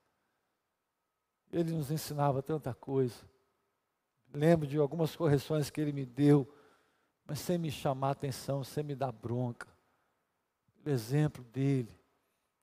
Ele 1.52 1.72
nos 1.72 1.90
ensinava 1.90 2.42
tanta 2.42 2.72
coisa. 2.72 3.28
Lembro 4.32 4.66
de 4.66 4.78
algumas 4.78 5.14
correções 5.14 5.68
que 5.68 5.82
ele 5.82 5.92
me 5.92 6.06
deu, 6.06 6.50
mas 7.26 7.40
sem 7.40 7.58
me 7.58 7.70
chamar 7.70 8.12
atenção, 8.12 8.64
sem 8.64 8.82
me 8.82 8.94
dar 8.94 9.12
bronca 9.12 9.68
o 10.82 10.88
exemplo 10.88 11.44
dele, 11.44 11.94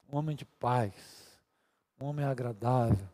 um 0.09 0.17
homem 0.17 0.35
de 0.35 0.45
paz, 0.45 1.39
um 1.99 2.05
homem 2.05 2.25
agradável, 2.25 3.07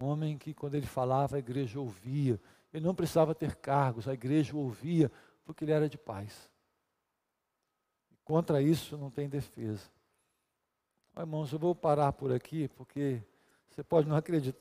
um 0.00 0.06
homem 0.06 0.36
que 0.38 0.52
quando 0.52 0.74
ele 0.74 0.86
falava 0.86 1.36
a 1.36 1.38
igreja 1.38 1.80
ouvia, 1.80 2.40
ele 2.72 2.84
não 2.84 2.94
precisava 2.94 3.34
ter 3.34 3.54
cargos, 3.56 4.08
a 4.08 4.14
igreja 4.14 4.56
ouvia 4.56 5.10
porque 5.44 5.64
ele 5.64 5.72
era 5.72 5.88
de 5.88 5.98
paz. 5.98 6.50
E 8.10 8.16
contra 8.24 8.60
isso 8.60 8.96
não 8.96 9.10
tem 9.10 9.28
defesa. 9.28 9.88
irmãos, 11.16 11.52
eu 11.52 11.58
vou 11.58 11.74
parar 11.74 12.12
por 12.12 12.32
aqui 12.32 12.68
porque 12.68 13.22
você 13.68 13.82
pode 13.82 14.08
não 14.08 14.16
acreditar. 14.16 14.60